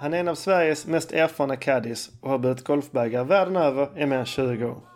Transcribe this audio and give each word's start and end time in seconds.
Han 0.00 0.14
är 0.14 0.20
en 0.20 0.28
av 0.28 0.34
Sveriges 0.34 0.86
mest 0.86 1.12
erfarna 1.12 1.56
caddies 1.56 2.10
och 2.20 2.30
har 2.30 2.38
burit 2.38 2.64
golfbagar 2.64 3.24
världen 3.24 3.56
över 3.56 3.98
i 3.98 4.06
mer 4.06 4.18
än 4.18 4.26
20 4.26 4.64
år. 4.64 4.95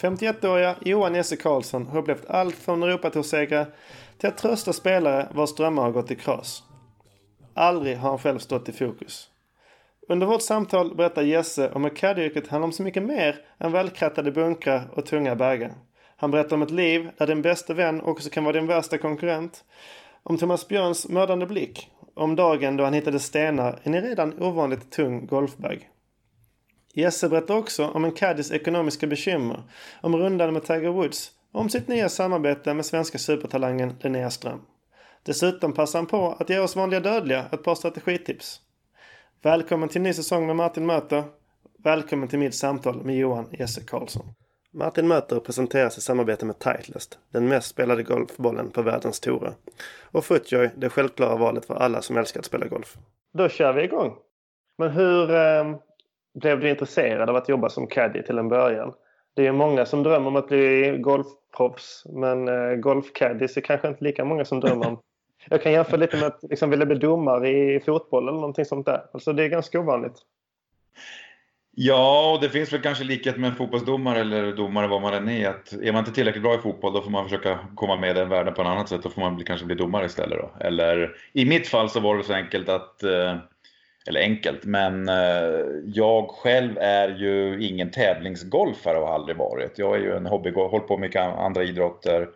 51-åriga 0.00 0.76
Johan 0.80 1.14
Jesse 1.14 1.36
Karlsson 1.36 1.86
har 1.86 1.98
upplevt 1.98 2.30
allt 2.30 2.54
från 2.54 2.82
Europatorsegrar 2.82 3.66
till 4.18 4.28
att 4.28 4.38
trösta 4.38 4.72
spelare 4.72 5.28
vars 5.34 5.54
drömmar 5.54 5.82
har 5.82 5.90
gått 5.90 6.10
i 6.10 6.14
kras. 6.14 6.62
Aldrig 7.54 7.96
har 7.96 8.08
han 8.08 8.18
själv 8.18 8.38
stått 8.38 8.68
i 8.68 8.72
fokus. 8.72 9.30
Under 10.08 10.26
vårt 10.26 10.42
samtal 10.42 10.94
berättar 10.94 11.22
Jesse 11.22 11.70
om 11.70 11.84
hur 11.84 11.96
caddyyrket 11.96 12.48
handlar 12.48 12.66
om 12.66 12.72
så 12.72 12.82
mycket 12.82 13.02
mer 13.02 13.36
än 13.58 13.72
välkrattade 13.72 14.32
bunkrar 14.32 14.88
och 14.92 15.06
tunga 15.06 15.36
bagar. 15.36 15.72
Han 16.16 16.30
berättar 16.30 16.56
om 16.56 16.62
ett 16.62 16.70
liv 16.70 17.10
där 17.18 17.26
din 17.26 17.42
bästa 17.42 17.74
vän 17.74 18.00
också 18.00 18.30
kan 18.30 18.44
vara 18.44 18.52
din 18.52 18.66
värsta 18.66 18.98
konkurrent. 18.98 19.64
Om 20.22 20.38
Thomas 20.38 20.68
Björns 20.68 21.08
mördande 21.08 21.46
blick. 21.46 21.90
Om 22.14 22.36
dagen 22.36 22.76
då 22.76 22.84
han 22.84 22.94
hittade 22.94 23.18
stenar 23.18 23.78
i 23.82 23.88
en 23.88 24.02
redan 24.02 24.42
ovanligt 24.42 24.90
tung 24.90 25.26
golfbag. 25.26 25.88
Jesse 26.98 27.28
berättar 27.28 27.56
också 27.56 27.86
om 27.86 28.04
en 28.04 28.12
caddies 28.12 28.52
ekonomiska 28.52 29.06
bekymmer, 29.06 29.62
om 30.00 30.16
rundan 30.16 30.52
med 30.52 30.64
Tiger 30.64 30.88
Woods 30.88 31.30
och 31.52 31.60
om 31.60 31.70
sitt 31.70 31.88
nya 31.88 32.08
samarbete 32.08 32.74
med 32.74 32.86
svenska 32.86 33.18
supertalangen 33.18 33.96
Linnea 34.00 34.30
Ström. 34.30 34.60
Dessutom 35.22 35.72
passar 35.72 35.98
han 35.98 36.06
på 36.06 36.36
att 36.40 36.50
ge 36.50 36.58
oss 36.58 36.76
vanliga 36.76 37.00
dödliga 37.00 37.46
ett 37.52 37.62
par 37.62 37.74
strategitips. 37.74 38.60
Välkommen 39.42 39.88
till 39.88 40.00
ny 40.00 40.12
säsong 40.12 40.46
med 40.46 40.56
Martin 40.56 40.86
Möter. 40.86 41.24
Välkommen 41.84 42.28
till 42.28 42.38
mitt 42.38 42.54
samtal 42.54 43.04
med 43.04 43.16
Johan 43.16 43.48
Jesse 43.58 43.80
Karlsson. 43.80 44.26
Martin 44.72 45.08
Möter 45.08 45.40
presenteras 45.40 45.98
i 45.98 46.00
samarbete 46.00 46.46
med 46.46 46.58
Titleist, 46.58 47.18
den 47.32 47.48
mest 47.48 47.68
spelade 47.68 48.02
golfbollen 48.02 48.70
på 48.70 48.82
världens 48.82 49.20
tourer. 49.20 49.54
Och 50.02 50.24
Footjoy, 50.24 50.70
det 50.76 50.88
självklara 50.88 51.36
valet 51.36 51.66
för 51.66 51.74
alla 51.74 52.02
som 52.02 52.16
älskar 52.16 52.40
att 52.40 52.46
spela 52.46 52.66
golf. 52.66 52.96
Då 53.32 53.48
kör 53.48 53.72
vi 53.72 53.82
igång. 53.82 54.16
Men 54.78 54.90
hur 54.90 55.30
eh, 55.30 55.76
blev 56.38 56.60
du 56.60 56.70
intresserad 56.70 57.30
av 57.30 57.36
att 57.36 57.48
jobba 57.48 57.68
som 57.68 57.86
caddy 57.86 58.22
till 58.22 58.38
en 58.38 58.48
början? 58.48 58.92
Det 59.34 59.46
är 59.46 59.52
många 59.52 59.86
som 59.86 60.02
drömmer 60.02 60.28
om 60.28 60.36
att 60.36 60.48
bli 60.48 60.96
golfproffs 61.00 62.02
men 62.06 62.48
eh, 62.48 62.76
golfcaddies 62.76 63.56
är 63.56 63.60
kanske 63.60 63.88
inte 63.88 64.04
lika 64.04 64.24
många 64.24 64.44
som 64.44 64.60
drömmer 64.60 64.88
om. 64.88 65.00
Jag 65.50 65.62
kan 65.62 65.72
jämföra 65.72 66.00
lite 66.00 66.16
med 66.16 66.26
att 66.26 66.40
liksom 66.42 66.70
vilja 66.70 66.86
bli 66.86 66.96
domare 66.96 67.48
i 67.48 67.80
fotboll 67.80 68.28
eller 68.28 68.40
någonting 68.40 68.64
sånt 68.64 68.86
där. 68.86 69.02
Alltså 69.12 69.32
det 69.32 69.44
är 69.44 69.48
ganska 69.48 69.80
ovanligt. 69.80 70.16
Ja, 71.80 72.32
och 72.34 72.40
det 72.40 72.48
finns 72.48 72.72
väl 72.72 72.82
kanske 72.82 73.04
likhet 73.04 73.36
med 73.36 73.50
en 73.50 73.56
fotbollsdomare 73.56 74.20
eller 74.20 74.52
domare 74.52 74.86
vad 74.86 75.02
man 75.02 75.14
än 75.14 75.28
är. 75.28 75.48
Att 75.48 75.72
är 75.72 75.92
man 75.92 75.98
inte 75.98 76.12
tillräckligt 76.12 76.42
bra 76.42 76.54
i 76.54 76.58
fotboll 76.58 76.92
då 76.92 77.02
får 77.02 77.10
man 77.10 77.24
försöka 77.24 77.58
komma 77.74 77.96
med 77.96 78.10
i 78.10 78.14
den 78.14 78.28
världen 78.28 78.54
på 78.54 78.62
ett 78.62 78.68
annat 78.68 78.88
sätt. 78.88 79.02
Då 79.02 79.10
får 79.10 79.20
man 79.20 79.36
bli, 79.36 79.44
kanske 79.44 79.66
bli 79.66 79.74
domare 79.74 80.06
istället. 80.06 80.38
Då. 80.38 80.50
Eller 80.60 81.16
i 81.32 81.44
mitt 81.44 81.68
fall 81.68 81.90
så 81.90 82.00
var 82.00 82.16
det 82.16 82.24
så 82.24 82.32
enkelt 82.32 82.68
att 82.68 83.02
eh, 83.02 83.36
eller 84.06 84.20
enkelt, 84.20 84.64
men 84.64 85.08
eh, 85.08 85.66
jag 85.84 86.30
själv 86.30 86.78
är 86.78 87.08
ju 87.08 87.66
ingen 87.66 87.90
tävlingsgolfare 87.90 88.98
och 88.98 89.06
har 89.06 89.14
aldrig 89.14 89.36
varit. 89.36 89.78
Jag 89.78 89.96
är 89.96 90.00
ju 90.00 90.16
en 90.16 90.26
hobbygolfare, 90.26 90.70
hållit 90.70 90.88
på 90.88 90.96
med 90.96 91.08
mycket 91.08 91.22
andra 91.22 91.64
idrotter. 91.64 92.28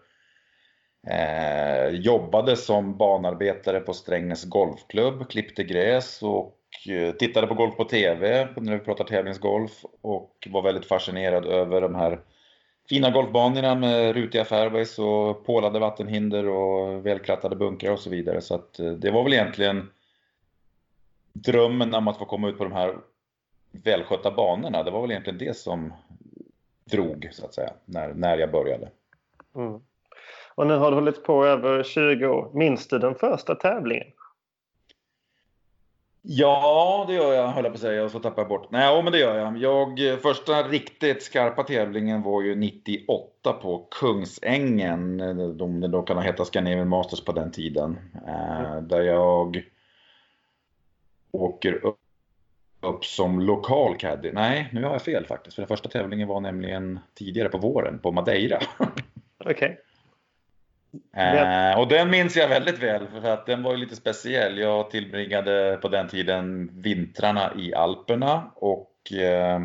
Eh, 1.06 1.88
jobbade 1.88 2.56
som 2.56 2.96
banarbetare 2.96 3.80
på 3.80 3.92
Strängnäs 3.92 4.44
Golfklubb, 4.44 5.28
klippte 5.28 5.64
gräs 5.64 6.22
och 6.22 6.58
eh, 6.88 7.14
tittade 7.14 7.46
på 7.46 7.54
golf 7.54 7.76
på 7.76 7.84
TV 7.84 8.48
när 8.56 8.72
vi 8.72 8.78
pratar 8.78 9.04
tävlingsgolf 9.04 9.72
och 10.02 10.48
var 10.50 10.62
väldigt 10.62 10.86
fascinerad 10.86 11.46
över 11.46 11.80
de 11.80 11.94
här 11.94 12.20
fina 12.88 13.10
golfbanorna 13.10 13.74
med 13.74 14.14
rutiga 14.14 14.44
fairways 14.44 14.98
och 14.98 15.46
pålade 15.46 15.78
vattenhinder 15.78 16.48
och 16.48 17.06
välkrattade 17.06 17.56
bunkrar 17.56 17.92
och 17.92 18.00
så 18.00 18.10
vidare. 18.10 18.40
Så 18.40 18.54
att 18.54 18.78
eh, 18.78 18.90
det 18.90 19.10
var 19.10 19.24
väl 19.24 19.32
egentligen 19.32 19.90
drömmen 21.32 21.94
om 21.94 22.08
att 22.08 22.18
få 22.18 22.24
komma 22.24 22.48
ut 22.48 22.58
på 22.58 22.64
de 22.64 22.72
här 22.72 22.96
välskötta 23.72 24.30
banorna, 24.30 24.82
det 24.82 24.90
var 24.90 25.00
väl 25.00 25.10
egentligen 25.10 25.38
det 25.38 25.56
som 25.56 25.92
drog 26.84 27.28
så 27.32 27.44
att 27.44 27.54
säga, 27.54 27.72
när, 27.84 28.14
när 28.14 28.38
jag 28.38 28.52
började. 28.52 28.88
Mm. 29.56 29.80
Och 30.54 30.66
nu 30.66 30.76
har 30.76 30.90
du 30.90 30.94
hållit 30.94 31.24
på 31.24 31.46
över 31.46 31.82
20 31.82 32.26
år. 32.26 32.50
Minns 32.54 32.88
du 32.88 32.98
den 32.98 33.14
första 33.14 33.54
tävlingen? 33.54 34.06
Ja, 36.24 37.04
det 37.08 37.14
gör 37.14 37.32
jag 37.32 37.48
höll 37.48 37.64
jag 37.64 37.72
på 37.72 37.76
att 37.76 37.80
säga 37.80 38.04
och 38.04 38.10
så 38.10 38.18
tappar 38.18 38.42
jag 38.42 38.48
bort. 38.48 38.70
Nej, 38.70 39.02
men 39.02 39.12
det 39.12 39.18
gör 39.18 39.38
jag. 39.38 39.58
jag. 39.58 40.20
Första 40.20 40.62
riktigt 40.62 41.22
skarpa 41.22 41.62
tävlingen 41.62 42.22
var 42.22 42.42
ju 42.42 42.54
98 42.54 43.52
på 43.52 43.88
Kungsängen. 43.90 45.18
De, 45.18 45.80
de 45.80 45.90
då 45.90 46.02
kan 46.02 46.16
ha 46.16 46.24
hetat 46.24 46.46
Scandinavian 46.46 46.88
Masters 46.88 47.24
på 47.24 47.32
den 47.32 47.52
tiden. 47.52 47.98
Mm. 48.26 48.88
Där 48.88 49.02
jag 49.02 49.62
åker 51.32 51.84
upp, 51.84 51.98
upp 52.80 53.04
som 53.04 53.40
lokal 53.40 53.96
caddy. 53.96 54.32
Nej, 54.32 54.68
nu 54.72 54.84
har 54.84 54.92
jag 54.92 55.02
fel 55.02 55.26
faktiskt. 55.26 55.54
För 55.54 55.62
den 55.62 55.68
första 55.68 55.88
tävlingen 55.88 56.28
var 56.28 56.40
nämligen 56.40 57.00
tidigare 57.14 57.48
på 57.48 57.58
våren 57.58 57.98
på 57.98 58.12
Madeira. 58.12 58.58
Okej. 59.38 59.52
Okay. 59.54 59.76
Eh, 61.16 61.78
och 61.78 61.88
den 61.88 62.10
minns 62.10 62.36
jag 62.36 62.48
väldigt 62.48 62.78
väl 62.78 63.06
för 63.06 63.28
att 63.28 63.46
den 63.46 63.62
var 63.62 63.70
ju 63.70 63.76
lite 63.76 63.96
speciell. 63.96 64.58
Jag 64.58 64.90
tillbringade 64.90 65.78
på 65.82 65.88
den 65.88 66.08
tiden 66.08 66.70
vintrarna 66.82 67.52
i 67.56 67.74
Alperna 67.74 68.50
och 68.54 69.12
eh, 69.12 69.60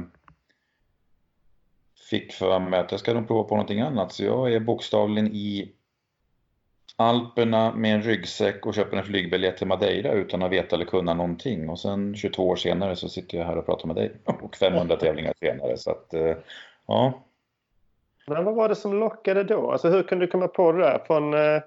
fick 2.09 2.33
för 2.33 2.59
mig 2.59 2.79
att 2.79 2.91
jag 2.91 2.99
ska 2.99 3.13
nog 3.13 3.27
prova 3.27 3.43
på 3.43 3.55
någonting 3.55 3.81
annat. 3.81 4.11
Så 4.11 4.23
jag 4.23 4.53
är 4.53 4.59
bokstavligen 4.59 5.27
i 5.27 5.71
Alperna 6.99 7.73
med 7.75 7.95
en 7.95 8.01
ryggsäck 8.01 8.65
och 8.65 8.73
köper 8.73 8.97
en 8.97 9.03
flygbiljett 9.03 9.57
till 9.57 9.67
Madeira 9.67 10.11
utan 10.11 10.43
att 10.43 10.51
veta 10.51 10.75
eller 10.75 10.85
kunna 10.85 11.13
någonting. 11.13 11.69
Och 11.69 11.79
sen 11.79 12.15
22 12.15 12.47
år 12.47 12.55
senare 12.55 12.95
så 12.95 13.09
sitter 13.09 13.37
jag 13.37 13.45
här 13.45 13.57
och 13.57 13.65
pratar 13.65 13.87
med 13.87 13.95
dig 13.95 14.11
och 14.41 14.55
500 14.55 14.95
tävlingar 14.95 15.33
senare. 15.39 15.77
Så 15.77 15.91
att, 15.91 16.13
eh, 16.13 16.35
ja. 16.87 17.13
Men 18.27 18.45
vad 18.45 18.55
var 18.55 18.69
det 18.69 18.75
som 18.75 18.99
lockade 18.99 19.43
då? 19.43 19.71
Alltså 19.71 19.89
hur 19.89 20.03
kunde 20.03 20.25
du 20.25 20.31
komma 20.31 20.47
på 20.47 20.71
det 20.71 20.79
där? 20.79 21.01
Från, 21.07 21.33
eh, 21.33 21.61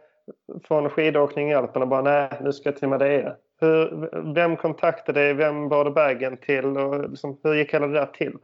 från 0.65 0.91
skidåkning 0.91 1.51
i 1.51 1.55
Alperna 1.55 1.87
bara 1.87 2.03
nej, 2.03 2.31
nu 2.41 2.53
ska 2.53 2.69
jag 2.69 2.77
till 2.77 2.89
Madeira. 2.89 3.35
Hur, 3.61 4.09
vem 4.35 4.57
kontaktade 4.57 5.21
dig? 5.21 5.35
Vem 5.35 5.69
bar 5.69 5.85
du 5.85 5.91
bagen 5.91 6.37
till? 6.37 6.65
Och 6.65 7.11
liksom, 7.11 7.39
hur 7.43 7.55
gick 7.55 7.75
hela 7.75 7.87
det 7.87 7.95
där 7.95 8.07
till? 8.07 8.37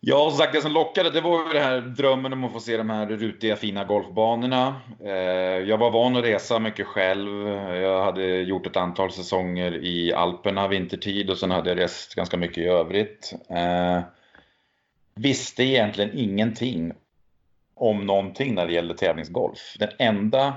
Ja, 0.00 0.30
som 0.30 0.38
sagt, 0.38 0.52
det 0.52 0.60
som 0.60 0.72
lockade 0.72 1.10
det 1.10 1.20
var 1.20 1.46
ju 1.46 1.52
det 1.52 1.60
här 1.60 1.80
drömmen 1.80 2.32
om 2.32 2.44
att 2.44 2.52
få 2.52 2.60
se 2.60 2.76
de 2.76 2.90
här 2.90 3.06
rutiga 3.06 3.56
fina 3.56 3.84
golfbanorna. 3.84 4.80
Eh, 5.04 5.12
jag 5.68 5.78
var 5.78 5.90
van 5.90 6.16
att 6.16 6.24
resa 6.24 6.58
mycket 6.58 6.86
själv. 6.86 7.48
Jag 7.74 8.04
hade 8.04 8.26
gjort 8.26 8.66
ett 8.66 8.76
antal 8.76 9.12
säsonger 9.12 9.84
i 9.84 10.12
Alperna 10.12 10.68
vintertid 10.68 11.30
och 11.30 11.38
sen 11.38 11.50
hade 11.50 11.70
jag 11.70 11.78
rest 11.78 12.14
ganska 12.14 12.36
mycket 12.36 12.58
i 12.58 12.64
övrigt. 12.64 13.32
Eh, 13.50 14.00
visste 15.14 15.62
egentligen 15.64 16.18
ingenting 16.18 16.92
om 17.74 18.06
någonting 18.06 18.54
när 18.54 18.66
det 18.66 18.72
gällde 18.72 18.94
tävlingsgolf. 18.94 19.76
Den 19.78 19.90
enda, 19.98 20.54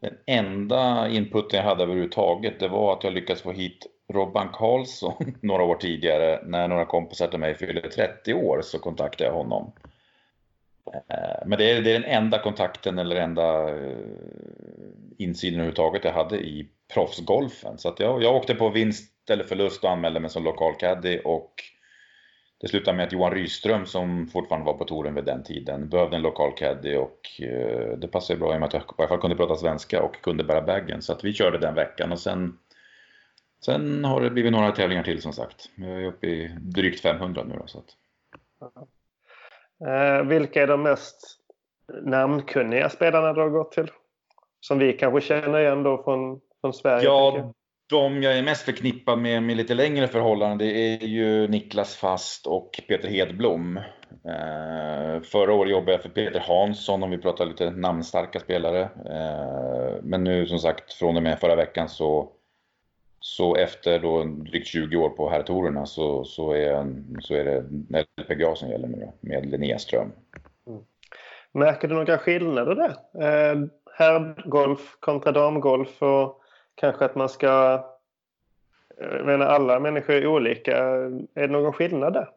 den 0.00 0.14
enda 0.26 1.08
inputen 1.08 1.58
jag 1.58 1.66
hade 1.66 1.82
överhuvudtaget 1.82 2.60
det 2.60 2.68
var 2.68 2.92
att 2.92 3.04
jag 3.04 3.12
lyckades 3.12 3.42
få 3.42 3.52
hit 3.52 3.86
Robban 4.12 4.48
Karlsson 4.52 5.34
några 5.40 5.62
år 5.62 5.74
tidigare 5.74 6.40
när 6.44 6.68
några 6.68 6.84
kompisar 6.84 7.28
till 7.28 7.38
mig 7.38 7.54
fyllde 7.54 7.90
30 7.90 8.34
år 8.34 8.60
så 8.62 8.78
kontaktade 8.78 9.30
jag 9.30 9.36
honom. 9.36 9.72
Eh, 10.86 11.46
men 11.46 11.58
det 11.58 11.70
är, 11.70 11.82
det 11.82 11.90
är 11.90 12.00
den 12.00 12.10
enda 12.10 12.38
kontakten 12.38 12.98
eller 12.98 13.16
enda 13.16 13.68
eh, 13.68 13.96
insynen 15.18 15.54
överhuvudtaget 15.54 16.04
jag 16.04 16.12
hade 16.12 16.36
i 16.36 16.68
proffsgolfen. 16.94 17.78
Så 17.78 17.88
att 17.88 18.00
jag, 18.00 18.22
jag 18.22 18.36
åkte 18.36 18.54
på 18.54 18.68
vinst 18.68 19.30
eller 19.30 19.44
förlust 19.44 19.84
och 19.84 19.90
anmälde 19.90 20.20
mig 20.20 20.30
som 20.30 20.44
lokal 20.44 20.74
caddy 20.74 21.18
och 21.18 21.54
det 22.60 22.68
slutade 22.68 22.96
med 22.96 23.06
att 23.06 23.12
Johan 23.12 23.32
Ryström 23.32 23.86
som 23.86 24.26
fortfarande 24.26 24.66
var 24.66 24.78
på 24.78 24.84
touren 24.84 25.14
vid 25.14 25.24
den 25.24 25.42
tiden 25.42 25.88
behövde 25.88 26.16
en 26.16 26.22
lokal 26.22 26.52
caddy 26.52 26.96
och 26.96 27.40
eh, 27.40 27.98
det 27.98 28.08
passade 28.08 28.38
bra 28.38 28.52
i 28.52 28.56
och 28.56 28.60
med 28.60 28.66
att 28.66 28.72
jag 28.72 28.82
i 28.82 28.84
alla 28.98 29.08
fall 29.08 29.20
kunde 29.20 29.36
prata 29.36 29.54
svenska 29.54 30.02
och 30.02 30.22
kunde 30.22 30.44
bära 30.44 30.62
bagen. 30.62 31.02
Så 31.02 31.12
att 31.12 31.24
vi 31.24 31.32
körde 31.32 31.58
den 31.58 31.74
veckan 31.74 32.12
och 32.12 32.18
sen 32.18 32.58
Sen 33.64 34.04
har 34.04 34.20
det 34.20 34.30
blivit 34.30 34.52
några 34.52 34.72
tävlingar 34.72 35.02
till 35.02 35.22
som 35.22 35.32
sagt. 35.32 35.70
Jag 35.76 36.02
är 36.02 36.06
uppe 36.06 36.26
i 36.26 36.56
drygt 36.60 37.00
500 37.00 37.44
nu. 37.44 37.54
Då, 37.58 37.66
så 37.66 37.78
att... 37.78 37.96
eh, 39.88 40.28
vilka 40.28 40.62
är 40.62 40.66
de 40.66 40.82
mest 40.82 41.40
namnkunniga 42.02 42.88
spelarna 42.88 43.32
du 43.32 43.40
har 43.40 43.48
gått 43.48 43.72
till? 43.72 43.90
Som 44.60 44.78
vi 44.78 44.92
kanske 44.92 45.20
känner 45.20 45.60
igen 45.60 45.82
då 45.82 46.02
från, 46.02 46.40
från 46.60 46.72
Sverige? 46.72 47.04
Ja, 47.04 47.52
de 47.90 48.22
jag 48.22 48.38
är 48.38 48.42
mest 48.42 48.62
förknippad 48.62 49.18
med 49.18 49.42
med 49.42 49.56
lite 49.56 49.74
längre 49.74 50.08
förhållanden 50.08 50.58
det 50.58 50.72
är 50.72 51.06
ju 51.06 51.48
Niklas 51.48 51.96
Fast 51.96 52.46
och 52.46 52.80
Peter 52.88 53.08
Hedblom. 53.08 53.76
Eh, 54.24 55.20
förra 55.22 55.52
året 55.52 55.72
jobbade 55.72 55.92
jag 55.92 56.02
för 56.02 56.08
Peter 56.08 56.40
Hansson 56.40 57.02
om 57.02 57.10
vi 57.10 57.18
pratar 57.18 57.46
lite 57.46 57.70
namnstarka 57.70 58.40
spelare. 58.40 58.80
Eh, 58.82 60.02
men 60.02 60.24
nu 60.24 60.46
som 60.46 60.58
sagt 60.58 60.92
från 60.92 61.16
och 61.16 61.22
med 61.22 61.40
förra 61.40 61.56
veckan 61.56 61.88
så, 61.88 62.32
så 63.20 63.56
efter 63.56 63.98
då 63.98 64.24
drygt 64.24 64.66
20 64.66 64.96
år 64.96 65.10
på 65.10 65.30
herrtorerna 65.30 65.86
så, 65.86 66.24
så, 66.24 66.52
är, 66.52 66.86
så 67.20 67.34
är 67.34 67.44
det 67.44 67.64
LPGA 68.22 68.54
som 68.54 68.68
gäller 68.68 68.88
nu 68.88 68.96
då, 68.96 69.12
med 69.20 69.46
Linnea 69.46 69.78
Ström. 69.78 70.12
Mm. 70.66 70.80
Märker 71.52 71.88
du 71.88 71.94
några 71.94 72.18
skillnader 72.18 72.74
där? 72.74 72.94
Eh, 73.22 73.58
herrgolf 73.94 74.96
kontra 75.00 75.32
damgolf 75.32 76.02
och 76.02 76.42
kanske 76.74 77.04
att 77.04 77.14
man 77.14 77.28
ska... 77.28 77.84
Jag 78.98 79.26
menar, 79.26 79.46
alla 79.46 79.80
människor 79.80 80.14
är 80.14 80.26
olika. 80.26 80.76
Är 80.76 81.28
det 81.34 81.46
någon 81.46 81.72
skillnad 81.72 82.12
där? 82.12 82.28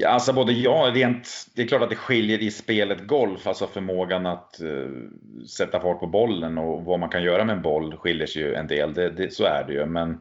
Ja, 0.00 0.08
alltså 0.08 0.32
både 0.32 0.52
ja, 0.52 0.90
rent, 0.94 1.28
det 1.54 1.62
är 1.62 1.66
klart 1.66 1.82
att 1.82 1.90
det 1.90 1.96
skiljer 1.96 2.38
i 2.38 2.50
spelet 2.50 3.06
golf, 3.06 3.46
alltså 3.46 3.66
förmågan 3.66 4.26
att 4.26 4.60
uh, 4.62 4.88
sätta 5.46 5.80
fart 5.80 6.00
på 6.00 6.06
bollen 6.06 6.58
och 6.58 6.84
vad 6.84 7.00
man 7.00 7.08
kan 7.08 7.22
göra 7.22 7.44
med 7.44 7.56
en 7.56 7.62
boll 7.62 7.96
skiljer 7.96 8.26
sig 8.26 8.42
ju 8.42 8.54
en 8.54 8.66
del, 8.66 8.94
det, 8.94 9.10
det, 9.10 9.32
så 9.32 9.44
är 9.44 9.64
det 9.66 9.72
ju. 9.72 9.86
Men 9.86 10.18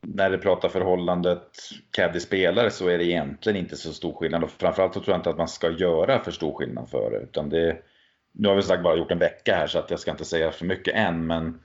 när 0.00 0.30
det 0.30 0.38
pratar 0.38 0.68
förhållandet 0.68 1.48
caddy-spelare 1.90 2.70
så 2.70 2.88
är 2.88 2.98
det 2.98 3.04
egentligen 3.04 3.58
inte 3.58 3.76
så 3.76 3.92
stor 3.92 4.14
skillnad 4.14 4.44
och 4.44 4.50
framförallt 4.50 4.94
så 4.94 5.00
tror 5.00 5.14
jag 5.14 5.18
inte 5.18 5.30
att 5.30 5.38
man 5.38 5.48
ska 5.48 5.70
göra 5.70 6.24
för 6.24 6.30
stor 6.30 6.54
skillnad 6.54 6.90
för 6.90 7.10
det. 7.10 7.18
Utan 7.18 7.48
det 7.48 7.76
nu 8.32 8.48
har 8.48 8.54
vi 8.54 8.62
sagt 8.62 8.82
bara 8.82 8.96
gjort 8.96 9.10
en 9.10 9.18
vecka 9.18 9.54
här 9.54 9.66
så 9.66 9.78
att 9.78 9.90
jag 9.90 10.00
ska 10.00 10.10
inte 10.10 10.24
säga 10.24 10.50
för 10.50 10.64
mycket 10.64 10.94
än 10.94 11.26
men 11.26 11.60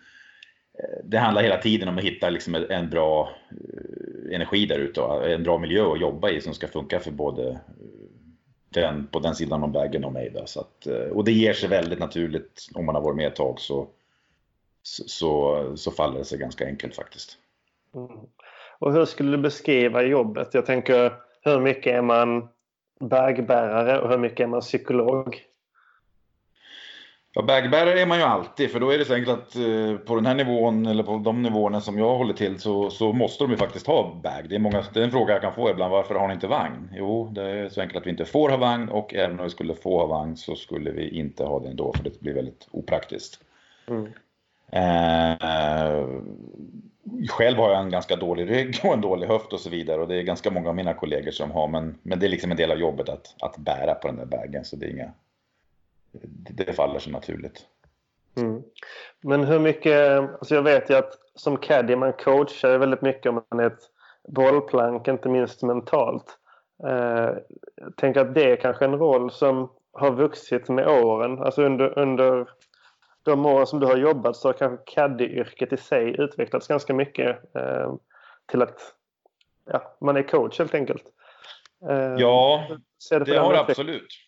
Eh, 0.79 0.99
det 1.03 1.17
handlar 1.17 1.43
hela 1.43 1.57
tiden 1.57 1.87
om 1.87 1.97
att 1.97 2.03
hitta 2.03 2.29
liksom 2.29 2.55
en 2.69 2.89
bra 2.89 3.29
eh, 3.51 4.35
energi 4.35 4.65
där 4.65 4.79
ute 4.79 5.01
och 5.01 5.29
en 5.29 5.43
bra 5.43 5.57
miljö 5.57 5.91
att 5.91 5.99
jobba 5.99 6.29
i 6.29 6.41
som 6.41 6.53
ska 6.53 6.67
funka 6.67 6.99
för 6.99 7.11
både 7.11 7.49
eh, 7.49 7.57
den, 8.69 9.07
på 9.07 9.19
den 9.19 9.35
sidan 9.35 9.63
om 9.63 9.71
vägen 9.71 10.03
och 10.03 10.13
mig. 10.13 10.33
Så 10.45 10.59
att, 10.59 10.85
och 11.11 11.23
det 11.23 11.31
ger 11.31 11.53
sig 11.53 11.69
väldigt 11.69 11.99
naturligt 11.99 12.69
om 12.73 12.85
man 12.85 12.95
har 12.95 13.01
varit 13.01 13.15
med 13.17 13.27
ett 13.27 13.35
tag 13.35 13.59
så, 13.59 13.87
så, 14.83 15.63
så 15.75 15.91
faller 15.91 16.17
det 16.19 16.25
sig 16.25 16.39
ganska 16.39 16.65
enkelt 16.65 16.95
faktiskt. 16.95 17.37
Mm. 17.95 18.19
Och 18.79 18.93
hur 18.93 19.05
skulle 19.05 19.31
du 19.31 19.37
beskriva 19.37 20.03
jobbet? 20.03 20.53
Jag 20.53 20.65
tänker 20.65 21.13
hur 21.41 21.59
mycket 21.59 21.93
är 21.93 22.01
man 22.01 22.47
bagbärare 22.99 24.01
och 24.01 24.09
hur 24.09 24.17
mycket 24.17 24.39
är 24.39 24.47
man 24.47 24.61
psykolog? 24.61 25.46
Ja, 27.37 27.43
bagbärare 27.43 28.01
är 28.01 28.05
man 28.05 28.17
ju 28.17 28.23
alltid, 28.23 28.71
för 28.71 28.79
då 28.79 28.89
är 28.89 28.97
det 28.97 29.05
så 29.05 29.13
enkelt 29.13 29.39
att 29.39 29.55
eh, 29.55 29.95
på 30.05 30.15
den 30.15 30.25
här 30.25 30.35
nivån, 30.35 30.85
eller 30.85 31.03
på 31.03 31.17
de 31.17 31.41
nivåerna 31.41 31.81
som 31.81 31.97
jag 31.97 32.17
håller 32.17 32.33
till, 32.33 32.59
så, 32.59 32.89
så 32.89 33.13
måste 33.13 33.43
de 33.43 33.51
ju 33.51 33.57
faktiskt 33.57 33.87
ha 33.87 34.19
bag. 34.23 34.49
Det 34.49 34.55
är, 34.55 34.59
många, 34.59 34.83
det 34.93 34.99
är 34.99 35.03
en 35.03 35.11
fråga 35.11 35.33
jag 35.33 35.41
kan 35.41 35.53
få 35.53 35.69
ibland, 35.69 35.91
varför 35.91 36.15
har 36.15 36.27
ni 36.27 36.33
inte 36.33 36.47
vagn? 36.47 36.89
Jo, 36.95 37.31
det 37.31 37.43
är 37.43 37.69
så 37.69 37.81
enkelt 37.81 37.97
att 37.97 38.05
vi 38.05 38.09
inte 38.09 38.25
får 38.25 38.49
ha 38.49 38.57
vagn 38.57 38.89
och 38.89 39.13
även 39.13 39.39
om 39.39 39.43
vi 39.43 39.49
skulle 39.49 39.73
få 39.73 39.99
ha 39.99 40.05
vagn 40.05 40.37
så 40.37 40.55
skulle 40.55 40.91
vi 40.91 41.09
inte 41.09 41.43
ha 41.43 41.59
det 41.59 41.69
ändå, 41.69 41.93
för 41.93 42.03
det 42.03 42.19
blir 42.19 42.33
väldigt 42.33 42.67
opraktiskt. 42.71 43.39
Mm. 43.87 44.05
Eh, 44.71 46.07
själv 47.29 47.57
har 47.57 47.71
jag 47.71 47.81
en 47.81 47.89
ganska 47.89 48.15
dålig 48.15 48.49
rygg 48.49 48.79
och 48.83 48.93
en 48.93 49.01
dålig 49.01 49.27
höft 49.27 49.53
och 49.53 49.59
så 49.59 49.69
vidare 49.69 50.01
och 50.01 50.07
det 50.07 50.15
är 50.15 50.23
ganska 50.23 50.51
många 50.51 50.69
av 50.69 50.75
mina 50.75 50.93
kollegor 50.93 51.31
som 51.31 51.51
har, 51.51 51.67
men, 51.67 51.97
men 52.03 52.19
det 52.19 52.25
är 52.25 52.29
liksom 52.29 52.51
en 52.51 52.57
del 52.57 52.71
av 52.71 52.79
jobbet 52.79 53.09
att, 53.09 53.35
att 53.39 53.57
bära 53.57 53.93
på 53.95 54.07
den 54.07 54.17
där 54.17 54.25
bagen, 54.25 54.65
så 54.65 54.75
det 54.75 54.85
är 54.85 54.89
inga 54.89 55.11
det 56.51 56.73
faller 56.73 56.99
sig 56.99 57.13
naturligt. 57.13 57.65
Mm. 58.37 58.63
Men 59.21 59.43
hur 59.43 59.59
mycket, 59.59 60.19
alltså 60.19 60.55
jag 60.55 60.61
vet 60.61 60.89
ju 60.89 60.95
att 60.95 61.13
som 61.35 61.57
caddy 61.57 61.95
man 61.95 62.13
coachar 62.13 62.77
väldigt 62.77 63.01
mycket 63.01 63.29
om 63.29 63.43
man 63.51 63.59
är 63.59 63.67
ett 63.67 63.89
bollplank, 64.27 65.07
inte 65.07 65.29
minst 65.29 65.63
mentalt. 65.63 66.37
Eh, 66.87 67.31
jag 67.75 67.95
tänker 67.97 68.21
att 68.21 68.33
det 68.33 68.51
är 68.51 68.55
kanske 68.55 68.85
en 68.85 68.97
roll 68.97 69.31
som 69.31 69.71
har 69.93 70.11
vuxit 70.11 70.69
med 70.69 70.87
åren. 70.87 71.39
Alltså 71.39 71.63
under, 71.63 71.99
under 71.99 72.49
de 73.23 73.45
åren 73.45 73.67
som 73.67 73.79
du 73.79 73.85
har 73.85 73.97
jobbat 73.97 74.35
så 74.35 74.47
har 74.47 74.53
kanske 74.53 74.85
caddy-yrket 74.85 75.73
i 75.73 75.77
sig 75.77 76.15
utvecklats 76.19 76.67
ganska 76.67 76.93
mycket 76.93 77.55
eh, 77.55 77.93
till 78.45 78.61
att 78.61 78.79
ja, 79.65 79.97
man 80.01 80.17
är 80.17 80.23
coach 80.23 80.59
helt 80.59 80.73
enkelt. 80.73 81.03
Eh, 81.89 82.15
ja, 82.17 82.67
det, 83.09 83.19
det 83.19 83.37
har 83.37 83.53
det 83.53 83.59
absolut. 83.59 84.26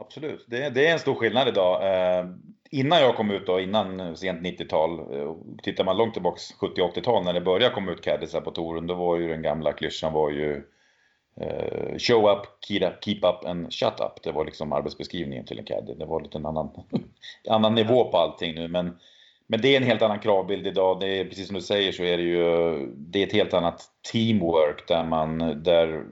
Absolut, 0.00 0.44
det, 0.48 0.70
det, 0.70 0.86
är 0.86 0.92
en 0.92 0.98
stor 0.98 1.14
skillnad 1.14 1.48
idag. 1.48 1.82
Eh, 1.82 2.26
innan 2.70 3.00
jag 3.00 3.16
kom 3.16 3.30
ut 3.30 3.46
då, 3.46 3.60
innan 3.60 4.16
sent 4.16 4.42
90-tal, 4.42 4.98
eh, 4.98 5.34
tittar 5.62 5.84
man 5.84 5.96
långt 5.96 6.12
tillbaks 6.12 6.42
70-80-tal 6.54 7.24
när 7.24 7.32
det 7.32 7.40
började 7.40 7.74
komma 7.74 7.92
ut 7.92 8.04
caddisar 8.04 8.40
på 8.40 8.50
touren, 8.50 8.86
då 8.86 8.94
var 8.94 9.16
ju 9.16 9.28
den 9.28 9.42
gamla 9.42 9.72
klyschan 9.72 10.12
var 10.12 10.30
ju 10.30 10.62
eh, 11.40 11.98
show 11.98 12.30
up, 12.30 12.42
keep 13.04 13.20
up 13.22 13.44
and 13.44 13.72
shut 13.72 14.00
up. 14.00 14.22
Det 14.22 14.32
var 14.32 14.44
liksom 14.44 14.72
arbetsbeskrivningen 14.72 15.44
till 15.46 15.58
en 15.58 15.64
caddy. 15.64 15.94
Det 15.94 16.06
var 16.06 16.20
lite 16.20 16.38
en 16.38 16.46
annan, 16.46 16.70
annan 17.48 17.74
nivå 17.74 18.04
på 18.04 18.16
allting 18.16 18.54
nu. 18.54 18.68
Men, 18.68 18.98
men 19.46 19.60
det 19.60 19.68
är 19.68 19.76
en 19.76 19.86
helt 19.86 20.02
annan 20.02 20.18
kravbild 20.18 20.66
idag. 20.66 21.00
Det 21.00 21.20
är 21.20 21.24
precis 21.24 21.46
som 21.46 21.56
du 21.56 21.62
säger 21.62 21.92
så 21.92 22.02
är 22.02 22.16
det 22.16 22.22
ju 22.22 22.86
det 22.96 23.22
är 23.22 23.26
ett 23.26 23.32
helt 23.32 23.54
annat 23.54 23.84
teamwork 24.12 24.88
där 24.88 25.04
man 25.04 25.62
där 25.62 26.04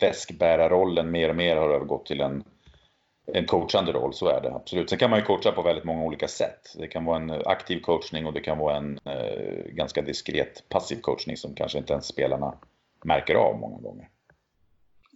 väskbärarrollen 0.00 1.10
mer 1.10 1.28
och 1.28 1.36
mer 1.36 1.56
har 1.56 1.70
övergått 1.70 2.06
till 2.06 2.20
en 2.20 2.44
en 3.34 3.46
coachande 3.46 3.92
roll, 3.92 4.14
så 4.14 4.28
är 4.28 4.40
det 4.40 4.54
absolut. 4.54 4.90
Sen 4.90 4.98
kan 4.98 5.10
man 5.10 5.18
ju 5.18 5.24
coacha 5.24 5.52
på 5.52 5.62
väldigt 5.62 5.84
många 5.84 6.04
olika 6.04 6.28
sätt. 6.28 6.74
Det 6.78 6.86
kan 6.86 7.04
vara 7.04 7.16
en 7.16 7.30
aktiv 7.30 7.80
coachning 7.80 8.26
och 8.26 8.32
det 8.32 8.40
kan 8.40 8.58
vara 8.58 8.76
en 8.76 8.98
eh, 9.04 9.64
ganska 9.66 10.02
diskret 10.02 10.68
passiv 10.68 11.00
coachning 11.00 11.36
som 11.36 11.54
kanske 11.54 11.78
inte 11.78 11.92
ens 11.92 12.06
spelarna 12.06 12.54
märker 13.04 13.34
av 13.34 13.58
många 13.58 13.80
gånger. 13.80 14.08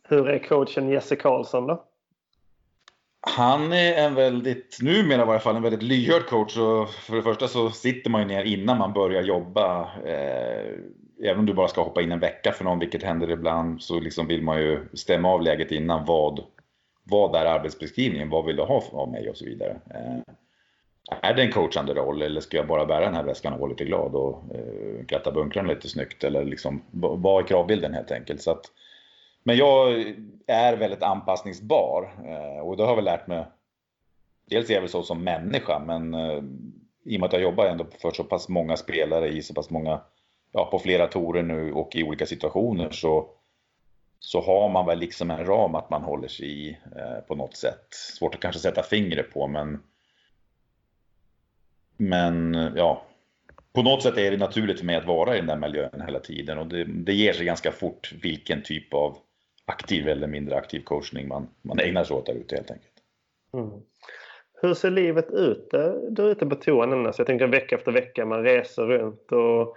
Hur 0.05 0.29
är 0.29 0.39
coachen 0.39 0.89
Jesse 0.89 1.17
Karlsson 1.17 1.67
då? 1.67 1.85
Han 3.27 3.73
är 3.73 3.95
en 3.95 4.15
väldigt, 4.15 4.79
numera 4.83 5.23
i 5.23 5.27
varje 5.27 5.41
fall, 5.41 5.57
en 5.57 5.63
väldigt 5.63 5.83
lyhörd 5.83 6.27
coach. 6.27 6.57
Och 6.57 6.91
för 6.91 7.17
det 7.17 7.23
första 7.23 7.49
så 7.49 7.71
sitter 7.71 8.11
man 8.11 8.21
ju 8.21 8.27
ner 8.27 8.45
innan 8.45 8.79
man 8.79 8.93
börjar 8.93 9.23
jobba. 9.23 9.91
Eh, 10.05 10.75
även 11.25 11.39
om 11.39 11.47
du 11.47 11.55
bara 11.55 11.69
ska 11.69 11.83
hoppa 11.83 12.03
in 12.03 12.13
en 12.13 12.21
vecka 12.21 12.53
för 12.53 12.65
någon, 12.65 12.79
vilket 12.79 13.03
händer 13.03 13.31
ibland, 13.31 13.83
så 13.83 14.01
liksom 14.01 14.27
vill 14.27 14.43
man 14.43 14.61
ju 14.61 14.89
stämma 14.95 15.29
av 15.29 15.43
läget 15.43 15.73
innan. 15.73 16.05
Vad, 16.05 16.45
vad 17.03 17.35
är 17.35 17.47
arbetsbeskrivningen? 17.47 18.31
Vad 18.31 18.45
vill 18.45 18.57
du 18.57 18.63
ha 18.63 18.83
av 18.93 19.11
mig? 19.11 19.31
Och 19.31 19.37
så 19.37 19.45
vidare. 19.45 19.81
Eh, 19.91 20.35
är 21.21 21.35
det 21.35 21.43
en 21.43 21.53
coachande 21.53 21.95
roll 21.95 22.23
eller 22.23 22.41
ska 22.41 22.57
jag 22.57 22.67
bara 22.67 22.87
bära 22.87 23.05
den 23.05 23.15
här 23.15 23.23
väskan 23.23 23.53
och 23.53 23.61
vara 23.61 23.71
lite 23.71 23.85
glad 23.85 24.15
och 24.15 24.43
eh, 24.55 25.07
kratta 25.07 25.33
bunkrarna 25.33 25.69
lite 25.69 25.89
snyggt? 25.89 26.25
Eller 26.25 26.45
liksom, 26.45 26.83
vad 26.93 27.43
är 27.43 27.47
kravbilden 27.47 27.95
helt 27.95 28.11
enkelt? 28.11 28.43
Så 28.43 28.51
att, 28.51 28.67
men 29.43 29.57
jag 29.57 30.05
är 30.47 30.77
väldigt 30.77 31.03
anpassningsbar 31.03 32.15
eh, 32.25 32.67
och 32.67 32.77
det 32.77 32.83
har 32.83 32.91
jag 32.91 32.97
väl 32.97 33.05
lärt 33.05 33.27
mig. 33.27 33.45
Dels 34.51 34.71
är 34.71 34.75
jag 34.75 34.81
väl 34.81 34.91
så 34.91 35.03
som 35.03 35.25
människa, 35.25 35.79
men 35.79 36.15
eh, 36.15 36.43
i 37.05 37.17
och 37.17 37.21
med 37.21 37.27
att 37.27 37.33
jag 37.33 37.43
jobbar 37.43 37.67
ändå 37.67 37.87
för 37.99 38.11
så 38.11 38.25
pass 38.25 38.49
många 38.49 38.77
spelare 38.77 39.29
i 39.29 39.43
så 39.43 39.55
pass 39.55 39.71
många, 39.71 40.01
ja 40.53 40.69
på 40.71 40.79
flera 40.79 41.07
torer 41.07 41.43
nu 41.43 41.73
och 41.73 41.97
i 41.97 42.05
olika 42.05 42.27
situationer 42.27 42.91
så 42.91 43.31
så 44.25 44.41
har 44.41 44.69
man 44.69 44.87
väl 44.87 44.99
liksom 44.99 45.31
en 45.31 45.47
ram 45.47 45.75
att 45.75 45.91
man 45.91 46.03
håller 46.03 46.29
sig 46.29 46.47
i 46.47 46.79
eh, 46.97 47.21
på 47.29 47.35
något 47.35 47.57
sätt. 47.57 47.87
Svårt 47.91 48.35
att 48.35 48.41
kanske 48.41 48.61
sätta 48.61 48.83
fingret 48.83 49.33
på 49.33 49.47
men 49.47 49.83
men 51.97 52.55
ja, 52.77 53.07
på 53.73 53.83
något 53.83 54.03
sätt 54.03 54.19
är 54.19 54.31
det 54.31 54.37
naturligt 54.37 54.79
för 54.79 54.87
mig 54.87 54.97
att 54.97 55.07
vara 55.07 55.35
i 55.35 55.39
den 55.39 55.47
där 55.47 55.57
miljön 55.57 56.03
hela 56.07 56.21
tiden 56.21 56.59
och 56.59 56.67
det, 56.67 56.85
det 56.85 57.13
ger 57.13 57.33
sig 57.33 57.47
ganska 57.47 57.73
fort 57.73 58.13
vilken 58.23 58.63
typ 58.63 58.95
av 58.95 59.19
aktiv 59.65 60.09
eller 60.09 60.27
mindre 60.27 60.57
aktiv 60.57 60.81
coachning 60.81 61.29
man, 61.29 61.49
man 61.63 61.79
ägnar 61.79 62.05
sig 62.05 62.17
åt 62.17 62.27
där 62.27 62.35
ute 62.35 62.57
helt 62.57 62.71
enkelt. 62.71 62.93
Mm. 63.55 63.71
Hur 64.63 64.75
ser 64.75 64.91
livet 64.91 65.31
ut 65.31 65.75
eh, 65.75 65.93
där 66.11 66.29
ute 66.29 66.47
på 66.47 66.55
toan 66.55 66.93
annars? 66.93 67.19
Jag 67.19 67.27
tänker 67.27 67.47
vecka 67.47 67.77
efter 67.77 67.93
vecka, 67.93 68.27
man 68.27 68.43
reser 68.43 68.83
runt 68.83 69.33
och 69.33 69.77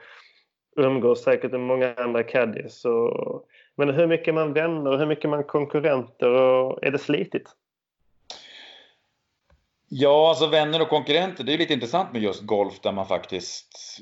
umgås 0.76 1.24
säkert 1.24 1.52
med 1.52 1.62
många 1.62 1.94
andra 1.94 2.24
caddies. 2.24 2.86
Och 2.86 3.48
men 3.78 3.90
hur 3.90 4.08
mycket 4.08 4.34
man 4.34 4.54
vänner 4.54 4.92
och 4.92 5.00
hur 5.00 5.06
mycket 5.06 5.30
man 5.30 5.44
konkurrenter 5.44 6.30
och 6.30 6.84
är 6.84 6.92
det 6.92 7.00
slitigt? 7.00 7.50
Ja, 9.90 10.30
alltså 10.30 10.48
vänner 10.48 10.82
och 10.82 10.90
konkurrenter, 10.90 11.44
det 11.44 11.54
är 11.54 11.58
lite 11.58 11.74
intressant 11.74 12.14
med 12.14 12.22
just 12.22 12.44
golf 12.44 12.80
där 12.82 12.92
man 12.92 13.06
faktiskt 13.06 14.02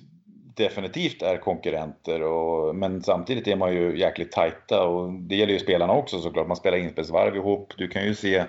definitivt 0.55 1.21
är 1.21 1.37
konkurrenter 1.37 2.21
och, 2.21 2.75
men 2.75 3.01
samtidigt 3.01 3.47
är 3.47 3.55
man 3.55 3.73
ju 3.73 3.99
jäkligt 3.99 4.31
tajta 4.31 4.83
och 4.83 5.13
det 5.13 5.35
gäller 5.35 5.53
ju 5.53 5.59
spelarna 5.59 5.93
också 5.93 6.19
såklart. 6.19 6.47
Man 6.47 6.57
spelar 6.57 6.77
inspelsvarv 6.77 7.35
ihop. 7.35 7.73
Du 7.77 7.87
kan 7.87 8.05
ju 8.05 8.15
se 8.15 8.43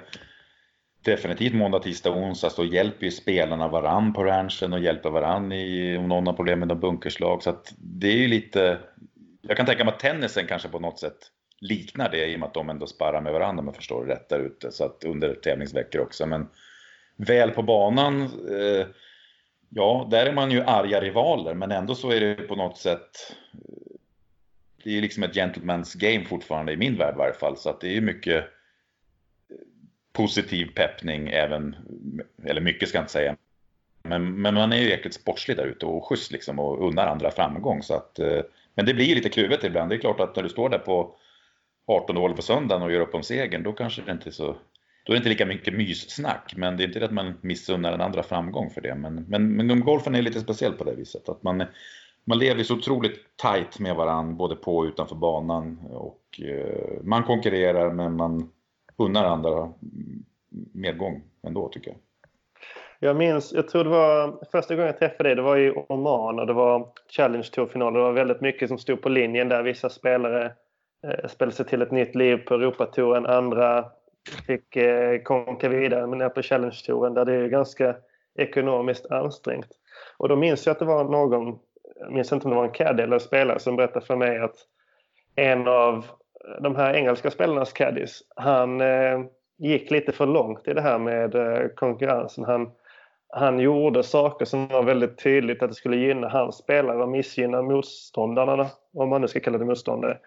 definitivt 1.05 1.55
måndag, 1.55 1.79
tisdag, 1.79 2.11
onsdag 2.11 2.51
så 2.51 2.65
hjälper 2.65 3.05
ju 3.05 3.11
spelarna 3.11 3.69
varann 3.69 4.13
på 4.13 4.25
ranchen 4.25 4.73
och 4.73 4.81
hjälper 4.81 5.11
varann 5.11 5.53
i, 5.53 5.97
om 5.97 6.09
någon 6.09 6.27
har 6.27 6.35
problem 6.35 6.59
med 6.59 6.69
någon 6.69 6.81
bunkerslag. 6.81 7.43
Så 7.43 7.51
att 7.51 7.75
det 7.79 8.09
är 8.09 8.17
ju 8.17 8.29
lite 8.29 8.79
jag 9.49 9.57
kan 9.57 9.67
tänka 9.67 9.85
mig 9.85 9.95
att 9.95 10.01
tennisen 10.01 10.47
kanske 10.47 10.69
på 10.69 10.79
något 10.79 10.99
sätt 10.99 11.19
liknar 11.61 12.11
det 12.11 12.27
i 12.27 12.35
och 12.35 12.41
med 12.41 12.47
att 12.47 12.55
de 12.55 12.71
ändå 12.71 12.87
sparrar 12.87 13.21
med 13.21 13.33
varandra 13.33 13.61
om 13.61 13.67
jag 13.67 13.77
förstår 13.77 14.05
det 14.05 14.15
rätt 14.15 14.29
där 14.29 14.41
ute. 14.41 14.73
Så 14.73 14.85
att 14.85 15.05
under 15.05 15.35
tävlingsveckor 15.35 16.01
också. 16.01 16.27
Men 16.27 16.49
väl 17.17 17.51
på 17.51 17.63
banan, 17.63 18.23
eh, 18.51 18.87
ja 19.69 20.09
där 20.11 20.27
är 20.27 20.33
man 20.33 20.51
ju 20.51 20.63
arga 20.63 21.01
rivaler 21.01 21.55
men 21.55 21.73
ändå 21.73 21.95
så 21.95 22.11
är 22.11 22.21
det 22.21 22.35
på 22.35 22.57
något 22.57 22.79
sätt 22.79 23.35
eh, 23.53 23.97
det 24.85 24.99
är 24.99 25.03
liksom 25.03 25.23
ett 25.23 25.35
gentleman's 25.35 25.99
game 25.99 26.25
fortfarande 26.25 26.73
i 26.73 26.77
min 26.77 26.97
värld 26.97 27.15
i 27.15 27.19
varje 27.19 27.35
fall. 27.35 27.57
Så 27.57 27.71
att 27.71 27.81
det 27.81 27.89
är 27.89 27.95
ju 27.95 28.01
mycket 28.01 28.45
eh, 28.45 28.47
positiv 30.13 30.67
peppning 30.75 31.29
även, 31.29 31.77
eller 32.45 32.61
mycket 32.61 32.89
ska 32.89 32.99
jag 32.99 33.03
inte 33.03 33.13
säga. 33.13 33.37
Men, 34.03 34.43
men 34.43 34.55
man 34.55 34.73
är 34.73 34.77
ju 34.77 34.89
jäkligt 34.89 35.15
sportslig 35.15 35.57
där 35.57 35.67
ute 35.67 35.87
och 35.87 36.09
schysst 36.09 36.33
liksom 36.33 36.59
och 36.59 36.89
unnar 36.89 37.07
andra 37.07 37.31
framgång. 37.31 37.83
Så 37.83 37.95
att, 37.95 38.19
eh, 38.19 38.41
men 38.75 38.87
det 38.87 38.95
blir 38.95 39.05
ju 39.05 39.15
lite 39.15 39.29
kluvet 39.29 39.65
ibland. 39.65 39.91
Det 39.91 39.97
är 39.97 40.01
klart 40.01 40.21
att 40.21 40.37
när 40.37 40.43
du 40.43 40.49
står 40.49 40.69
där 40.69 40.79
på 40.79 41.15
18 41.87 42.17
hål 42.17 42.37
på 42.37 42.43
söndagen 42.43 42.83
och 42.83 42.93
gör 42.93 43.01
upp 43.01 43.15
om 43.15 43.23
segern, 43.23 43.63
då 43.63 43.73
kanske 43.73 44.03
det 44.03 44.13
inte 44.13 44.29
är 44.29 44.33
så 44.33 44.57
då 45.05 45.13
är 45.13 45.15
det 45.15 45.19
inte 45.19 45.29
lika 45.29 45.47
mycket 45.47 45.75
myssnack, 45.75 46.55
men 46.57 46.77
det 46.77 46.83
är 46.83 46.87
inte 46.87 46.99
det 46.99 47.05
att 47.05 47.13
man 47.13 47.35
missunnar 47.41 47.91
den 47.91 48.01
andra 48.01 48.23
framgång 48.23 48.71
för 48.71 48.81
det. 48.81 48.95
Men, 48.95 49.15
men, 49.15 49.57
men 49.57 49.81
golfen 49.81 50.15
är 50.15 50.23
lite 50.23 50.41
speciell 50.41 50.73
på 50.73 50.85
det 50.85 50.95
viset. 50.95 51.29
Att 51.29 51.43
man, 51.43 51.65
man 52.25 52.39
lever 52.39 52.63
så 52.63 52.75
otroligt 52.75 53.37
tight 53.37 53.79
med 53.79 53.97
varandra, 53.97 54.35
både 54.35 54.57
på 54.57 54.77
och 54.77 54.85
utanför 54.85 55.17
banan. 55.17 55.79
Och 55.91 56.41
eh, 56.41 57.03
man 57.03 57.23
konkurrerar, 57.23 57.93
men 57.93 58.17
man 58.17 58.51
unnar 58.97 59.25
andra 59.25 59.73
medgång 60.73 61.23
ändå, 61.43 61.69
tycker 61.69 61.91
jag. 61.91 61.99
Jag 62.99 63.17
minns, 63.17 63.53
jag 63.53 63.69
tror 63.69 63.85
det 63.85 63.91
var 63.91 64.45
första 64.53 64.75
gången 64.75 64.87
jag 64.87 64.99
träffade 64.99 65.29
dig, 65.29 65.37
det 65.37 65.43
var 65.43 65.57
i 65.57 65.71
Oman 65.89 66.39
och 66.39 66.47
det 66.47 66.53
var 66.53 66.89
Challenge 67.17 67.49
Tour-final. 67.53 67.93
Det 67.93 68.01
var 68.01 68.13
väldigt 68.13 68.41
mycket 68.41 68.69
som 68.69 68.79
stod 68.79 69.03
på 69.03 69.09
linjen 69.09 69.49
där. 69.49 69.63
Vissa 69.63 69.89
spelare 69.89 70.53
eh, 71.07 71.29
spelade 71.29 71.57
sig 71.57 71.67
till 71.67 71.83
ett 71.83 71.91
nytt 71.91 72.15
liv 72.15 72.37
på 72.37 72.55
Europatouren. 72.55 73.27
Andra 73.27 73.85
fick 74.47 74.77
eh, 74.77 75.23
konka 75.23 75.69
vidare 75.69 76.07
men 76.07 76.31
på 76.31 76.43
Challenge-touren 76.43 77.15
där 77.15 77.25
det 77.25 77.35
är 77.35 77.49
ganska 77.49 77.97
ekonomiskt 78.39 79.07
ansträngt. 79.11 79.69
Och 80.17 80.29
då 80.29 80.37
minns 80.37 80.67
jag 80.67 80.73
att 80.73 80.79
det 80.79 80.85
var 80.85 81.05
någon, 81.05 81.59
jag 82.01 82.13
minns 82.13 82.33
inte 82.33 82.45
om 82.45 82.51
det 82.51 82.57
var 82.57 82.65
en 82.65 82.71
caddy 82.71 83.03
eller 83.03 83.19
spelare 83.19 83.59
som 83.59 83.77
berättade 83.77 84.07
för 84.07 84.17
mig 84.17 84.39
att 84.39 84.57
en 85.35 85.69
av 85.69 86.07
de 86.61 86.77
här 86.77 86.95
engelska 86.95 87.31
spelarnas 87.31 87.73
caddies, 87.73 88.23
han 88.37 88.81
eh, 88.81 89.21
gick 89.59 89.91
lite 89.91 90.13
för 90.13 90.27
långt 90.27 90.69
i 90.69 90.73
det 90.73 90.81
här 90.81 90.99
med 90.99 91.35
eh, 91.35 91.69
konkurrensen. 91.69 92.45
Han, 92.45 92.71
han 93.29 93.61
gjorde 93.61 94.03
saker 94.03 94.45
som 94.45 94.69
var 94.69 94.83
väldigt 94.83 95.19
tydligt 95.19 95.63
att 95.63 95.71
det 95.71 95.75
skulle 95.75 95.97
gynna 95.97 96.29
hans 96.29 96.57
spelare 96.57 97.03
och 97.03 97.09
missgynna 97.09 97.63
motståndarna, 97.63 98.67
om 98.95 99.09
man 99.09 99.21
nu 99.21 99.29
ska 99.29 99.41
kalla 99.41 99.59
det 99.59 99.65
motståndare. 99.65 100.19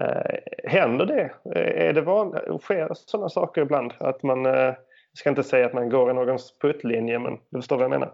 Eh, 0.00 0.70
händer 0.70 1.06
det? 1.06 1.30
Eh, 1.54 1.88
är 1.88 1.92
det 1.92 2.00
vanligt? 2.00 2.62
Sker 2.62 2.88
sådana 2.94 3.28
saker 3.28 3.62
ibland? 3.62 3.92
Att 3.98 4.22
man, 4.22 4.46
eh, 4.46 4.52
jag 4.52 4.76
ska 5.14 5.30
inte 5.30 5.42
säga 5.42 5.66
att 5.66 5.74
man 5.74 5.88
går 5.88 6.10
i 6.10 6.14
någons 6.14 6.58
puttlinje, 6.58 7.18
men 7.18 7.38
du 7.50 7.58
förstår 7.58 7.76
vad 7.76 7.84
jag 7.84 7.90
menar? 7.90 8.12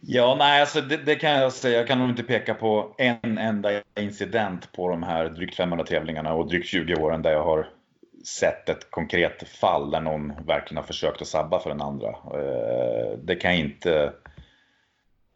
Ja, 0.00 0.36
nej, 0.38 0.60
alltså 0.60 0.80
det, 0.80 0.96
det, 0.96 1.14
kan 1.14 1.30
jag 1.30 1.52
säga. 1.52 1.78
Jag 1.78 1.86
kan 1.86 1.98
nog 1.98 2.08
inte 2.08 2.22
peka 2.22 2.54
på 2.54 2.94
en 2.98 3.38
enda 3.38 3.70
incident 4.00 4.72
på 4.72 4.88
de 4.88 5.02
här 5.02 5.28
drygt 5.28 5.56
500 5.56 5.86
tävlingarna 5.86 6.34
och 6.34 6.48
drygt 6.48 6.66
20 6.66 6.94
åren 6.94 7.22
där 7.22 7.32
jag 7.32 7.44
har 7.44 7.68
sett 8.24 8.68
ett 8.68 8.90
konkret 8.90 9.48
fall 9.48 9.90
där 9.90 10.00
någon 10.00 10.32
verkligen 10.46 10.76
har 10.76 10.86
försökt 10.86 11.22
att 11.22 11.28
sabba 11.28 11.60
för 11.60 11.70
den 11.70 11.80
andra. 11.80 12.08
Eh, 12.08 13.18
det 13.18 13.36
kan 13.36 13.50
jag 13.50 13.60
inte... 13.60 14.12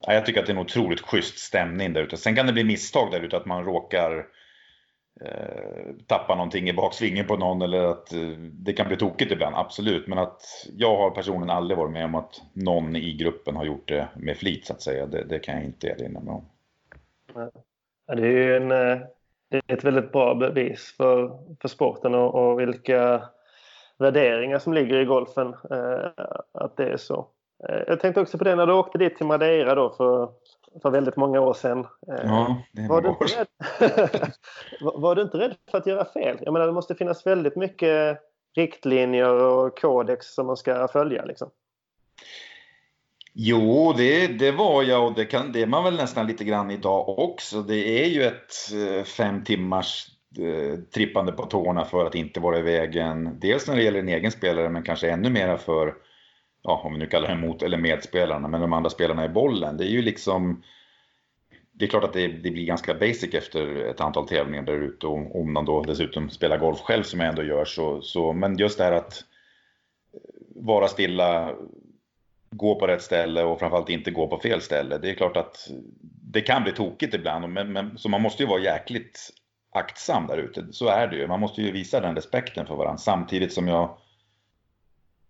Jag 0.07 0.27
tycker 0.27 0.41
att 0.41 0.47
det 0.47 0.53
är 0.53 0.57
en 0.57 0.63
otroligt 0.63 1.01
schysst 1.01 1.39
stämning 1.39 1.93
där 1.93 2.03
ute. 2.03 2.17
Sen 2.17 2.37
kan 2.37 2.47
det 2.47 2.53
bli 2.53 2.65
misstag 2.65 3.11
där 3.11 3.21
ute, 3.21 3.37
att 3.37 3.47
man 3.47 3.65
råkar 3.65 4.27
eh, 5.21 5.95
tappa 6.07 6.35
någonting 6.35 6.69
i 6.69 6.73
baksvingen 6.73 7.27
på 7.27 7.37
någon 7.37 7.63
eller 7.63 7.85
att 7.85 8.13
eh, 8.13 8.29
det 8.39 8.73
kan 8.73 8.89
bli 8.89 8.97
tokigt 8.97 9.33
ibland, 9.33 9.57
absolut. 9.57 10.07
Men 10.07 10.19
att 10.19 10.43
jag 10.77 10.97
har 10.97 11.11
personligen 11.11 11.51
aldrig 11.51 11.79
varit 11.79 11.93
med 11.93 12.05
om 12.05 12.15
att 12.15 12.43
någon 12.53 12.97
i 12.97 13.13
gruppen 13.13 13.57
har 13.57 13.65
gjort 13.65 13.89
det 13.89 14.09
med 14.17 14.37
flit 14.37 14.67
så 14.67 14.73
att 14.73 14.83
säga. 14.83 15.07
Det, 15.07 15.25
det 15.25 15.39
kan 15.39 15.55
jag 15.55 15.65
inte 15.65 15.87
erinra 15.87 16.21
mig 16.21 16.35
om. 16.35 16.45
Det 18.07 18.23
är 18.23 18.31
ju 18.31 18.57
en, 18.57 18.71
det 19.53 19.73
är 19.73 19.77
ett 19.77 19.85
väldigt 19.85 20.13
bra 20.13 20.35
bevis 20.35 20.95
för, 20.97 21.39
för 21.61 21.69
sporten 21.69 22.15
och, 22.15 22.35
och 22.35 22.61
vilka 22.61 23.23
värderingar 23.99 24.59
som 24.59 24.73
ligger 24.73 25.01
i 25.01 25.05
golfen 25.05 25.55
eh, 25.71 26.25
att 26.53 26.77
det 26.77 26.85
är 26.85 26.97
så. 26.97 27.27
Eh, 27.69 27.83
jag 27.87 28.01
tänkte 28.01 28.21
också 28.21 28.39
på 28.39 28.45
det 28.45 28.57
när 28.57 28.67
du 28.67 28.73
åkte 28.73 28.99
dit 28.99 29.17
till 29.17 29.27
Madeira 29.27 29.75
då 29.75 29.91
för 29.91 30.29
för 30.83 30.91
väldigt 30.91 31.17
många 31.17 31.41
år 31.41 31.55
sedan. 31.55 31.87
Eh, 32.09 32.25
ja, 32.25 32.63
det 32.73 32.89
var, 32.89 33.03
du 33.03 33.09
inte 33.09 33.25
rädd? 33.25 34.33
var 34.95 35.15
du 35.15 35.23
inte 35.23 35.39
rädd 35.39 35.55
för 35.71 35.79
att 35.79 35.87
göra 35.87 36.05
fel? 36.05 36.39
Jag 36.41 36.53
menar, 36.53 36.67
det 36.67 36.73
måste 36.73 36.95
finnas 36.95 37.27
väldigt 37.27 37.57
mycket 37.57 38.19
riktlinjer 38.57 39.35
och 39.35 39.79
kodex 39.79 40.27
som 40.27 40.47
man 40.47 40.57
ska 40.57 40.89
följa. 40.89 41.25
Liksom. 41.25 41.51
Jo, 43.35 43.95
det, 43.97 44.27
det 44.27 44.53
var 44.53 44.83
jag 44.83 45.07
och 45.07 45.15
det, 45.15 45.25
kan, 45.25 45.53
det 45.53 45.63
är 45.63 45.67
man 45.67 45.85
väl 45.85 45.97
nästan 45.97 46.27
lite 46.27 46.45
grann 46.45 46.71
idag 46.71 47.19
också. 47.19 47.63
Det 47.63 48.05
är 48.05 48.09
ju 48.09 48.23
ett 48.23 48.53
eh, 48.73 49.05
fem 49.05 49.45
timmars 49.45 50.07
eh, 50.39 50.79
trippande 50.95 51.33
på 51.33 51.43
tårna 51.43 51.85
för 51.85 52.07
att 52.07 52.15
inte 52.15 52.41
vara 52.41 52.59
i 52.59 52.63
vägen. 52.63 53.39
Dels 53.41 53.69
när 53.69 53.77
det 53.77 53.83
gäller 53.83 53.99
en 53.99 54.09
egen 54.09 54.31
spelare 54.31 54.69
men 54.69 54.83
kanske 54.83 55.11
ännu 55.11 55.31
mera 55.31 55.59
för 55.59 55.95
ja, 56.63 56.83
om 56.85 56.93
vi 56.93 56.99
nu 56.99 57.07
kallar 57.07 57.29
det 57.29 57.47
mot 57.47 57.63
eller 57.63 57.79
medspelarna, 57.79 58.49
men 58.49 58.61
de 58.61 58.73
andra 58.73 58.91
spelarna 58.91 59.25
i 59.25 59.29
bollen. 59.29 59.77
Det 59.77 59.85
är 59.85 59.91
ju 59.91 60.03
liksom 60.03 60.63
det 61.73 61.85
är 61.85 61.89
klart 61.89 62.05
att 62.05 62.13
det, 62.13 62.29
det, 62.29 62.51
blir 62.51 62.65
ganska 62.65 62.95
basic 62.95 63.35
efter 63.35 63.77
ett 63.77 64.01
antal 64.01 64.29
tävlingar 64.29 64.63
där 64.63 64.83
ute 64.83 65.07
och 65.07 65.41
om 65.41 65.53
man 65.53 65.65
då 65.65 65.83
dessutom 65.83 66.31
spelar 66.31 66.59
golf 66.59 66.81
själv 66.81 67.03
som 67.03 67.21
jag 67.21 67.29
ändå 67.29 67.43
gör 67.43 67.65
så, 67.65 68.03
så 68.03 68.33
men 68.33 68.59
just 68.59 68.79
det 68.79 68.85
här 68.85 68.93
att 68.93 69.25
eh, 70.15 70.21
vara 70.57 70.89
stilla, 70.89 71.55
gå 72.53 72.75
på 72.75 72.87
rätt 72.87 73.03
ställe 73.03 73.43
och 73.43 73.59
framförallt 73.59 73.89
inte 73.89 74.11
gå 74.11 74.29
på 74.29 74.39
fel 74.39 74.61
ställe. 74.61 74.99
Det 74.99 75.11
är 75.11 75.15
klart 75.15 75.37
att 75.37 75.69
det 76.33 76.41
kan 76.41 76.63
bli 76.63 76.73
tokigt 76.73 77.15
ibland, 77.15 77.53
men, 77.53 77.73
men, 77.73 77.99
så 77.99 78.09
man 78.09 78.23
måste 78.23 78.43
ju 78.43 78.49
vara 78.49 78.61
jäkligt 78.61 79.31
aktsam 79.73 80.27
där 80.27 80.39
ute. 80.39 80.67
Så 80.71 80.89
är 80.89 81.07
det 81.07 81.17
ju. 81.17 81.27
Man 81.27 81.41
måste 81.41 81.63
ju 81.63 81.73
visa 81.73 82.01
den 82.01 82.15
respekten 82.15 82.67
för 82.67 82.75
varandra 82.75 82.99
samtidigt 82.99 83.53
som 83.53 83.69
jag 83.69 83.99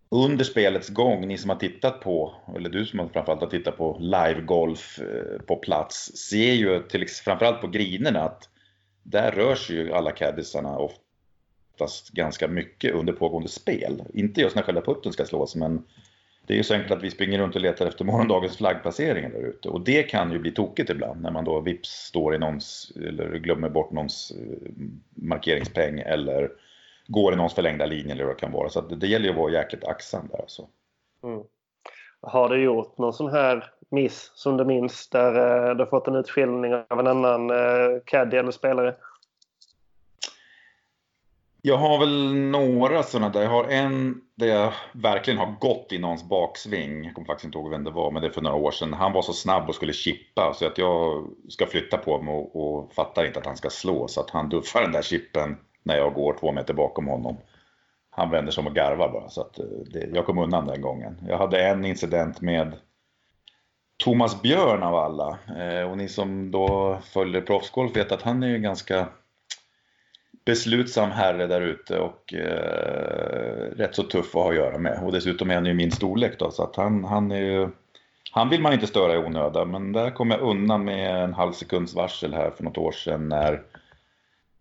under 0.08 0.44
spelets 0.44 0.88
gång, 0.88 1.28
ni 1.28 1.38
som 1.38 1.50
har 1.50 1.56
tittat 1.56 2.00
på, 2.00 2.34
eller 2.56 2.70
du 2.70 2.86
som 2.86 3.08
framförallt 3.08 3.40
har 3.40 3.48
tittat 3.48 3.76
på 3.76 3.98
live-golf 4.00 4.98
eh, 4.98 5.42
på 5.42 5.56
plats, 5.56 6.16
ser 6.16 6.52
ju 6.52 6.82
till, 6.82 7.08
framförallt 7.08 7.60
på 7.60 7.68
grinerna 7.68 8.20
att 8.20 8.48
där 9.02 9.32
rör 9.32 9.54
sig 9.54 9.76
ju 9.76 9.92
alla 9.92 10.10
caddisarna 10.10 10.78
oftast 10.78 12.10
ganska 12.10 12.48
mycket 12.48 12.94
under 12.94 13.12
pågående 13.12 13.48
spel. 13.48 14.02
Inte 14.14 14.40
just 14.40 14.56
när 14.56 14.62
själva 14.62 14.80
putten 14.80 15.12
ska 15.12 15.24
slås, 15.24 15.56
men 15.56 15.84
det 16.46 16.54
är 16.54 16.56
ju 16.56 16.62
så 16.62 16.74
enkelt 16.74 16.92
att 16.92 17.02
vi 17.02 17.10
springer 17.10 17.38
runt 17.38 17.54
och 17.54 17.60
letar 17.60 17.86
efter 17.86 18.04
morgondagens 18.04 18.56
flaggplaceringar 18.56 19.30
där 19.30 19.46
ute. 19.46 19.68
Och 19.68 19.80
det 19.80 20.02
kan 20.02 20.32
ju 20.32 20.38
bli 20.38 20.50
tokigt 20.50 20.90
ibland 20.90 21.22
när 21.22 21.30
man 21.30 21.44
då 21.44 21.60
vips 21.60 21.88
står 21.88 22.34
i 22.34 22.38
någons, 22.38 22.92
eller 22.96 23.38
glömmer 23.38 23.68
bort 23.68 23.90
någons 23.90 24.32
eh, 24.40 24.70
markeringspeng 25.14 26.00
eller 26.00 26.50
går 27.06 27.32
i 27.32 27.36
någons 27.36 27.54
förlängda 27.54 27.86
linje 27.86 28.12
eller 28.12 28.24
vad 28.24 28.36
det 28.36 28.40
kan 28.40 28.52
vara. 28.52 28.68
Så 28.68 28.80
det, 28.80 28.96
det 28.96 29.06
gäller 29.06 29.24
ju 29.24 29.30
att 29.30 29.36
vara 29.36 29.52
jäkligt 29.52 29.84
aktsam 29.84 30.28
där 30.28 30.40
alltså. 30.40 30.68
Mm. 31.22 31.42
Har 32.20 32.48
du 32.48 32.62
gjort 32.62 32.98
någon 32.98 33.12
sån 33.12 33.30
här 33.30 33.70
miss 33.90 34.32
som 34.34 34.56
du 34.56 34.64
minns 34.64 35.08
där 35.08 35.34
eh, 35.34 35.74
du 35.74 35.82
har 35.82 35.90
fått 35.90 36.08
en 36.08 36.16
utskällning 36.16 36.74
av 36.74 37.00
en 37.00 37.06
annan 37.06 37.50
eh, 37.50 38.00
caddy 38.04 38.36
eller 38.36 38.50
spelare? 38.50 38.94
Jag 41.64 41.76
har 41.76 41.98
väl 41.98 42.34
några 42.34 43.02
sådana 43.02 43.28
där. 43.28 43.42
Jag 43.42 43.50
har 43.50 43.64
en 43.64 44.20
där 44.34 44.46
jag 44.46 44.72
verkligen 44.92 45.38
har 45.38 45.54
gått 45.60 45.92
i 45.92 45.98
någons 45.98 46.28
baksving. 46.28 47.04
Jag 47.04 47.14
kommer 47.14 47.26
faktiskt 47.26 47.44
inte 47.44 47.58
ihåg 47.58 47.70
vem 47.70 47.84
det 47.84 47.90
var, 47.90 48.10
men 48.10 48.22
det 48.22 48.28
är 48.28 48.32
för 48.32 48.40
några 48.40 48.56
år 48.56 48.70
sedan. 48.70 48.92
Han 48.92 49.12
var 49.12 49.22
så 49.22 49.32
snabb 49.32 49.68
och 49.68 49.74
skulle 49.74 49.92
chippa 49.92 50.54
så 50.54 50.66
att 50.66 50.78
jag 50.78 51.26
ska 51.48 51.66
flytta 51.66 51.96
på 51.96 52.22
mig 52.22 52.34
och, 52.34 52.56
och 52.56 52.92
fattar 52.92 53.24
inte 53.24 53.38
att 53.38 53.46
han 53.46 53.56
ska 53.56 53.70
slå. 53.70 54.08
Så 54.08 54.20
att 54.20 54.30
han 54.30 54.48
duffar 54.48 54.82
den 54.82 54.92
där 54.92 55.02
chippen 55.02 55.56
när 55.82 55.96
jag 55.96 56.14
går 56.14 56.36
två 56.40 56.52
meter 56.52 56.74
bakom 56.74 57.06
honom. 57.06 57.36
Han 58.10 58.30
vänder 58.30 58.52
sig 58.52 58.60
om 58.60 58.66
och 58.66 58.74
garvar 58.74 59.08
bara. 59.08 59.28
Så 59.28 59.40
att 59.40 59.58
eh, 59.58 59.64
det, 59.92 60.08
jag 60.14 60.26
kom 60.26 60.38
undan 60.38 60.66
den 60.66 60.80
gången. 60.80 61.18
Jag 61.28 61.38
hade 61.38 61.68
en 61.68 61.84
incident 61.84 62.40
med 62.40 62.76
Thomas 64.04 64.42
Björn 64.42 64.82
av 64.82 64.94
alla. 64.94 65.38
Eh, 65.58 65.90
och 65.90 65.96
ni 65.98 66.08
som 66.08 66.50
då 66.50 66.98
följer 67.02 67.40
proffsgolf 67.40 67.96
vet 67.96 68.12
att 68.12 68.22
han 68.22 68.42
är 68.42 68.48
ju 68.48 68.58
ganska 68.58 69.08
beslutsam 70.44 71.10
herre 71.10 71.46
där 71.46 71.60
ute 71.60 71.98
och 71.98 72.34
eh, 72.34 73.76
rätt 73.76 73.94
så 73.94 74.02
tuff 74.02 74.26
att 74.26 74.42
ha 74.42 74.50
att 74.50 74.56
göra 74.56 74.78
med. 74.78 75.02
Och 75.02 75.12
dessutom 75.12 75.50
är 75.50 75.54
han 75.54 75.66
ju 75.66 75.74
min 75.74 75.92
storlek 75.92 76.38
då, 76.38 76.50
så 76.50 76.62
att 76.62 76.76
han, 76.76 77.04
han 77.04 77.32
är 77.32 77.40
ju... 77.40 77.68
Han 78.34 78.48
vill 78.48 78.60
man 78.60 78.72
inte 78.72 78.86
störa 78.86 79.14
i 79.14 79.18
onödan, 79.18 79.70
men 79.70 79.92
där 79.92 80.10
kom 80.10 80.30
jag 80.30 80.40
undan 80.40 80.84
med 80.84 81.24
en 81.24 81.34
halv 81.34 81.52
sekunds 81.52 81.94
varsel 81.94 82.34
här 82.34 82.50
för 82.50 82.64
något 82.64 82.78
år 82.78 82.92
sedan 82.92 83.28
när 83.28 83.62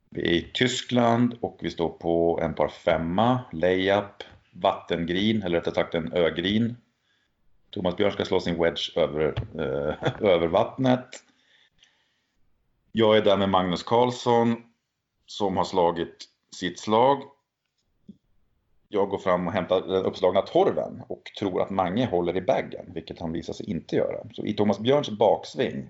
vi 0.09 0.21
är 0.21 0.33
i 0.33 0.51
Tyskland 0.53 1.37
och 1.41 1.57
vi 1.61 1.69
står 1.69 1.89
på 1.89 2.39
en 2.43 2.53
par 2.53 2.67
femma, 2.67 3.39
layup, 3.51 4.23
vattengrin 4.51 5.43
eller 5.43 5.57
rättare 5.57 5.75
sagt 5.75 5.95
en 5.95 6.13
ögrin. 6.13 6.75
Thomas 7.69 7.97
Björn 7.97 8.11
ska 8.11 8.25
slå 8.25 8.39
sin 8.39 8.61
wedge 8.61 8.97
över, 8.97 9.33
eh, 9.55 9.95
över 10.31 10.47
vattnet. 10.47 11.07
Jag 12.91 13.17
är 13.17 13.21
där 13.21 13.37
med 13.37 13.49
Magnus 13.49 13.83
Karlsson 13.83 14.63
som 15.31 15.57
har 15.57 15.63
slagit 15.63 16.25
sitt 16.55 16.79
slag. 16.79 17.23
Jag 18.89 19.09
går 19.09 19.17
fram 19.17 19.47
och 19.47 19.53
hämtar 19.53 19.81
den 19.81 20.05
uppslagna 20.05 20.41
torven 20.41 21.03
och 21.07 21.31
tror 21.39 21.61
att 21.61 21.69
Mange 21.69 22.05
håller 22.05 22.37
i 22.37 22.41
baggen, 22.41 22.85
vilket 22.93 23.19
han 23.19 23.31
visar 23.31 23.53
sig 23.53 23.69
inte 23.69 23.95
göra. 23.95 24.27
Så 24.33 24.45
i 24.45 24.53
Thomas 24.53 24.79
Björns 24.79 25.09
baksving 25.09 25.89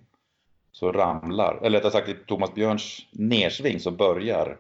så 0.72 0.92
ramlar, 0.92 1.60
eller 1.64 1.78
rättare 1.78 1.92
sagt 1.92 2.10
i 2.10 2.14
Thomas 2.28 2.54
Björns 2.54 3.08
nersving 3.12 3.80
så 3.80 3.92
börjar 3.92 4.60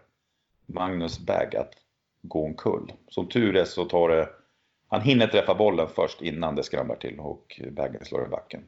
Magnus 0.66 1.20
bag 1.20 1.56
att 1.56 1.74
gå 2.22 2.46
omkull. 2.46 2.94
Som 3.08 3.28
tur 3.28 3.56
är 3.56 3.66
så 3.66 3.86
tar 3.86 4.10
det, 4.10 4.30
han 4.88 5.02
hinner 5.02 5.28
träffa 5.28 5.56
bollen 5.56 5.88
först 5.96 6.22
innan 6.22 6.56
det 6.56 6.64
skramlar 6.64 6.96
till 6.96 7.20
och 7.20 7.62
bagen 7.72 8.06
slår 8.06 8.26
i 8.26 8.30
backen. 8.30 8.64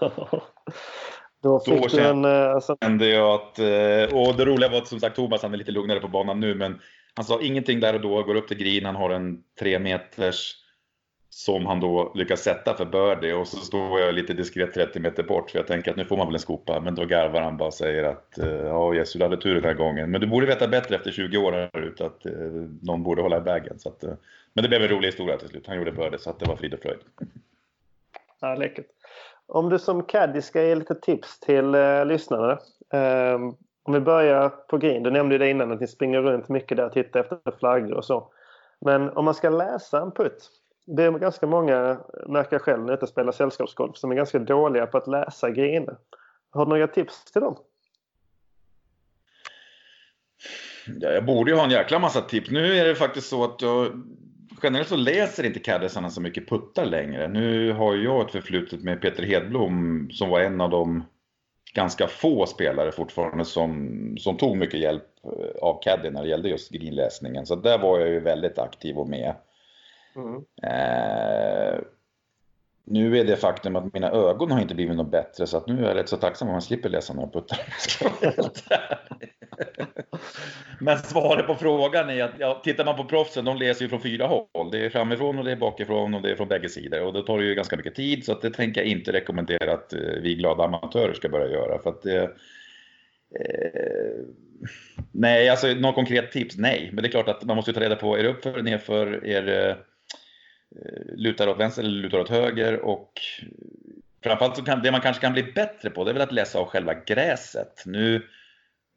Då 1.42 1.60
fick 1.60 1.82
Då 1.82 1.88
du 1.88 2.02
en... 2.02 2.24
Eh, 2.24 2.50
alltså... 2.50 2.76
kände 2.82 3.08
jag 3.08 3.34
att, 3.34 3.58
eh, 3.58 4.18
och 4.18 4.36
det 4.36 4.44
roliga 4.44 4.68
var 4.68 4.78
att 4.78 4.88
som 4.88 5.00
sagt 5.00 5.16
Thomas 5.16 5.42
han 5.42 5.54
är 5.54 5.58
lite 5.58 5.72
lugnare 5.72 6.00
på 6.00 6.08
banan 6.08 6.40
nu 6.40 6.54
men 6.54 6.80
han 7.14 7.24
sa 7.24 7.40
ingenting 7.42 7.80
där 7.80 7.94
och 7.94 8.00
då, 8.00 8.22
går 8.22 8.34
upp 8.34 8.48
till 8.48 8.56
green, 8.56 8.84
han 8.84 8.96
har 8.96 9.10
en 9.10 9.42
tre 9.60 9.78
meters 9.78 10.54
som 11.30 11.66
han 11.66 11.80
då 11.80 12.12
lyckas 12.14 12.40
sätta 12.40 12.74
för 12.74 12.84
birdie 12.84 13.32
och 13.32 13.48
så 13.48 13.56
står 13.56 14.00
jag 14.00 14.14
lite 14.14 14.34
diskret 14.34 14.74
30 14.74 15.00
meter 15.00 15.22
bort 15.22 15.50
för 15.50 15.58
jag 15.58 15.66
tänker 15.66 15.90
att 15.90 15.96
nu 15.96 16.04
får 16.04 16.16
man 16.16 16.26
väl 16.26 16.34
en 16.34 16.40
skopa 16.40 16.80
men 16.80 16.94
då 16.94 17.04
garvar 17.04 17.40
han 17.40 17.56
bara 17.56 17.66
och 17.66 17.74
säger 17.74 18.04
att 18.04 18.38
eh, 18.38 18.48
ja 18.48 18.94
Jesper 18.94 19.18
du 19.18 19.24
hade 19.24 19.36
tur 19.36 19.54
den 19.54 19.64
här 19.64 19.74
gången 19.74 20.10
men 20.10 20.20
du 20.20 20.26
borde 20.26 20.46
veta 20.46 20.68
bättre 20.68 20.96
efter 20.96 21.10
20 21.10 21.38
år 21.38 21.52
här 21.52 21.80
ute 21.80 22.06
att 22.06 22.26
eh, 22.26 22.32
någon 22.82 23.02
borde 23.02 23.22
hålla 23.22 23.36
i 23.36 23.40
bagen. 23.40 23.78
Så 23.78 23.88
att, 23.88 24.04
eh, 24.04 24.12
men 24.52 24.62
det 24.62 24.68
blev 24.68 24.82
en 24.82 24.88
rolig 24.88 25.08
historia 25.08 25.36
till 25.36 25.48
slut. 25.48 25.66
Han 25.66 25.76
gjorde 25.76 25.92
birdie 25.92 26.18
så 26.18 26.30
att 26.30 26.38
det 26.38 26.46
var 26.46 26.56
frid 26.56 26.74
och 26.74 26.80
fröjd. 26.80 26.98
Ja, 28.40 28.54
läckert. 28.54 28.86
Om 29.48 29.68
du 29.68 29.78
som 29.78 30.02
caddy 30.02 30.42
ska 30.42 30.62
ge 30.62 30.74
lite 30.74 30.94
tips 30.94 31.40
till 31.40 31.74
eh, 31.74 32.06
lyssnarna. 32.06 32.58
Eh, 32.92 33.34
om 33.82 33.94
vi 33.94 34.00
börjar 34.00 34.48
på 34.48 34.78
green. 34.78 35.02
Du 35.02 35.10
nämnde 35.10 35.34
ju 35.34 35.38
det 35.38 35.50
innan 35.50 35.72
att 35.72 35.80
ni 35.80 35.86
springer 35.86 36.22
runt 36.22 36.48
mycket 36.48 36.76
där 36.76 36.86
och 36.86 36.92
tittar 36.92 37.20
efter 37.20 37.52
flaggor 37.58 37.92
och 37.92 38.04
så. 38.04 38.32
Men 38.80 39.10
om 39.10 39.24
man 39.24 39.34
ska 39.34 39.50
läsa 39.50 40.00
en 40.00 40.10
putt 40.10 40.50
det 40.96 41.04
är 41.04 41.10
ganska 41.10 41.46
många, 41.46 41.90
eh, 41.90 42.28
märker 42.28 42.54
jag 42.54 42.62
själv 42.62 42.84
när 42.84 42.98
jag 43.00 43.08
spelar 43.08 43.32
sällskapsgolf, 43.32 43.96
som 43.96 44.10
är 44.10 44.14
ganska 44.14 44.38
dåliga 44.38 44.86
på 44.86 44.98
att 44.98 45.06
läsa 45.06 45.50
greener. 45.50 45.96
Har 46.50 46.64
du 46.64 46.68
några 46.68 46.86
tips 46.86 47.24
till 47.32 47.40
dem? 47.40 47.56
Ja, 51.00 51.08
jag 51.08 51.26
borde 51.26 51.50
ju 51.50 51.56
ha 51.56 51.64
en 51.64 51.70
jäkla 51.70 51.98
massa 51.98 52.20
tips. 52.20 52.50
Nu 52.50 52.76
är 52.76 52.84
det 52.84 52.94
faktiskt 52.94 53.28
så 53.28 53.44
att 53.44 53.62
jag 53.62 53.92
generellt 54.62 54.88
så 54.88 54.96
läser 54.96 55.46
inte 55.46 55.60
caddisarna 55.60 56.10
så 56.10 56.20
mycket 56.20 56.48
puttar 56.48 56.84
längre. 56.84 57.28
Nu 57.28 57.72
har 57.72 57.94
jag 57.94 58.26
ett 58.26 58.32
förflutet 58.32 58.82
med 58.82 59.00
Peter 59.00 59.22
Hedblom 59.22 60.08
som 60.12 60.28
var 60.28 60.40
en 60.40 60.60
av 60.60 60.70
de 60.70 61.04
ganska 61.74 62.06
få 62.06 62.46
spelare 62.46 62.92
fortfarande 62.92 63.44
som, 63.44 64.16
som 64.18 64.36
tog 64.36 64.56
mycket 64.56 64.80
hjälp 64.80 65.04
eh, 65.24 65.62
av 65.62 65.82
caddy 65.82 66.10
när 66.10 66.22
det 66.22 66.28
gällde 66.28 66.48
just 66.48 66.70
greenläsningen. 66.70 67.46
Så 67.46 67.56
där 67.56 67.78
var 67.78 67.98
jag 67.98 68.08
ju 68.08 68.20
väldigt 68.20 68.58
aktiv 68.58 68.98
och 68.98 69.08
med. 69.08 69.34
Mm. 70.16 70.44
Eh, 70.62 71.78
nu 72.90 73.18
är 73.18 73.24
det 73.24 73.36
faktum 73.36 73.76
att 73.76 73.94
mina 73.94 74.10
ögon 74.10 74.50
har 74.50 74.60
inte 74.60 74.74
blivit 74.74 74.96
något 74.96 75.10
bättre 75.10 75.46
så 75.46 75.56
att 75.56 75.66
nu 75.66 75.84
är 75.84 75.88
jag 75.88 75.96
rätt 75.96 76.08
så 76.08 76.16
tacksam 76.16 76.48
om 76.48 76.52
man 76.52 76.62
slipper 76.62 76.88
läsa 76.88 77.14
några 77.14 77.28
puttar. 77.28 77.58
Men 80.80 80.98
svaret 80.98 81.46
på 81.46 81.54
frågan 81.54 82.10
är 82.10 82.24
att 82.24 82.34
ja, 82.38 82.60
tittar 82.64 82.84
man 82.84 82.96
på 82.96 83.04
proffsen, 83.04 83.44
de 83.44 83.56
läser 83.56 83.82
ju 83.82 83.88
från 83.88 84.00
fyra 84.00 84.26
håll. 84.26 84.70
Det 84.72 84.84
är 84.84 84.90
framifrån 84.90 85.38
och 85.38 85.44
det 85.44 85.52
är 85.52 85.56
bakifrån 85.56 86.14
och 86.14 86.22
det 86.22 86.30
är 86.30 86.36
från 86.36 86.48
bägge 86.48 86.68
sidor. 86.68 87.02
Och 87.02 87.12
då 87.12 87.22
tar 87.22 87.38
det 87.38 87.44
ju 87.44 87.54
ganska 87.54 87.76
mycket 87.76 87.94
tid 87.94 88.24
så 88.24 88.32
att 88.32 88.42
det 88.42 88.50
tänker 88.50 88.80
jag 88.80 88.90
inte 88.90 89.12
rekommendera 89.12 89.72
att 89.72 89.92
eh, 89.92 90.00
vi 90.22 90.34
glada 90.34 90.64
amatörer 90.64 91.12
ska 91.12 91.28
börja 91.28 91.50
göra. 91.50 91.78
För 91.78 91.90
att 91.90 92.02
det, 92.02 92.22
eh, 93.40 94.24
nej, 95.12 95.48
alltså 95.48 95.66
något 95.66 95.94
konkret 95.94 96.32
tips? 96.32 96.56
Nej. 96.56 96.90
Men 96.92 97.02
det 97.02 97.08
är 97.08 97.10
klart 97.10 97.28
att 97.28 97.44
man 97.44 97.56
måste 97.56 97.72
ta 97.72 97.80
reda 97.80 97.96
på, 97.96 98.16
är 98.16 98.22
det 98.22 98.28
uppför 98.28 98.50
eller 98.50 98.62
nerför? 98.62 99.26
Är 99.26 99.42
det 99.42 99.76
lutar 101.16 101.48
åt 101.48 101.60
vänster 101.60 101.82
eller 101.82 102.02
lutar 102.02 102.18
åt 102.18 102.28
höger 102.28 102.80
och 102.80 103.12
framförallt 104.22 104.56
så 104.56 104.64
kan 104.64 104.82
det 104.82 104.92
man 104.92 105.00
kanske 105.00 105.20
kan 105.20 105.32
bli 105.32 105.42
bättre 105.42 105.90
på 105.90 106.04
det 106.04 106.10
är 106.10 106.12
väl 106.12 106.22
att 106.22 106.32
läsa 106.32 106.58
av 106.58 106.66
själva 106.66 106.94
gräset. 106.94 107.82
Nu 107.86 108.26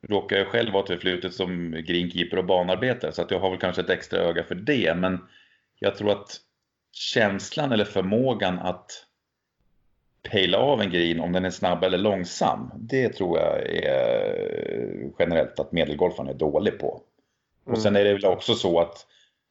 råkar 0.08 0.38
jag 0.38 0.48
själv 0.48 0.74
vara 0.74 0.86
förflutet 0.86 1.34
som 1.34 1.72
greenkeeper 1.72 2.38
och 2.38 2.46
banarbetare 2.46 3.12
så 3.12 3.22
att 3.22 3.32
jag 3.32 3.40
har 3.40 3.50
väl 3.50 3.60
kanske 3.60 3.82
ett 3.82 3.90
extra 3.90 4.20
öga 4.20 4.44
för 4.44 4.56
det 4.56 4.96
men 4.98 5.20
jag 5.80 5.96
tror 5.96 6.12
att 6.12 6.38
känslan 6.92 7.72
eller 7.72 7.86
förmågan 7.86 8.60
att 8.60 9.06
pejla 10.24 10.58
av 10.58 10.82
en 10.82 10.92
green 10.92 11.20
om 11.20 11.32
den 11.32 11.46
är 11.46 11.50
snabb 11.50 11.84
eller 11.84 11.98
långsam. 11.98 12.72
Det 12.76 13.10
tror 13.10 13.40
jag 13.40 13.70
är 13.70 15.12
generellt 15.20 15.60
att 15.60 15.72
medelgolfaren 15.72 16.30
är 16.30 16.34
dålig 16.34 16.80
på. 16.80 17.02
Och 17.64 17.78
sen 17.78 17.96
är 17.96 18.04
det 18.04 18.14
väl 18.14 18.26
också 18.26 18.54
så 18.54 18.80
att 18.80 19.08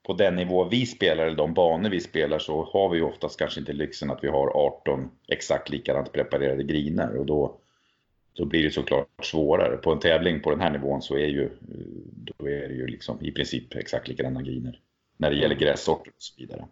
på 0.06 0.12
den 0.12 0.36
nivå 0.36 0.64
vi 0.64 0.86
spelar, 0.86 1.26
eller 1.26 1.36
de 1.36 1.54
banor 1.54 1.90
vi 1.90 2.00
spelar, 2.00 2.38
så 2.38 2.64
har 2.72 2.88
vi 2.88 3.00
oftast 3.00 3.38
kanske 3.38 3.60
inte 3.60 3.72
lyxen 3.72 4.10
att 4.10 4.24
vi 4.24 4.28
har 4.28 4.56
18 4.56 5.10
exakt 5.28 5.70
likadant 5.70 6.12
preparerade 6.12 6.62
griner 6.62 7.16
och 7.16 7.26
då, 7.26 7.56
då 8.32 8.44
blir 8.44 8.62
det 8.62 8.70
såklart 8.70 9.08
svårare. 9.22 9.76
På 9.76 9.92
en 9.92 10.00
tävling 10.00 10.40
på 10.40 10.50
den 10.50 10.60
här 10.60 10.70
nivån 10.70 11.02
så 11.02 11.14
är, 11.14 11.26
ju, 11.26 11.50
då 12.12 12.48
är 12.48 12.68
det 12.68 12.74
ju 12.74 12.86
liksom 12.86 13.24
i 13.24 13.32
princip 13.32 13.76
exakt 13.76 14.08
likadana 14.08 14.42
griner 14.42 14.78
när 15.16 15.30
det 15.30 15.36
gäller 15.36 15.56
mm. 15.56 15.64
grässorter 15.64 16.10
och 16.10 16.22
så 16.22 16.34
vidare. 16.38 16.64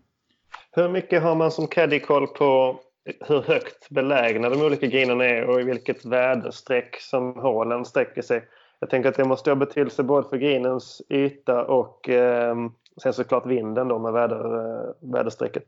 Hur 0.72 0.88
mycket 0.88 1.22
har 1.22 1.34
man 1.34 1.50
som 1.50 1.66
caddy 1.66 2.00
koll 2.00 2.26
på 2.26 2.80
hur 3.20 3.42
högt 3.42 3.88
belägna 3.88 4.48
de 4.48 4.62
olika 4.62 4.86
grinerna 4.86 5.24
är 5.24 5.44
och 5.44 5.60
i 5.60 5.64
vilket 5.64 6.04
väderstreck 6.04 6.96
som 7.00 7.34
hålen 7.34 7.84
sträcker 7.84 8.22
sig? 8.22 8.44
Jag 8.80 8.90
tänker 8.90 9.08
att 9.08 9.16
det 9.16 9.24
måste 9.24 9.50
ha 9.50 9.54
betydelse 9.54 10.02
både 10.02 10.28
för 10.28 10.36
grinens 10.36 11.02
yta 11.08 11.64
och 11.64 12.08
eh, 12.08 12.56
Sen 13.02 13.12
såklart 13.12 13.46
vinden 13.46 13.88
då 13.88 13.98
med 13.98 14.12
väder, 14.12 14.44
eh, 14.54 15.12
väderstrecket. 15.12 15.64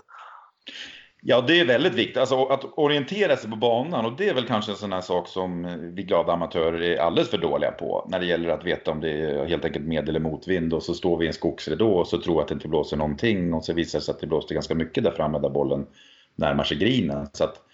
Ja, 1.23 1.45
det 1.47 1.61
är 1.61 1.64
väldigt 1.64 1.95
viktigt. 1.95 2.16
Alltså 2.16 2.45
att 2.45 2.64
orientera 2.79 3.37
sig 3.37 3.51
på 3.51 3.57
banan 3.57 4.07
och 4.07 4.12
det 4.16 4.29
är 4.29 4.35
väl 4.35 4.47
kanske 4.47 4.73
en 4.73 4.77
sån 4.77 4.93
här 4.93 5.01
sak 5.01 5.29
som 5.29 5.79
vi 5.95 6.03
glada 6.03 6.33
amatörer 6.33 6.83
är 6.83 6.99
alldeles 6.99 7.31
för 7.31 7.38
dåliga 7.38 7.71
på. 7.71 8.07
När 8.09 8.21
det 8.21 8.27
gäller 8.27 8.49
att 8.49 8.64
veta 8.64 8.90
om 8.90 9.01
det 9.01 9.11
är 9.11 9.47
helt 9.47 9.64
enkelt 9.64 9.87
med 9.87 10.09
eller 10.09 10.21
motvind 10.21 10.75
och 10.75 10.83
så 10.83 10.95
står 10.95 11.16
vi 11.16 11.25
i 11.25 11.29
en 11.29 11.35
skogsridå 11.35 11.93
och 11.93 12.07
så 12.07 12.21
tror 12.21 12.35
vi 12.35 12.40
att 12.40 12.49
det 12.49 12.55
inte 12.55 12.69
blåser 12.69 12.97
någonting 12.97 13.55
och 13.55 13.64
så 13.64 13.73
visar 13.73 13.99
det 13.99 14.05
sig 14.05 14.12
att 14.12 14.21
det 14.21 14.27
blåste 14.27 14.55
ganska 14.55 14.75
mycket 14.75 15.05
där 15.05 15.11
framme 15.11 15.38
där 15.38 15.51
bollen 15.51 15.87
närmar 16.37 16.64
sig 16.64 16.77
grinen. 16.77 17.27
Så 17.33 17.45
att 17.45 17.69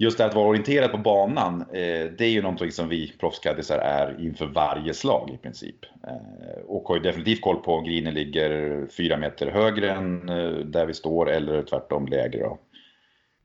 just 0.00 0.18
det 0.18 0.24
att 0.24 0.34
vara 0.34 0.48
orienterad 0.48 0.90
på 0.90 0.98
banan, 0.98 1.60
eh, 1.60 2.10
det 2.18 2.24
är 2.24 2.30
ju 2.30 2.42
någonting 2.42 2.72
som 2.72 2.88
vi 2.88 3.12
proffskaddisar 3.20 3.78
är 3.78 4.24
inför 4.24 4.46
varje 4.46 4.94
slag 4.94 5.30
i 5.34 5.36
princip. 5.36 5.76
Eh, 6.06 6.62
och 6.66 6.88
har 6.88 6.96
ju 6.96 7.02
definitivt 7.02 7.40
koll 7.40 7.56
på 7.56 7.74
om 7.74 7.84
grinen 7.84 8.14
ligger 8.14 8.86
fyra 8.96 9.16
meter 9.16 9.50
högre 9.50 9.90
än 9.90 10.28
eh, 10.28 10.50
där 10.50 10.86
vi 10.86 10.94
står 10.94 11.30
eller 11.30 11.62
tvärtom 11.62 12.06
lägre. 12.06 12.42
Då. 12.42 12.58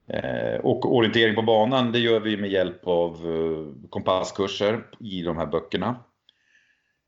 Eh, 0.07 0.59
och 0.59 0.95
orientering 0.95 1.35
på 1.35 1.41
banan, 1.41 1.91
det 1.91 1.99
gör 1.99 2.19
vi 2.19 2.37
med 2.37 2.49
hjälp 2.49 2.87
av 2.87 3.11
eh, 3.11 3.89
kompasskurser 3.89 4.83
i 4.99 5.21
de 5.21 5.37
här 5.37 5.45
böckerna. 5.45 5.95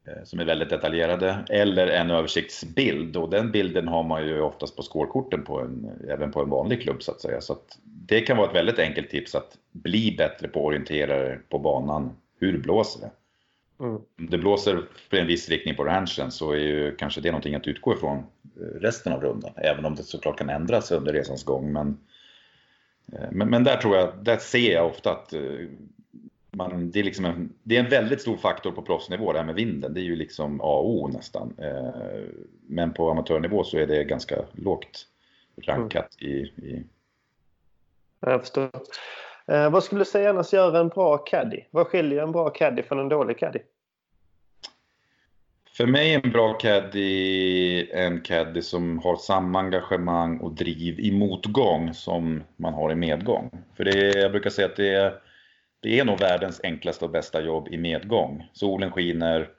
Eh, 0.08 0.24
som 0.24 0.39
är 0.39 0.46
väldigt 0.46 0.70
detaljerade, 0.70 1.46
eller 1.50 1.88
en 1.88 2.12
översiktsbild. 2.12 3.17
Och 3.17 3.30
den 3.30 3.52
bilden 3.52 3.88
har 3.88 4.04
man 4.04 4.28
ju 4.28 4.41
oftast 4.41 4.76
på 4.76 4.84
skårkorten 4.84 5.43
på 5.43 5.60
en, 5.60 5.91
även 6.10 6.32
på 6.32 6.41
en 6.41 6.50
vanlig 6.50 6.82
klubb 6.82 7.04
så 7.04 7.12
att 7.12 7.22
säga. 7.22 7.41
Så 7.41 7.54
att 7.54 7.80
det 7.84 8.22
kan 8.22 8.38
vara 8.38 8.50
ett 8.50 8.56
väldigt 8.56 8.80
enkelt 8.80 9.10
tips 9.10 9.36
att 9.36 9.58
bli 9.72 10.15
bättre 10.17 10.48
på 10.48 10.60
att 10.60 10.65
orientera 10.65 11.38
på 11.50 11.60
banan. 11.60 12.17
Hur 12.39 12.58
blåser 12.58 13.02
det? 13.02 13.12
Mm. 13.84 13.96
Om 13.96 14.30
det 14.30 14.38
blåser 14.38 14.82
för 15.10 15.17
en 15.17 15.28
viss 15.28 15.50
riktning 15.50 15.76
på 15.76 15.84
ranchen 15.84 16.32
så 16.32 16.52
är 16.52 16.58
ju 16.58 16.96
kanske 16.96 17.22
det 17.22 17.32
någonting 17.32 17.56
att 17.56 17.67
utgå 17.67 17.93
ifrån 17.93 18.17
eh, 18.17 18.80
resten 18.80 19.13
av 19.13 19.22
rundan. 19.22 19.52
Även 19.56 19.86
om 19.86 19.96
det 19.96 20.04
såklart 20.04 20.38
kan 20.38 20.50
ändras 20.50 20.91
under 20.91 21.13
resans 21.13 21.43
gång. 21.43 21.74
Men, 21.74 21.98
eh, 23.13 23.32
men, 23.32 23.50
men 23.50 23.63
där 23.63 23.78
tror 23.78 23.96
jag, 23.96 24.13
där 24.22 24.38
ser 24.38 24.74
jag 24.74 24.86
ofta 24.86 25.12
att 25.12 25.34
man, 26.58 26.91
det, 26.91 27.00
är 27.00 27.04
liksom 27.04 27.26
en, 27.26 27.54
det 27.63 27.76
är 27.76 27.84
en 27.84 27.89
väldigt 27.89 28.22
stor 28.22 28.38
faktor 28.38 28.72
på 28.72 28.82
proffsnivå 28.82 29.34
det 29.34 29.39
här 29.39 29.46
med 29.46 29.56
vinden. 29.56 29.93
Det 29.93 30.00
är 30.00 30.04
ju 30.04 30.15
liksom 30.15 30.62
A 30.62 30.63
och 30.63 30.89
O 30.89 31.08
nästan. 31.08 31.56
Eh, 31.58 32.24
men 32.67 32.93
på 32.93 33.12
amatörnivå 33.12 33.63
så 33.63 33.78
är 33.78 33.88
det 33.88 34.04
ganska 34.04 34.36
lågt 34.52 35.08
rankat 35.63 36.15
i... 36.20 36.34
i... 36.38 36.84
Jag 38.20 38.41
förstår. 38.41 38.70
Eh, 39.48 39.70
vad 39.70 39.84
skulle 39.84 40.02
du 40.02 40.06
säga 40.06 40.30
annars 40.30 40.54
gör 40.54 40.76
en 40.76 40.88
bra 40.88 41.17
caddy? 41.17 41.63
Vad 41.72 41.88
skiljer 41.88 42.24
en 42.24 42.32
bra 42.32 42.50
caddy 42.50 42.84
från 42.84 43.00
en 43.00 43.10
dålig 43.10 43.38
caddy? 43.38 43.60
För 45.78 45.86
mig 45.86 46.13
är 46.13 46.26
en 46.26 46.32
bra 46.32 46.54
caddy 46.54 47.91
en 47.91 48.22
caddy 48.22 48.62
som 48.62 49.00
har 49.00 49.15
samma 49.15 49.60
engagemang 49.60 50.38
och 50.39 50.52
driv 50.52 51.00
i 51.00 51.12
motgång 51.12 51.93
som 51.93 52.43
man 52.56 52.74
har 52.74 52.91
i 52.91 52.96
medgång. 52.96 53.52
För 53.76 53.84
det 53.84 54.20
jag 54.20 54.32
brukar 54.32 54.50
säga 54.50 54.67
att 54.67 54.76
det 54.76 54.93
är 54.93 55.27
det 55.80 56.00
är 56.00 56.06
nog 56.06 56.20
världens 56.20 56.62
enklaste 56.63 57.06
och 57.06 57.12
bästa 57.12 57.42
jobb 57.42 57.68
i 57.72 57.78
medgång. 57.78 58.50
Solen 58.54 58.92
skiner, 58.92 59.50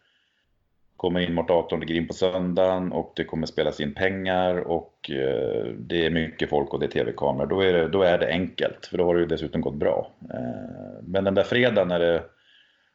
kommer 0.99 1.21
in 1.21 1.35
mot 1.35 1.51
18 1.51 1.81
green 1.81 2.07
på 2.07 2.13
söndagen 2.13 2.93
och 2.93 3.13
det 3.17 3.25
kommer 3.25 3.47
spelas 3.47 3.81
in 3.81 3.95
pengar 3.95 4.57
och 4.57 5.11
eh, 5.11 5.65
det 5.79 6.07
är 6.07 6.11
mycket 6.11 6.51
folk 6.51 6.75
och 6.75 6.81
det 6.81 6.87
är 6.87 6.91
tv-kameror. 6.91 7.47
Då 7.47 7.61
är 7.61 7.73
det, 7.73 7.89
då 7.89 8.03
är 8.03 8.19
det 8.19 8.29
enkelt, 8.29 8.87
för 8.87 8.99
då 8.99 9.05
har 9.05 9.15
det 9.15 9.21
ju 9.21 9.27
dessutom 9.27 9.61
gått 9.61 9.75
bra. 9.75 10.11
Eh, 10.35 11.03
men 11.03 11.25
den 11.25 11.35
där 11.35 11.43
fredagen 11.43 11.89
när 11.89 11.99
det 11.99 12.23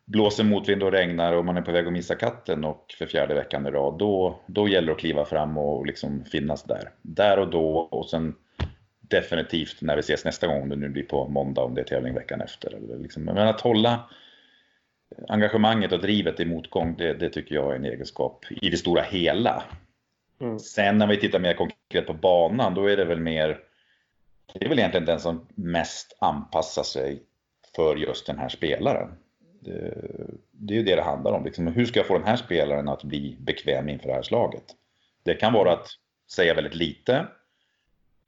blåser 0.05 0.43
motvind 0.43 0.83
och 0.83 0.91
regnar 0.91 1.33
och 1.33 1.45
man 1.45 1.57
är 1.57 1.61
på 1.61 1.71
väg 1.71 1.87
att 1.87 1.93
missa 1.93 2.15
katten 2.15 2.63
och 2.63 2.95
för 2.99 3.05
fjärde 3.05 3.33
veckan 3.33 3.67
i 3.67 3.71
rad, 3.71 3.97
då, 3.97 4.39
då 4.47 4.67
gäller 4.67 4.87
det 4.87 4.93
att 4.93 4.99
kliva 4.99 5.25
fram 5.25 5.57
och 5.57 5.85
liksom 5.85 6.23
finnas 6.25 6.63
där. 6.63 6.89
Där 7.01 7.39
och 7.39 7.49
då 7.49 7.77
och 7.77 8.09
sen 8.09 8.35
definitivt 9.09 9.81
när 9.81 9.95
vi 9.95 9.99
ses 9.99 10.25
nästa 10.25 10.47
gång, 10.47 10.61
om 10.61 10.69
det 10.69 10.75
nu 10.75 10.89
blir 10.89 11.03
på 11.03 11.27
måndag 11.27 11.61
om 11.61 11.75
det 11.75 11.81
är 11.81 11.85
tävling 11.85 12.13
veckan 12.13 12.41
efter. 12.41 12.79
Liksom. 13.01 13.23
Men 13.23 13.37
att 13.37 13.61
hålla 13.61 14.09
engagemanget 15.27 15.91
och 15.91 16.01
drivet 16.01 16.39
i 16.39 16.45
motgång, 16.45 16.95
det, 16.97 17.13
det, 17.13 17.29
tycker 17.29 17.55
jag 17.55 17.71
är 17.71 17.75
en 17.75 17.85
egenskap 17.85 18.45
i 18.49 18.69
det 18.69 18.77
stora 18.77 19.01
hela. 19.01 19.63
Mm. 20.41 20.59
Sen 20.59 20.97
när 20.97 21.07
vi 21.07 21.17
tittar 21.17 21.39
mer 21.39 21.53
konkret 21.53 22.07
på 22.07 22.13
banan, 22.13 22.73
då 22.73 22.85
är 22.85 22.97
det 22.97 23.05
väl 23.05 23.19
mer, 23.19 23.59
det 24.53 24.65
är 24.65 24.69
väl 24.69 24.79
egentligen 24.79 25.05
den 25.05 25.19
som 25.19 25.47
mest 25.55 26.17
anpassar 26.19 26.83
sig 26.83 27.23
för 27.75 27.95
just 27.95 28.27
den 28.27 28.37
här 28.37 28.49
spelaren. 28.49 29.09
Det, 29.59 29.93
det 30.51 30.73
är 30.73 30.77
ju 30.77 30.83
det 30.83 30.95
det 30.95 31.01
handlar 31.01 31.31
om. 31.31 31.45
Liksom, 31.45 31.67
hur 31.67 31.85
ska 31.85 31.99
jag 31.99 32.07
få 32.07 32.17
den 32.17 32.27
här 32.27 32.35
spelaren 32.35 32.87
att 32.87 33.03
bli 33.03 33.37
bekväm 33.39 33.89
inför 33.89 34.07
det 34.07 34.13
här 34.13 34.21
slaget? 34.21 34.63
Det 35.23 35.33
kan 35.33 35.53
vara 35.53 35.73
att 35.73 35.87
säga 36.31 36.53
väldigt 36.53 36.75
lite. 36.75 37.27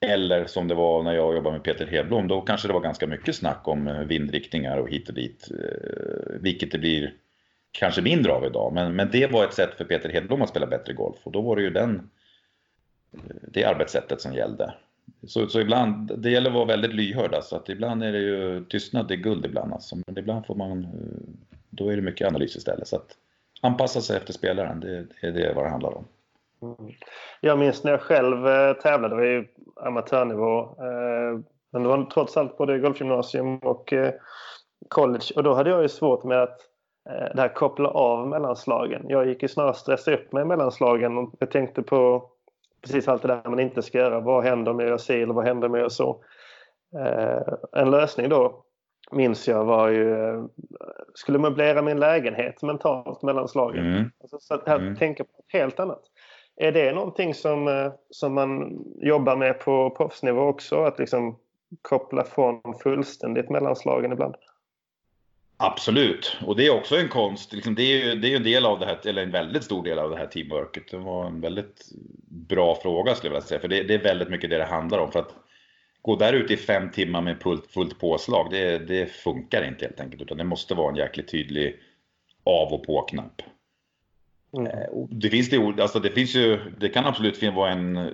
Eller 0.06 0.46
som 0.46 0.68
det 0.68 0.76
var 0.76 1.04
när 1.04 1.14
jag 1.14 1.36
jobbade 1.36 1.54
med 1.54 1.64
Peter 1.64 1.86
Hedblom, 1.86 2.28
då 2.28 2.42
kanske 2.42 2.68
det 2.68 2.74
var 2.74 2.82
ganska 2.82 3.08
mycket 3.08 3.36
snack 3.36 3.68
om 3.68 3.88
eh, 3.88 4.00
vindriktningar 4.00 4.78
och 4.78 4.90
hit 4.90 5.10
och 5.10 5.16
dit. 5.16 5.52
Eh, 5.52 6.36
vilket 6.40 6.72
det 6.72 6.78
blir 6.78 7.14
kanske 7.72 8.02
mindre 8.02 8.32
av 8.32 8.46
idag. 8.46 8.74
Men, 8.74 8.96
men 8.96 9.10
det 9.12 9.32
var 9.32 9.44
ett 9.44 9.54
sätt 9.54 9.74
för 9.78 9.86
Peter 9.86 10.10
Hedblom 10.10 10.42
att 10.42 10.50
spela 10.50 10.66
bättre 10.66 10.94
golf 10.94 11.18
och 11.24 11.32
då 11.32 11.42
var 11.42 11.56
det 11.56 11.62
ju 11.62 11.70
den, 11.70 12.10
eh, 13.14 13.20
det 13.42 13.66
arbetssättet 13.66 14.22
som 14.22 14.34
gällde. 14.34 14.74
Så, 15.28 15.48
så 15.48 15.60
ibland, 15.60 16.12
det 16.18 16.30
gäller 16.30 16.50
att 16.50 16.56
vara 16.56 16.66
väldigt 16.66 16.94
lyhörd 16.94 17.34
alltså, 17.34 17.56
att 17.56 17.70
ibland 17.70 18.04
är 18.04 18.12
det 18.12 18.20
ju 18.20 18.66
tystnad, 18.66 19.08
det 19.08 19.14
är 19.14 19.18
guld 19.18 19.46
ibland 19.46 19.74
alltså. 19.74 19.96
Men 19.96 20.18
ibland 20.18 20.46
får 20.46 20.56
man, 20.56 20.88
då 21.70 21.90
är 21.90 21.96
det 21.96 22.02
mycket 22.02 22.28
analys 22.28 22.56
istället. 22.56 22.88
Så 22.88 22.96
att 22.96 23.18
anpassa 23.62 24.02
sig 24.02 24.18
efter 24.18 24.34
spelaren, 24.34 24.80
det, 24.80 25.06
det 25.22 25.28
är 25.28 25.32
det 25.32 25.54
vad 25.54 25.66
det 25.66 25.70
handlar 25.70 25.98
om. 25.98 26.06
Mm. 26.62 26.94
Jag 27.42 27.60
minns 27.60 27.84
när 27.84 27.92
jag 27.92 28.02
själv 28.02 28.44
tävlade, 28.74 29.10
det 29.10 29.16
var 29.16 29.24
ju 29.24 29.48
amatörnivå. 29.82 30.60
Eh, 30.60 31.40
men 31.72 31.84
det 31.84 31.90
var 31.90 32.06
trots 32.06 32.38
allt 32.38 32.58
både 32.58 32.80
golfgymnasium 32.80 33.58
och 33.58 33.94
eh, 33.94 34.14
college. 34.90 35.26
Och 35.36 35.44
då 35.44 35.54
hade 35.54 35.70
jag 35.70 35.82
ju 35.82 35.90
svårt 35.90 36.24
med 36.24 36.44
att 36.44 36.60
det 37.36 37.42
här 37.42 37.54
koppla 37.54 37.90
av 37.90 38.28
mellanslagen. 38.28 39.06
Jag 39.10 39.28
gick 39.28 39.42
ju 39.42 39.48
snarare 39.48 39.74
stressa 39.74 40.14
upp 40.14 40.32
mig 40.32 40.46
mellanslagen 40.46 41.18
och 41.18 41.34
jag 41.40 41.52
tänkte 41.52 41.84
på 41.84 42.30
precis 42.82 43.08
allt 43.08 43.22
det 43.22 43.28
där 43.28 43.50
man 43.50 43.60
inte 43.60 43.82
ska 43.82 43.98
göra. 43.98 44.20
Vad 44.20 44.44
händer 44.44 44.72
om 44.72 44.80
jag 44.80 44.90
gör 44.90 44.98
si 44.98 45.22
eller 45.22 45.34
vad 45.34 45.46
händer 45.46 45.68
om 45.68 45.74
jag 45.74 45.82
gör 45.82 45.90
så? 45.90 46.24
En 47.72 47.92
lösning 47.92 48.30
då 48.30 48.66
minns 49.12 49.48
jag 49.48 49.66
var 49.66 49.90
ju 49.90 50.44
skulle 51.14 51.40
möblera 51.40 51.82
min 51.82 52.00
lägenhet 52.00 52.62
mentalt 52.62 53.22
mellan 53.22 53.48
slagen. 53.48 53.86
Mm. 53.86 54.12
Alltså, 54.22 54.38
så 54.40 54.62
här, 54.66 54.80
mm. 54.80 54.96
tänka 54.96 55.24
på 55.24 55.32
något 55.32 55.54
helt 55.54 55.80
annat. 55.80 56.02
Är 56.58 56.72
det 56.72 56.92
någonting 56.92 57.34
som, 57.34 57.68
eh, 57.68 57.92
som 58.10 58.34
man 58.34 58.80
jobbar 59.02 59.36
med 59.36 59.60
på 59.60 59.90
proffsnivå 59.90 60.42
också? 60.42 60.84
Att 60.84 61.00
liksom 61.00 61.40
koppla 61.82 62.24
från 62.24 62.62
fullständigt 62.84 63.50
mellanslagen 63.50 64.12
ibland? 64.12 64.36
Absolut, 65.58 66.38
och 66.46 66.56
det 66.56 66.68
är 66.68 66.78
också 66.78 66.96
en 66.96 67.10
konst. 67.10 67.54
Liksom 67.54 67.76
det 67.76 67.84
är 67.84 68.06
ju 68.06 68.16
det 68.16 68.32
är 68.32 68.36
en 68.36 68.44
del 68.44 68.66
av 68.66 68.80
det 68.80 68.86
här, 68.86 69.08
eller 69.08 69.24
en 69.24 69.32
väldigt 69.32 69.64
stor 69.64 69.84
del 69.84 70.00
av 70.00 70.10
det 70.10 70.18
här 70.18 70.26
teamworket. 70.26 70.92
Det 70.92 70.98
var 70.98 71.26
en 71.26 71.42
väldigt 71.42 71.86
bra 72.28 72.76
fråga 72.82 73.16
skulle 73.16 73.30
jag 73.30 73.36
vilja 73.36 73.48
säga, 73.48 73.60
för 73.60 73.68
det, 73.68 73.84
det 73.84 73.94
är 73.94 74.04
väldigt 74.04 74.30
mycket 74.30 74.50
det 74.50 74.58
det 74.58 74.66
handlar 74.66 75.00
om. 75.00 75.12
För 75.12 75.20
att 75.20 75.36
gå 76.02 76.16
där 76.16 76.34
ute 76.34 76.54
i 76.54 76.58
fem 76.58 76.92
timmar 76.92 77.22
med 77.22 77.42
fullt, 77.42 77.72
fullt 77.72 78.00
påslag, 78.00 78.48
det, 78.52 78.78
det 78.78 79.12
funkar 79.12 79.68
inte 79.68 79.86
helt 79.86 80.00
enkelt. 80.00 80.22
Utan 80.22 80.38
det 80.38 80.44
måste 80.44 80.74
vara 80.76 80.90
en 80.90 80.96
jäkligt 80.96 81.32
tydlig 81.32 81.80
av 82.44 82.74
och 82.74 82.84
på-knapp. 82.84 83.42
Mm. 84.58 84.68
Eh, 84.68 85.08
det 85.10 85.30
finns 85.30 85.50
det, 85.50 85.58
alltså 85.58 86.00
det 86.00 86.10
finns 86.10 86.36
ju, 86.36 86.60
det 86.78 86.90
kan 86.90 87.06
absolut 87.06 87.44
vara 87.44 87.72
en, 87.72 88.10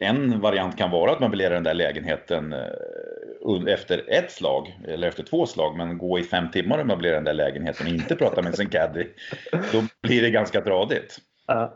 en 0.00 0.40
variant 0.40 0.78
kan 0.78 0.90
vara 0.90 1.12
att 1.12 1.20
man 1.20 1.30
möblera 1.30 1.54
den 1.54 1.64
där 1.64 1.74
lägenheten 1.74 2.52
eh, 2.52 3.72
efter 3.72 4.10
ett 4.10 4.32
slag 4.32 4.80
eller 4.88 5.08
efter 5.08 5.22
två 5.22 5.46
slag 5.46 5.76
men 5.76 5.98
gå 5.98 6.18
i 6.18 6.22
fem 6.22 6.50
timmar 6.50 6.78
och 6.78 6.86
möblera 6.86 7.14
den 7.14 7.24
där 7.24 7.34
lägenheten 7.34 7.86
och 7.86 7.92
inte 7.92 8.16
prata 8.16 8.42
med 8.42 8.54
sin 8.54 8.68
caddy. 8.68 9.06
Då 9.72 9.82
blir 10.02 10.22
det 10.22 10.30
ganska 10.30 10.60
tradigt. 10.60 11.18
Uh. 11.52 11.68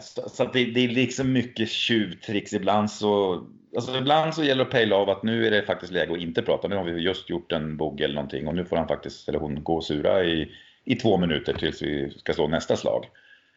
Så, 0.00 0.28
så 0.28 0.44
det, 0.44 0.64
det, 0.64 0.84
är 0.84 0.88
liksom 0.88 1.32
mycket 1.32 1.68
tjuvtricks 1.68 2.52
ibland 2.52 2.90
så 2.90 3.42
Alltså 3.76 3.98
ibland 3.98 4.34
så 4.34 4.42
gäller 4.42 4.64
det 4.64 4.68
att 4.68 4.72
pejla 4.72 4.96
av 4.96 5.10
att 5.10 5.22
nu 5.22 5.46
är 5.46 5.50
det 5.50 5.62
faktiskt 5.62 5.92
läge 5.92 6.12
att 6.12 6.18
inte 6.18 6.42
prata. 6.42 6.68
Nu 6.68 6.76
har 6.76 6.84
vi 6.84 7.00
just 7.00 7.30
gjort 7.30 7.52
en 7.52 7.76
bogey 7.76 8.04
eller 8.04 8.14
någonting 8.14 8.48
och 8.48 8.54
nu 8.54 8.64
får 8.64 8.76
han 8.76 8.88
faktiskt, 8.88 9.28
eller 9.28 9.38
hon, 9.38 9.64
gå 9.64 9.76
och 9.76 9.84
sura 9.84 10.24
i, 10.24 10.52
i 10.84 10.96
två 10.96 11.16
minuter 11.16 11.52
tills 11.52 11.82
vi 11.82 12.10
ska 12.10 12.32
slå 12.32 12.48
nästa 12.48 12.76
slag. 12.76 13.06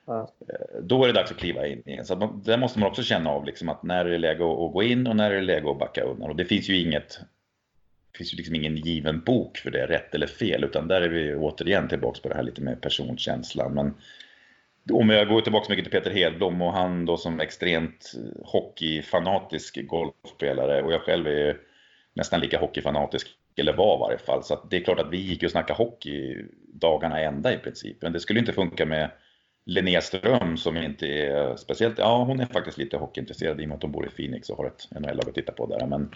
Ja. 0.05 0.33
Eh, 0.47 0.81
då 0.81 1.03
är 1.03 1.07
det 1.07 1.13
dags 1.13 1.31
att 1.31 1.37
kliva 1.37 1.67
in 1.67 1.83
igen. 1.85 2.05
Så 2.05 2.15
man, 2.15 2.41
där 2.45 2.57
måste 2.57 2.79
man 2.79 2.89
också 2.89 3.03
känna 3.03 3.29
av 3.29 3.45
liksom 3.45 3.69
att 3.69 3.83
när 3.83 4.05
är 4.05 4.09
det 4.09 4.17
läge 4.17 4.43
att 4.43 4.73
gå 4.73 4.83
in 4.83 5.07
och 5.07 5.15
när 5.15 5.31
är 5.31 5.35
det 5.35 5.41
läge 5.41 5.71
att 5.71 5.79
backa 5.79 6.03
undan. 6.03 6.29
Och 6.29 6.35
det 6.35 6.45
finns 6.45 6.69
ju 6.69 6.81
inget 6.81 7.19
det 8.11 8.17
finns 8.17 8.33
ju 8.33 8.37
liksom 8.37 8.55
ingen 8.55 8.75
given 8.75 9.21
bok 9.23 9.57
för 9.57 9.71
det, 9.71 9.87
rätt 9.87 10.15
eller 10.15 10.27
fel, 10.27 10.63
utan 10.63 10.87
där 10.87 11.01
är 11.01 11.09
vi 11.09 11.35
återigen 11.35 11.87
tillbaks 11.87 12.19
på 12.19 12.29
det 12.29 12.35
här 12.35 12.43
lite 12.43 12.61
med 12.61 12.81
personkänslan. 12.81 13.73
Men 13.73 13.93
om 14.91 15.09
jag 15.09 15.27
går 15.27 15.41
tillbaka 15.41 15.65
mycket 15.69 15.85
till 15.85 15.99
Peter 15.99 16.11
Hedblom 16.11 16.61
och 16.61 16.73
han 16.73 17.05
då 17.05 17.17
som 17.17 17.39
extremt 17.39 18.11
hockeyfanatisk 18.45 19.87
golfspelare 19.87 20.81
och 20.81 20.93
jag 20.93 21.01
själv 21.01 21.27
är 21.27 21.57
nästan 22.13 22.39
lika 22.39 22.59
hockeyfanatisk, 22.59 23.27
eller 23.55 23.73
var 23.73 23.95
i 23.95 23.99
varje 23.99 24.17
fall. 24.17 24.43
Så 24.43 24.67
det 24.69 24.77
är 24.77 24.83
klart 24.83 24.99
att 24.99 25.11
vi 25.11 25.17
gick 25.17 25.43
och 25.43 25.51
snackade 25.51 25.77
hockey 25.77 26.45
dagarna 26.73 27.19
ända 27.19 27.53
i 27.53 27.57
princip. 27.57 27.97
Men 28.01 28.13
det 28.13 28.19
skulle 28.19 28.39
inte 28.39 28.53
funka 28.53 28.85
med 28.85 29.11
Linnea 29.65 30.01
Ström 30.01 30.57
som 30.57 30.77
inte 30.77 31.07
är 31.07 31.55
speciellt, 31.55 31.97
ja 31.97 32.23
hon 32.23 32.39
är 32.39 32.45
faktiskt 32.45 32.77
lite 32.77 32.97
hockeyintresserad 32.97 33.61
i 33.61 33.63
och 33.63 33.67
med 33.67 33.75
att 33.75 33.83
hon 33.83 33.91
bor 33.91 34.07
i 34.07 34.09
Phoenix 34.09 34.49
och 34.49 34.57
har 34.57 34.65
ett 34.65 34.87
NHL-lag 34.91 35.29
att 35.29 35.35
titta 35.35 35.51
på 35.51 35.65
där. 35.65 35.87
Men, 35.87 36.11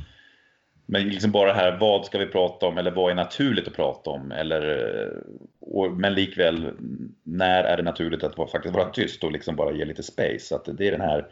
men 0.85 1.09
liksom 1.09 1.31
bara 1.31 1.47
det 1.47 1.59
här, 1.59 1.77
vad 1.79 2.05
ska 2.05 2.17
vi 2.17 2.25
prata 2.25 2.65
om 2.65 2.77
eller 2.77 2.91
vad 2.91 3.11
är 3.11 3.15
naturligt 3.15 3.67
att 3.67 3.75
prata 3.75 4.09
om? 4.09 4.31
Eller, 4.31 5.23
och, 5.59 5.91
men 5.91 6.13
likväl, 6.13 6.71
när 7.23 7.63
är 7.63 7.77
det 7.77 7.83
naturligt 7.83 8.23
att 8.23 8.51
faktiskt 8.51 8.75
vara 8.75 8.89
tyst 8.89 9.23
och 9.23 9.31
liksom 9.31 9.55
bara 9.55 9.71
ge 9.71 9.85
lite 9.85 10.03
space? 10.03 10.39
Så 10.39 10.55
att 10.55 10.77
det 10.77 10.87
är 10.87 10.91
den 10.91 11.01
här 11.01 11.27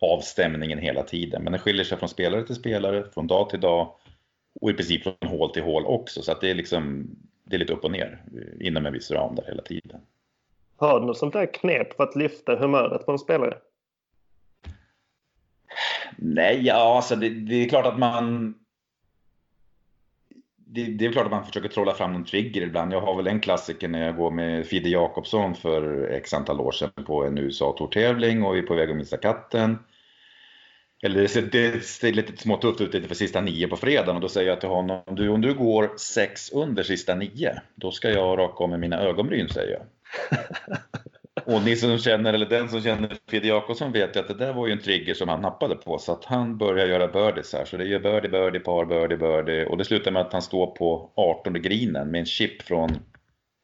avstämningen 0.00 0.78
hela 0.78 1.02
tiden. 1.02 1.42
Men 1.42 1.52
den 1.52 1.60
skiljer 1.60 1.84
sig 1.84 1.98
från 1.98 2.08
spelare 2.08 2.46
till 2.46 2.54
spelare, 2.54 3.04
från 3.14 3.26
dag 3.26 3.50
till 3.50 3.60
dag 3.60 3.94
och 4.60 4.70
i 4.70 4.74
princip 4.74 5.02
från 5.02 5.14
hål 5.22 5.50
till 5.50 5.62
hål 5.62 5.86
också. 5.86 6.22
Så 6.22 6.32
att 6.32 6.40
det 6.40 6.50
är 6.50 6.54
liksom, 6.54 7.10
det 7.44 7.56
är 7.56 7.58
lite 7.58 7.72
upp 7.72 7.84
och 7.84 7.90
ner 7.90 8.22
inom 8.60 8.86
en 8.86 8.92
viss 8.92 9.10
ram 9.10 9.34
där 9.34 9.44
hela 9.46 9.62
tiden. 9.62 10.00
Har 10.78 11.00
du 11.00 11.06
något 11.06 11.18
sånt 11.18 11.32
där 11.32 11.54
knep 11.54 11.96
för 11.96 12.04
att 12.04 12.16
lyfta 12.16 12.56
humöret 12.56 13.06
på 13.06 13.12
en 13.12 13.18
spelare? 13.18 13.58
Nej, 16.16 16.66
ja, 16.66 16.96
alltså 16.96 17.16
det, 17.16 17.28
det 17.28 17.64
är 17.64 17.68
klart 17.68 17.86
att 17.86 17.98
man 17.98 18.54
det, 20.56 20.84
det, 20.84 21.06
är 21.06 21.12
klart 21.12 21.24
att 21.24 21.30
man 21.30 21.46
försöker 21.46 21.68
trolla 21.68 21.94
fram 21.94 22.12
någon 22.12 22.24
trigger 22.24 22.62
ibland. 22.62 22.92
Jag 22.92 23.00
har 23.00 23.16
väl 23.16 23.26
en 23.26 23.40
klassiker 23.40 23.88
när 23.88 24.06
jag 24.06 24.16
går 24.16 24.30
med 24.30 24.66
Fide 24.66 24.88
Jakobsson 24.88 25.54
för 25.54 26.08
x 26.10 26.34
antal 26.34 26.60
år 26.60 26.72
sedan 26.72 27.04
på 27.06 27.24
en 27.24 27.38
USA-tourtävling 27.38 28.42
och 28.42 28.54
vi 28.54 28.58
är 28.58 28.62
på 28.62 28.74
väg 28.74 28.90
att 28.90 28.96
missa 28.96 29.16
katten. 29.16 29.78
Eller 31.02 31.22
det 31.22 31.28
ser, 31.28 31.42
det 31.42 31.84
ser 31.84 32.12
lite 32.12 32.36
smått 32.36 32.60
tufft 32.62 32.80
ut 32.80 33.06
för 33.06 33.14
sista 33.14 33.40
nio 33.40 33.68
på 33.68 33.76
fredagen 33.76 34.16
och 34.16 34.22
då 34.22 34.28
säger 34.28 34.48
jag 34.48 34.60
till 34.60 34.68
honom, 34.68 35.02
du, 35.06 35.28
om 35.28 35.40
du 35.40 35.54
går 35.54 35.90
sex 35.96 36.52
under 36.52 36.82
sista 36.82 37.14
nio, 37.14 37.60
då 37.74 37.90
ska 37.90 38.10
jag 38.10 38.38
raka 38.38 38.64
av 38.64 38.70
med 38.70 38.80
mina 38.80 39.00
ögonbryn, 39.00 39.48
säger 39.48 39.72
jag. 39.72 39.82
Och 41.44 41.62
ni 41.62 41.76
som 41.76 41.98
känner, 41.98 42.32
eller 42.32 42.46
den 42.46 42.68
som 42.68 42.80
känner 42.80 43.16
Fidde 43.28 43.48
Jakobsson 43.48 43.92
vet 43.92 44.16
ju 44.16 44.20
att 44.20 44.28
det 44.28 44.34
där 44.34 44.52
var 44.52 44.66
ju 44.66 44.72
en 44.72 44.82
trigger 44.82 45.14
som 45.14 45.28
han 45.28 45.40
nappade 45.40 45.74
på. 45.74 45.98
Så 45.98 46.12
att 46.12 46.24
han 46.24 46.58
börjar 46.58 46.86
göra 46.86 47.08
birdies 47.08 47.52
här. 47.52 47.64
Så 47.64 47.76
det 47.76 47.94
är 47.94 47.98
birdie, 47.98 48.28
birdie, 48.28 48.60
par, 48.60 48.84
birdie, 48.84 49.16
birdie. 49.16 49.64
Och 49.64 49.78
det 49.78 49.84
slutar 49.84 50.10
med 50.10 50.22
att 50.22 50.32
han 50.32 50.42
står 50.42 50.66
på 50.66 51.12
18 51.14 51.62
grinen 51.62 52.10
med 52.10 52.18
en 52.18 52.26
chip 52.26 52.62
från 52.62 52.90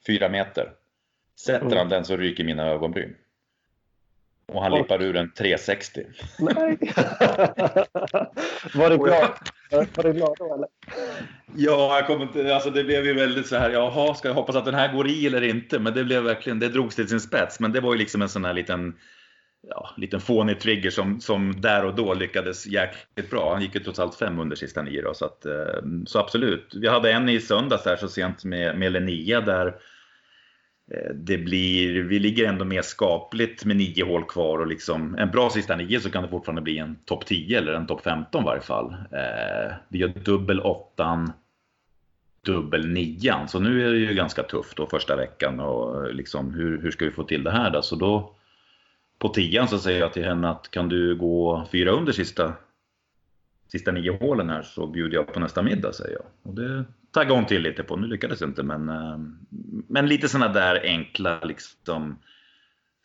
4 0.07 0.29
meter. 0.29 0.73
Sätter 1.41 1.67
mm. 1.67 1.79
han 1.79 1.89
den 1.89 2.05
så 2.05 2.17
ryker 2.17 2.45
mina 2.45 2.67
ögonbryn. 2.67 3.17
Och 4.47 4.63
han 4.63 4.73
lippar 4.73 5.03
ur 5.03 5.17
en 5.17 5.33
360. 5.33 6.05
Nej! 6.39 6.79
var 8.75 8.91
du 8.91 8.99
glad? 8.99 9.31
Var 9.75 10.03
du 10.03 10.13
glad 10.13 10.37
då 10.39 10.55
eller? 10.55 10.69
Ja, 11.57 11.97
jag 11.97 12.07
kommer 12.07 12.23
inte, 12.23 12.55
alltså 12.55 12.71
det 12.71 12.85
blev 12.85 13.07
ju 13.07 13.15
väldigt 13.15 13.47
så 13.47 13.57
här, 13.57 13.71
jaha, 13.71 14.15
ska 14.15 14.29
jag 14.29 14.35
hoppas 14.35 14.57
att 14.57 14.65
den 14.65 14.75
här 14.75 14.93
går 14.93 15.09
i 15.09 15.27
eller 15.27 15.43
inte? 15.43 15.79
Men 15.79 15.95
det 15.95 16.05
blev 16.05 16.23
verkligen, 16.23 16.59
det 16.59 16.69
drogs 16.69 16.97
till 16.97 17.09
sin 17.09 17.21
spets. 17.21 17.61
Men 17.61 17.73
det 17.73 17.81
var 17.81 17.93
ju 17.93 17.99
liksom 17.99 18.23
en 18.23 18.29
sån 18.29 18.45
här 18.45 18.53
liten, 18.53 18.95
ja, 19.69 19.91
liten 19.97 20.21
fånig 20.21 20.61
trigger 20.61 20.91
som, 20.91 21.21
som 21.21 21.61
där 21.61 21.85
och 21.85 21.95
då 21.95 22.15
lyckades 22.15 22.67
jäkligt 22.67 23.31
bra. 23.31 23.53
Han 23.53 23.63
gick 23.63 23.75
ju 23.75 23.81
trots 23.81 23.99
allt 23.99 24.15
fem 24.15 24.39
under 24.39 24.57
sista 24.57 24.83
nio 24.83 25.03
då, 25.03 25.15
så, 25.15 25.25
att, 25.25 25.47
eh, 25.47 25.83
så 26.07 26.19
absolut. 26.19 26.75
Vi 26.75 26.89
hade 26.89 27.13
en 27.13 27.29
i 27.29 27.41
söndags 27.41 27.85
där 27.85 27.97
så 27.97 28.09
sent 28.09 28.45
med, 28.45 28.79
med 28.79 28.93
Linnea 28.93 29.41
där 29.41 29.75
Eh, 30.91 31.15
det 31.15 31.39
blir, 31.39 32.03
vi 32.03 32.19
ligger 32.19 32.49
ändå 32.49 32.65
mer 32.65 32.83
skapligt 32.83 33.65
med 33.65 33.77
nio 33.77 34.05
hål 34.05 34.25
kvar 34.25 34.59
och 34.59 34.67
liksom 34.67 35.15
en 35.19 35.31
bra 35.31 35.51
sista 35.51 35.77
nio 35.77 36.01
så 36.01 36.11
kan 36.11 36.23
det 36.23 36.29
fortfarande 36.29 36.63
bli 36.63 36.79
en 36.79 36.97
topp 37.05 37.27
10 37.27 37.59
eller 37.59 37.73
en 37.73 37.87
topp 37.87 38.03
15 38.03 38.43
i 38.43 38.47
varje 38.47 38.63
fall. 38.63 38.91
Eh, 38.93 39.75
vi 39.89 39.99
gör 39.99 40.09
dubbel 40.09 40.61
åttan, 40.61 41.33
dubbel 42.43 42.89
nian, 42.89 43.49
så 43.49 43.61
nu 43.61 43.87
är 43.87 43.93
det 43.93 43.99
ju 43.99 44.15
ganska 44.15 44.43
tufft 44.43 44.77
då 44.77 44.87
första 44.87 45.17
veckan 45.17 45.61
och 45.61 46.15
liksom 46.15 46.55
hur, 46.55 46.83
hur 46.83 46.91
ska 46.91 47.05
vi 47.05 47.11
få 47.11 47.25
till 47.25 47.45
det 47.45 47.51
här 47.51 47.71
då? 47.71 47.83
Så 47.83 47.97
då 47.97 48.35
på 49.19 49.29
tian 49.29 49.69
så 49.69 49.79
säger 49.79 50.01
jag 50.01 50.13
till 50.13 50.25
henne 50.25 50.49
att 50.49 50.71
kan 50.71 50.89
du 50.89 51.17
gå 51.17 51.67
fyra 51.73 51.91
under 51.91 52.13
sista, 52.13 52.53
sista 53.69 53.93
nio 53.93 54.19
hålen 54.19 54.51
här 54.51 54.63
så 54.63 54.87
bjuder 54.87 55.17
jag 55.17 55.33
på 55.33 55.41
nästa 55.41 55.63
middag 55.63 55.93
säger 55.93 56.13
jag. 56.13 56.25
Och 56.43 56.55
det 56.55 56.85
taggade 57.15 57.35
hon 57.35 57.47
till 57.47 57.63
lite 57.63 57.83
på. 57.83 57.97
Nu 57.97 58.07
lyckades 58.07 58.39
det 58.39 58.45
inte 58.45 58.63
men, 58.63 58.89
eh, 58.89 59.19
men 59.89 60.07
lite 60.07 60.29
sådana 60.29 60.53
där 60.53 60.81
enkla 60.85 61.41
liksom 61.43 62.19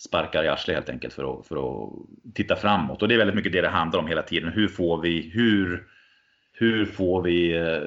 sparkar 0.08 0.44
i 0.44 0.48
arslet 0.48 0.76
helt 0.76 0.90
enkelt 0.90 1.14
för 1.14 1.40
att, 1.40 1.48
för 1.48 1.56
att 1.56 1.94
titta 2.34 2.56
framåt. 2.56 3.02
Och 3.02 3.08
det 3.08 3.14
är 3.14 3.18
väldigt 3.18 3.36
mycket 3.36 3.52
det 3.52 3.62
det 3.62 3.70
handlar 3.70 4.00
om 4.00 4.08
hela 4.08 4.22
tiden. 4.22 4.52
Hur 4.52 4.68
får 4.68 5.02
vi, 5.02 5.30
hur, 5.34 5.88
hur 6.54 6.86
får 6.86 7.22
vi 7.22 7.58
eh, 7.58 7.82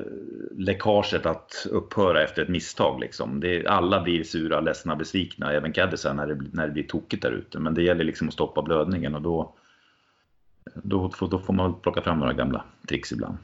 läckaget 0.57 1.27
att 1.27 1.67
upphöra 1.71 2.23
efter 2.23 2.43
ett 2.43 2.49
misstag? 2.49 3.01
Liksom? 3.01 3.41
Det, 3.41 3.67
alla 3.67 4.03
blir 4.03 4.25
sura, 4.25 4.61
ledsna, 4.61 4.97
besvikna, 4.97 5.53
även 5.53 5.73
caddisar 5.73 6.15
när 6.15 6.27
det, 6.27 6.39
när 6.53 6.67
det 6.67 6.73
blir 6.73 6.87
tokigt 6.87 7.23
där 7.23 7.33
ute. 7.33 7.59
Men 7.59 7.75
det 7.75 7.83
gäller 7.83 8.05
liksom 8.05 8.29
att 8.29 8.35
stoppa 8.35 8.63
blödningen 8.63 9.15
och 9.15 9.23
då, 9.23 9.55
då, 10.83 11.11
då 11.31 11.39
får 11.39 11.53
man 11.53 11.81
plocka 11.81 12.03
fram 12.03 12.19
några 12.19 12.33
gamla 12.33 12.65
tricks 12.89 13.13
ibland. 13.13 13.37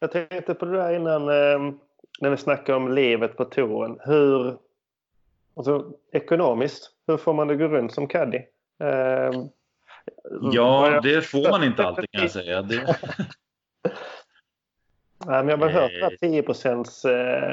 Jag 0.00 0.12
tänkte 0.12 0.54
på 0.54 0.64
det 0.64 0.76
där 0.76 0.96
innan 0.96 1.22
eh, 1.22 1.74
när 2.20 2.30
vi 2.30 2.36
snackade 2.36 2.76
om 2.76 2.92
livet 2.92 3.36
på 3.36 3.44
touren. 3.44 3.98
Hur, 4.00 4.56
alltså, 5.56 5.92
ekonomiskt, 6.12 6.90
hur 7.06 7.16
får 7.16 7.34
man 7.34 7.48
det 7.48 7.56
gå 7.56 7.68
runt 7.68 7.92
som 7.92 8.08
caddy? 8.08 8.38
Eh, 8.80 9.30
ja, 10.52 11.00
det 11.02 11.22
får 11.22 11.50
man 11.50 11.64
inte 11.64 11.84
alltid 11.84 12.10
kan 12.10 12.22
jag 12.22 12.30
säga. 12.30 12.62
Det... 12.62 12.76
Nej, 15.26 15.44
men 15.44 15.48
jag 15.48 15.58
har 15.58 15.68
hört 15.70 16.12
10% 16.22 16.84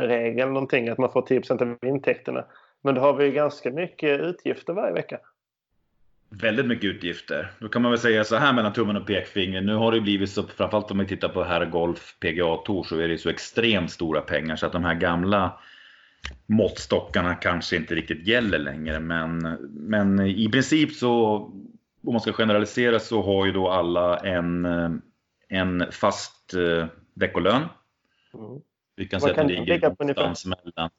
regeln 0.08 0.54
någonting, 0.54 0.90
att 0.90 0.98
man 0.98 1.12
får 1.12 1.22
10% 1.22 1.62
av 1.62 1.90
intäkterna. 1.90 2.46
Men 2.82 2.96
då 2.96 3.02
har 3.02 3.14
vi 3.14 3.32
ganska 3.32 3.72
mycket 3.72 4.20
utgifter 4.20 4.74
varje 4.74 4.94
vecka. 4.94 5.20
Väldigt 6.30 6.66
mycket 6.66 6.86
utgifter. 6.86 7.52
Då 7.60 7.70
kan 7.70 7.82
man 7.82 7.92
väl 7.92 8.00
säga 8.00 8.24
så 8.24 8.36
här 8.36 8.54
mellan 8.54 8.74
tummen 8.74 8.98
och 8.98 9.08
pekfingret. 9.08 9.63
Nu 9.63 9.76
har 9.76 9.92
det 9.92 10.02
blivit 10.02 10.30
så, 10.30 10.44
framförallt 10.44 10.92
om 10.92 10.98
vi 10.98 11.06
tittar 11.06 11.30
på 11.30 11.44
herrgolf, 11.44 12.16
PGA 12.20 12.58
Tour, 12.58 12.84
så 12.84 13.00
är 13.00 13.08
det 13.08 13.18
så 13.18 13.30
extremt 13.30 13.92
stora 13.92 14.22
pengar 14.22 14.56
så 14.56 14.66
att 14.66 14.72
de 14.72 14.84
här 14.84 14.96
gamla 14.96 15.60
måttstockarna 16.46 17.36
kanske 17.36 17.76
inte 17.76 17.96
riktigt 17.96 18.28
gäller 18.28 18.60
längre. 18.60 19.00
Men, 19.00 19.58
men 19.72 20.20
i 20.20 20.50
princip 20.50 20.92
så, 20.92 21.36
om 22.04 22.13
man 22.13 22.22
ska 22.22 22.34
generalisera, 22.34 23.00
så 23.00 23.22
har 23.22 23.46
ju 23.46 23.52
då 23.52 23.70
alla 23.70 24.18
en, 24.18 24.66
en 25.48 25.92
fast 25.92 26.54
eh, 26.54 26.88
veckolön. 27.13 27.62
Mm. 28.34 28.62
Vi 28.96 29.06
kan 29.06 29.22
säga 29.22 29.42
att 29.42 29.48
det 29.48 29.54
ligger 29.54 29.90
någonstans 29.90 30.46
mellan 30.46 30.90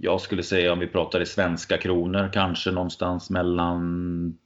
jag 0.00 0.20
skulle 0.20 0.42
säga 0.42 0.72
om 0.72 0.78
vi 0.78 0.86
pratar 0.86 1.20
i 1.20 1.26
svenska 1.26 1.78
kronor 1.78 2.30
kanske 2.32 2.70
någonstans 2.70 3.30
mellan 3.30 4.38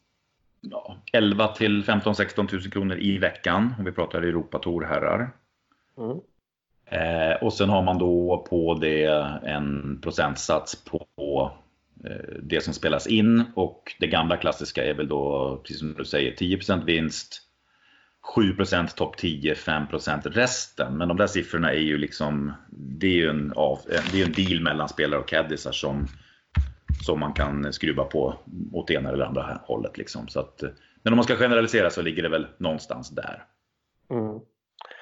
ja, 0.60 0.96
11 1.12 1.48
till 1.48 1.84
15 1.84 2.14
16 2.14 2.48
000 2.52 2.62
kronor 2.62 2.98
i 2.98 3.18
veckan 3.18 3.74
om 3.78 3.84
vi 3.84 3.92
pratar 3.92 4.22
Europatour 4.22 4.82
herrar. 4.82 5.30
Mm. 5.98 6.20
Eh, 6.84 7.42
och 7.42 7.52
sen 7.52 7.68
har 7.68 7.82
man 7.82 7.98
då 7.98 8.46
på 8.50 8.74
det 8.74 9.04
en 9.42 9.98
procentsats 10.02 10.84
på 10.84 11.50
eh, 12.04 12.34
det 12.42 12.60
som 12.60 12.74
spelas 12.74 13.06
in 13.06 13.44
och 13.54 13.96
det 14.00 14.06
gamla 14.06 14.36
klassiska 14.36 14.84
är 14.84 14.94
väl 14.94 15.08
då, 15.08 15.56
precis 15.62 15.78
som 15.78 15.94
du 15.94 16.04
säger, 16.04 16.32
10% 16.32 16.84
vinst, 16.84 17.51
7% 18.36 18.94
topp 18.94 19.16
10, 19.16 19.54
5% 19.54 20.30
resten. 20.30 20.98
Men 20.98 21.08
de 21.08 21.16
där 21.16 21.26
siffrorna 21.26 21.72
är 21.72 21.80
ju 21.80 21.98
liksom, 21.98 22.52
det 22.70 23.06
är 23.06 23.14
ju 23.14 23.28
en, 23.28 23.52
av, 23.56 23.78
det 24.12 24.22
är 24.22 24.26
en 24.26 24.32
deal 24.32 24.60
mellan 24.60 24.88
spelare 24.88 25.20
och 25.20 25.28
caddisar 25.28 25.72
som, 25.72 26.06
som 27.04 27.20
man 27.20 27.32
kan 27.32 27.72
skruva 27.72 28.04
på 28.04 28.34
åt 28.72 28.90
ena 28.90 29.08
eller 29.10 29.24
andra 29.24 29.60
hållet. 29.64 29.98
Liksom. 29.98 30.28
Så 30.28 30.40
att, 30.40 30.62
men 31.02 31.12
om 31.12 31.16
man 31.16 31.24
ska 31.24 31.36
generalisera 31.36 31.90
så 31.90 32.02
ligger 32.02 32.22
det 32.22 32.28
väl 32.28 32.46
någonstans 32.56 33.10
där. 33.10 33.44
Mm. 34.10 34.40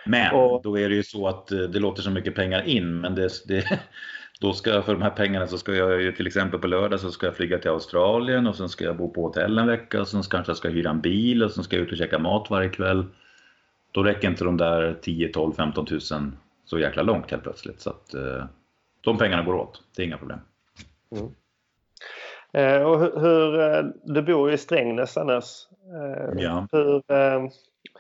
Men 0.07 0.35
och... 0.35 0.63
då 0.63 0.79
är 0.79 0.89
det 0.89 0.95
ju 0.95 1.03
så 1.03 1.29
att 1.29 1.47
det 1.47 1.79
låter 1.79 2.03
så 2.03 2.11
mycket 2.11 2.35
pengar 2.35 2.63
in, 2.63 3.01
men 3.01 3.15
det, 3.15 3.31
det, 3.47 3.81
då 4.41 4.53
ska 4.53 4.83
för 4.83 4.93
de 4.93 5.03
här 5.03 5.11
pengarna 5.11 5.47
så 5.47 5.59
ska 5.59 5.75
jag 5.75 6.03
ju 6.03 6.13
till 6.13 6.27
exempel 6.27 6.61
på 6.61 6.67
lördag 6.67 7.01
så 7.01 7.13
ska 7.13 7.27
jag 7.27 7.37
flyga 7.37 7.59
till 7.59 7.71
Australien 7.71 8.47
och 8.47 8.57
sen 8.57 8.69
ska 8.69 8.85
jag 8.85 8.97
bo 8.97 9.11
på 9.11 9.23
hotell 9.23 9.59
en 9.59 9.67
vecka 9.67 10.01
och 10.01 10.09
sen 10.09 10.23
kanske 10.23 10.51
jag 10.51 10.57
ska 10.57 10.69
hyra 10.69 10.91
en 10.91 11.01
bil 11.01 11.43
och 11.43 11.51
sen 11.51 11.65
ska 11.65 11.77
jag 11.77 11.83
ut 11.83 11.93
och 11.93 11.99
käka 11.99 12.19
mat 12.19 12.51
varje 12.51 12.69
kväll. 12.69 13.05
Då 13.93 14.03
räcker 14.03 14.29
inte 14.29 14.45
de 14.45 14.57
där 14.57 14.99
10, 15.03 15.29
12, 15.29 15.53
15 15.53 15.87
tusen 15.87 16.37
så 16.65 16.79
jäkla 16.79 17.03
långt 17.03 17.31
helt 17.31 17.43
plötsligt. 17.43 17.81
Så 17.81 17.91
att 17.91 18.15
eh, 18.15 18.45
de 19.01 19.19
pengarna 19.19 19.43
går 19.43 19.55
åt, 19.55 19.83
det 19.97 20.03
är 20.03 20.07
inga 20.07 20.19
problem. 20.19 20.39
Mm. 21.11 21.35
Eh, 22.53 22.83
och 22.83 23.01
hur, 23.01 23.21
hur, 23.21 23.61
eh, 23.61 23.85
du 24.05 24.23
bor 24.23 24.53
i 24.53 24.59
Strängnäs 24.59 25.17
annars. 25.17 25.45
Eh, 25.95 26.43
ja. 26.43 26.67
Hur, 26.73 26.95
eh, 26.95 27.49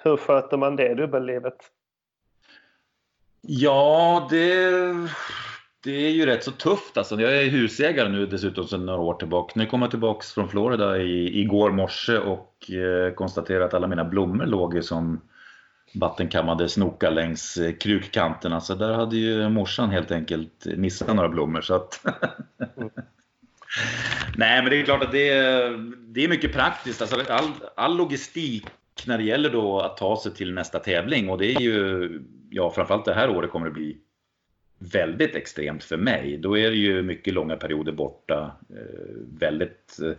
hur 0.02 0.16
sköter 0.16 0.56
man 0.56 0.76
det 0.76 0.94
dubbellivet? 0.94 1.56
Ja, 3.40 4.26
det 4.30 4.94
det 5.82 6.06
är 6.06 6.10
ju 6.10 6.26
rätt 6.26 6.44
så 6.44 6.50
tufft 6.50 6.96
alltså. 6.96 7.20
Jag 7.20 7.42
är 7.42 7.50
husägare 7.50 8.08
nu 8.08 8.26
dessutom 8.26 8.66
sedan 8.66 8.86
några 8.86 9.00
år 9.00 9.14
tillbaka. 9.14 9.52
Nu 9.56 9.66
kom 9.66 9.82
jag 9.82 9.90
tillbaka 9.90 10.26
från 10.34 10.48
Florida 10.48 10.98
i, 10.98 11.40
igår 11.40 11.70
morse 11.70 12.18
och 12.18 12.70
eh, 12.70 13.14
konstaterade 13.14 13.64
att 13.64 13.74
alla 13.74 13.86
mina 13.86 14.04
blommor 14.04 14.46
låg 14.46 14.74
ju 14.74 14.82
som 14.82 15.20
vattenkammade 15.94 16.68
snokar 16.68 17.10
längs 17.10 17.56
eh, 17.56 17.72
krukkanterna. 17.72 18.60
Så 18.60 18.74
där 18.74 18.92
hade 18.92 19.16
ju 19.16 19.48
morsan 19.48 19.90
helt 19.90 20.10
enkelt 20.10 20.66
missat 20.76 21.14
några 21.16 21.28
blommor. 21.28 21.60
Så 21.60 21.74
att 21.74 22.06
mm. 22.76 22.90
Nej, 24.36 24.62
men 24.62 24.70
det 24.70 24.80
är 24.80 24.84
klart 24.84 25.02
att 25.02 25.12
det 25.12 25.28
är, 25.28 25.70
det 25.98 26.24
är 26.24 26.28
mycket 26.28 26.52
praktiskt. 26.52 27.02
Alltså 27.02 27.32
all, 27.32 27.50
all 27.74 27.96
logistik 27.96 28.66
när 29.06 29.18
det 29.18 29.24
gäller 29.24 29.50
då 29.50 29.80
att 29.80 29.96
ta 29.96 30.20
sig 30.22 30.34
till 30.34 30.54
nästa 30.54 30.78
tävling 30.78 31.30
och 31.30 31.38
det 31.38 31.54
är 31.54 31.60
ju, 31.60 32.08
ja 32.50 32.70
framförallt 32.70 33.04
det 33.04 33.14
här 33.14 33.30
året 33.30 33.50
kommer 33.50 33.66
det 33.66 33.72
bli 33.72 33.96
väldigt 34.80 35.34
extremt 35.34 35.84
för 35.84 35.96
mig. 35.96 36.36
Då 36.36 36.58
är 36.58 36.70
det 36.70 36.76
ju 36.76 37.02
mycket 37.02 37.34
långa 37.34 37.56
perioder 37.56 37.92
borta. 37.92 38.52
Eh, 38.70 39.38
väldigt... 39.38 39.98
Eh, 40.02 40.12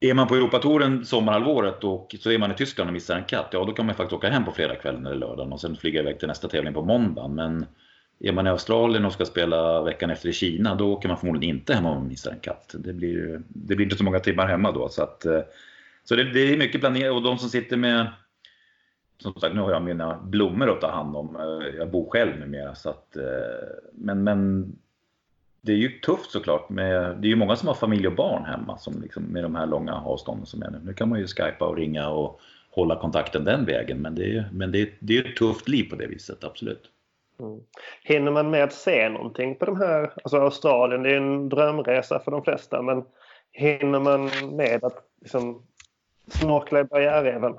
är 0.00 0.14
man 0.14 0.28
på 0.28 0.34
Europatouren 0.34 1.04
sommarhalvåret 1.04 1.84
och 1.84 2.14
så 2.20 2.30
är 2.30 2.38
man 2.38 2.50
i 2.50 2.54
Tyskland 2.54 2.88
och 2.88 2.94
missar 2.94 3.16
en 3.16 3.24
katt, 3.24 3.48
ja 3.52 3.64
då 3.64 3.72
kan 3.72 3.86
man 3.86 3.94
faktiskt 3.94 4.16
åka 4.16 4.30
hem 4.30 4.44
på 4.44 4.52
fredagskvällen 4.52 5.06
eller 5.06 5.16
lördagen 5.16 5.52
och 5.52 5.60
sen 5.60 5.76
flyga 5.76 6.00
iväg 6.00 6.18
till 6.18 6.28
nästa 6.28 6.48
tävling 6.48 6.74
på 6.74 6.84
måndagen. 6.84 7.34
Men 7.34 7.66
är 8.20 8.32
man 8.32 8.46
i 8.46 8.50
Australien 8.50 9.04
och 9.04 9.12
ska 9.12 9.24
spela 9.24 9.82
veckan 9.82 10.10
efter 10.10 10.28
i 10.28 10.32
Kina, 10.32 10.74
då 10.74 10.92
åker 10.92 11.08
man 11.08 11.18
förmodligen 11.18 11.56
inte 11.56 11.74
hem 11.74 11.86
om 11.86 11.98
man 11.98 12.08
missar 12.08 12.32
en 12.32 12.40
katt. 12.40 12.74
Det 12.78 12.92
blir, 12.92 13.42
det 13.48 13.76
blir 13.76 13.86
inte 13.86 13.96
så 13.96 14.04
många 14.04 14.20
timmar 14.20 14.46
hemma 14.46 14.72
då. 14.72 14.88
Så, 14.88 15.02
att, 15.02 15.24
eh, 15.24 15.40
så 16.04 16.16
det, 16.16 16.24
det 16.24 16.52
är 16.52 16.56
mycket 16.56 16.80
planering 16.80 17.10
och 17.10 17.22
de 17.22 17.38
som 17.38 17.48
sitter 17.48 17.76
med 17.76 18.06
som 19.18 19.34
sagt, 19.34 19.54
nu 19.54 19.60
har 19.60 19.70
jag 19.70 19.82
mina 19.82 20.18
blommor 20.22 20.70
att 20.70 20.80
ta 20.80 20.90
hand 20.90 21.16
om. 21.16 21.36
Eh, 21.36 21.76
jag 21.76 21.90
bor 21.90 22.10
själv 22.10 22.40
numera. 22.40 22.74
Så 22.74 22.90
att, 22.90 23.16
eh, 23.16 23.22
men, 23.92 24.24
men 24.24 24.72
det 25.60 25.72
är 25.72 25.76
ju 25.76 25.88
tufft 25.88 26.30
såklart. 26.30 26.68
Med, 26.68 27.16
det 27.16 27.26
är 27.26 27.30
ju 27.30 27.36
många 27.36 27.56
som 27.56 27.68
har 27.68 27.74
familj 27.74 28.06
och 28.06 28.14
barn 28.14 28.44
hemma 28.44 28.78
som 28.78 29.02
liksom, 29.02 29.22
med 29.22 29.42
de 29.42 29.54
här 29.54 29.66
långa 29.66 29.94
avstånden 29.94 30.46
som 30.46 30.62
är 30.62 30.70
nu. 30.70 30.80
Nu 30.84 30.94
kan 30.94 31.08
man 31.08 31.18
ju 31.18 31.26
skypa 31.26 31.66
och 31.66 31.76
ringa 31.76 32.08
och 32.08 32.40
hålla 32.70 32.96
kontakten 32.96 33.44
den 33.44 33.64
vägen. 33.64 33.98
Men 33.98 34.14
det 34.14 34.36
är, 34.36 34.48
men 34.52 34.72
det 34.72 34.80
är, 34.82 34.88
det 35.00 35.18
är 35.18 35.28
ett 35.28 35.36
tufft 35.36 35.68
liv 35.68 35.90
på 35.90 35.96
det 35.96 36.06
viset, 36.06 36.44
absolut. 36.44 36.90
Mm. 37.40 37.60
Hinner 38.02 38.32
man 38.32 38.50
med 38.50 38.64
att 38.64 38.72
se 38.72 39.08
någonting 39.08 39.54
på 39.54 39.64
de 39.64 39.76
här, 39.76 40.12
alltså 40.24 40.36
Australien, 40.36 41.02
det 41.02 41.10
är 41.10 41.16
en 41.16 41.48
drömresa 41.48 42.18
för 42.18 42.30
de 42.30 42.44
flesta, 42.44 42.82
men 42.82 43.04
hinner 43.52 44.00
man 44.00 44.30
med 44.56 44.84
att 44.84 45.04
liksom, 45.20 45.62
snorkla 46.28 46.80
i 46.80 46.84
barriärreven? 46.84 47.54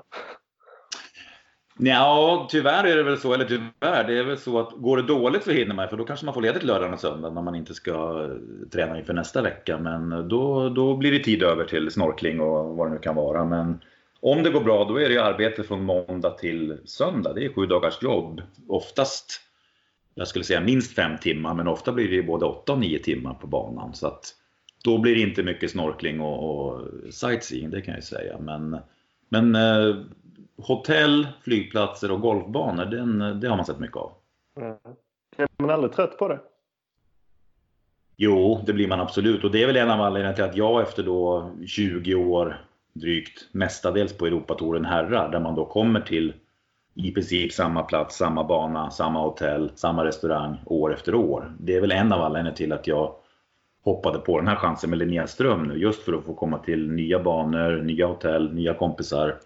Ja, 1.78 2.46
tyvärr 2.50 2.84
är 2.84 2.96
det 2.96 3.02
väl 3.02 3.18
så, 3.18 3.34
eller 3.34 3.44
tyvärr, 3.44 4.04
det 4.04 4.18
är 4.18 4.24
väl 4.24 4.38
så 4.38 4.58
att 4.58 4.72
går 4.72 4.96
det 4.96 5.02
dåligt 5.02 5.44
så 5.44 5.50
hinner 5.50 5.74
man, 5.74 5.88
för 5.88 5.96
då 5.96 6.04
kanske 6.04 6.26
man 6.26 6.34
får 6.34 6.42
ledigt 6.42 6.62
lördag 6.62 6.92
och 6.92 7.00
söndag 7.00 7.30
när 7.30 7.42
man 7.42 7.54
inte 7.54 7.74
ska 7.74 8.24
eh, 8.24 8.68
träna 8.72 8.98
inför 8.98 9.12
nästa 9.12 9.42
vecka. 9.42 9.78
Men 9.78 10.12
eh, 10.12 10.18
då, 10.18 10.68
då 10.68 10.96
blir 10.96 11.12
det 11.12 11.18
tid 11.18 11.42
över 11.42 11.64
till 11.64 11.90
snorkling 11.90 12.40
och 12.40 12.76
vad 12.76 12.86
det 12.86 12.94
nu 12.94 12.98
kan 12.98 13.14
vara. 13.14 13.44
Men 13.44 13.80
om 14.20 14.42
det 14.42 14.50
går 14.50 14.60
bra, 14.60 14.84
då 14.84 15.00
är 15.00 15.08
det 15.08 15.24
arbete 15.24 15.62
från 15.62 15.84
måndag 15.84 16.30
till 16.30 16.78
söndag. 16.84 17.32
Det 17.32 17.44
är 17.44 17.52
sju 17.52 17.66
dagars 17.66 18.02
jobb. 18.02 18.42
Oftast, 18.68 19.40
jag 20.14 20.28
skulle 20.28 20.44
säga 20.44 20.60
minst 20.60 20.94
fem 20.94 21.18
timmar, 21.18 21.54
men 21.54 21.68
ofta 21.68 21.92
blir 21.92 22.10
det 22.10 22.22
både 22.22 22.46
åtta 22.46 22.72
och 22.72 22.78
nio 22.78 22.98
timmar 22.98 23.34
på 23.34 23.46
banan. 23.46 23.94
Så 23.94 24.06
att 24.06 24.34
då 24.84 24.98
blir 24.98 25.14
det 25.14 25.20
inte 25.20 25.42
mycket 25.42 25.70
snorkling 25.70 26.20
och, 26.20 26.66
och 26.66 26.82
sightseeing, 27.10 27.70
det 27.70 27.80
kan 27.80 27.94
jag 27.94 28.04
säga. 28.04 28.38
Men, 28.38 28.76
men 29.28 29.54
eh, 29.54 29.96
hotell, 30.58 31.28
flygplatser 31.42 32.10
och 32.10 32.20
golfbanor, 32.20 32.84
den, 32.84 33.40
det 33.40 33.48
har 33.48 33.56
man 33.56 33.66
sett 33.66 33.78
mycket 33.78 33.96
av. 33.96 34.12
Mm. 34.60 34.76
Är 35.36 35.48
man 35.58 35.70
aldrig 35.70 35.92
trött 35.92 36.18
på 36.18 36.28
det? 36.28 36.40
Jo, 38.16 38.62
det 38.66 38.72
blir 38.72 38.88
man 38.88 39.00
absolut. 39.00 39.44
Och 39.44 39.50
det 39.50 39.62
är 39.62 39.66
väl 39.66 39.76
en 39.76 39.90
av 39.90 40.00
anledningarna 40.00 40.36
till 40.36 40.44
att 40.44 40.56
jag 40.56 40.82
efter 40.82 41.02
då 41.02 41.50
20 41.66 42.14
år 42.14 42.66
drygt, 42.92 43.48
mestadels 43.52 44.18
på 44.18 44.26
Europatouren 44.26 44.84
herrar, 44.84 45.30
där 45.32 45.40
man 45.40 45.54
då 45.54 45.64
kommer 45.64 46.00
till 46.00 46.34
i 46.94 47.12
princip 47.12 47.52
samma 47.52 47.82
plats, 47.82 48.16
samma 48.16 48.44
bana, 48.44 48.90
samma 48.90 49.20
hotell, 49.20 49.70
samma 49.74 50.04
restaurang 50.04 50.56
år 50.66 50.94
efter 50.94 51.14
år. 51.14 51.56
Det 51.60 51.76
är 51.76 51.80
väl 51.80 51.92
en 51.92 52.12
av 52.12 52.22
anledningarna 52.22 52.56
till 52.56 52.72
att 52.72 52.86
jag 52.86 53.14
hoppade 53.84 54.18
på 54.18 54.38
den 54.38 54.48
här 54.48 54.56
chansen 54.56 54.90
med 54.90 54.98
Linnea 54.98 55.26
Ström 55.26 55.62
nu, 55.62 55.74
just 55.78 56.02
för 56.02 56.12
att 56.12 56.24
få 56.24 56.34
komma 56.34 56.58
till 56.58 56.90
nya 56.90 57.22
banor, 57.22 57.82
nya 57.82 58.06
hotell, 58.06 58.54
nya 58.54 58.74
kompisar 58.74 59.38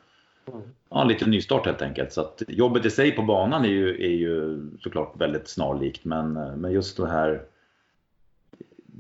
ja, 0.91 1.05
liten 1.05 1.31
nystart 1.31 1.67
helt 1.67 1.83
enkelt. 1.83 2.13
Så 2.13 2.21
att 2.21 2.43
jobbet 2.49 2.87
i 2.87 2.91
sig 2.91 3.13
på 3.13 3.23
banan 3.23 3.65
är 3.65 3.69
ju, 3.69 4.05
är 4.05 4.17
ju 4.17 4.67
såklart 4.81 5.13
väldigt 5.17 5.49
snarlikt 5.49 6.05
men, 6.05 6.33
men 6.33 6.73
just 6.73 6.97
det 6.97 7.11
här 7.11 7.43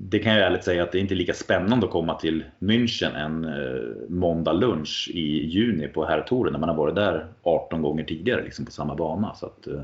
det 0.02 0.18
kan 0.18 0.32
jag 0.32 0.46
ärligt 0.46 0.64
säga 0.64 0.82
att 0.82 0.92
det 0.92 0.98
är 0.98 1.00
inte 1.00 1.14
lika 1.14 1.34
spännande 1.34 1.86
att 1.86 1.92
komma 1.92 2.14
till 2.14 2.44
München 2.58 3.16
en 3.16 3.44
eh, 3.44 4.08
måndag 4.08 4.52
lunch 4.52 5.10
i 5.14 5.46
juni 5.46 5.88
på 5.88 6.04
herrtouren 6.04 6.52
när 6.52 6.60
man 6.60 6.68
har 6.68 6.76
varit 6.76 6.94
där 6.94 7.26
18 7.42 7.82
gånger 7.82 8.04
tidigare 8.04 8.44
liksom 8.44 8.64
på 8.64 8.72
samma 8.72 8.94
bana. 8.94 9.34
Så, 9.34 9.46
att, 9.46 9.66
eh, 9.66 9.82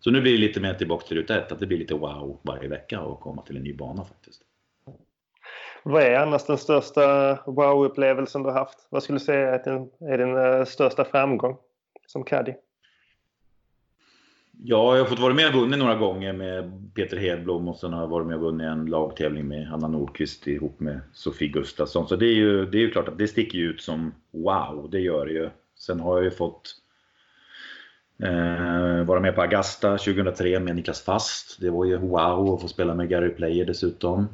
så 0.00 0.10
nu 0.10 0.20
blir 0.20 0.32
det 0.32 0.38
lite 0.38 0.60
mer 0.60 0.74
tillbaka 0.74 1.06
till 1.06 1.16
ruta 1.16 1.38
ett, 1.38 1.52
att 1.52 1.58
det 1.58 1.66
blir 1.66 1.78
lite 1.78 1.94
wow 1.94 2.38
varje 2.42 2.68
vecka 2.68 3.00
att 3.00 3.20
komma 3.20 3.42
till 3.42 3.56
en 3.56 3.62
ny 3.62 3.74
bana 3.74 4.04
faktiskt. 4.04 4.42
Vad 5.82 6.02
är 6.02 6.14
annars 6.18 6.46
den 6.46 6.58
största 6.58 7.38
wow-upplevelsen 7.46 8.42
du 8.42 8.48
har 8.48 8.58
haft? 8.58 8.86
Vad 8.90 9.02
skulle 9.02 9.18
du 9.18 9.24
säga 9.24 9.54
är 9.54 9.64
din, 9.64 9.90
är 10.10 10.18
din 10.18 10.36
eh, 10.36 10.64
största 10.64 11.04
framgång 11.04 11.56
som 12.06 12.24
caddy? 12.24 12.54
Ja, 14.64 14.96
jag 14.96 15.02
har 15.02 15.08
fått 15.08 15.18
vara 15.18 15.34
med 15.34 15.46
och 15.46 15.60
vunnit 15.60 15.78
några 15.78 15.94
gånger 15.94 16.32
med 16.32 16.90
Peter 16.94 17.16
Hedblom 17.16 17.68
och 17.68 17.76
sen 17.76 17.92
har 17.92 18.00
jag 18.00 18.08
varit 18.08 18.26
med 18.26 18.36
och 18.36 18.42
vunnit 18.42 18.66
en 18.66 18.86
lagtävling 18.86 19.48
med 19.48 19.72
Anna 19.72 19.88
Nordqvist 19.88 20.46
ihop 20.46 20.80
med 20.80 21.00
Sofie 21.12 21.48
Gustafsson. 21.48 22.08
Så 22.08 22.16
det 22.16 22.26
är 22.26 22.34
ju, 22.34 22.66
det 22.66 22.78
är 22.78 22.80
ju 22.80 22.90
klart 22.90 23.08
att 23.08 23.18
det 23.18 23.28
sticker 23.28 23.58
ut 23.58 23.80
som 23.80 24.14
wow, 24.30 24.88
det 24.90 25.00
gör 25.00 25.26
det 25.26 25.32
ju. 25.32 25.50
Sen 25.78 26.00
har 26.00 26.16
jag 26.16 26.24
ju 26.24 26.30
fått 26.30 26.74
eh, 28.22 29.04
vara 29.04 29.20
med 29.20 29.34
på 29.34 29.42
Agasta 29.42 29.90
2003 29.98 30.60
med 30.60 30.76
Niklas 30.76 31.02
Fast. 31.02 31.60
Det 31.60 31.70
var 31.70 31.84
ju 31.84 31.96
wow 31.96 32.54
att 32.54 32.62
få 32.62 32.68
spela 32.68 32.94
med 32.94 33.08
Gary 33.08 33.30
Player 33.30 33.64
dessutom. 33.64 34.28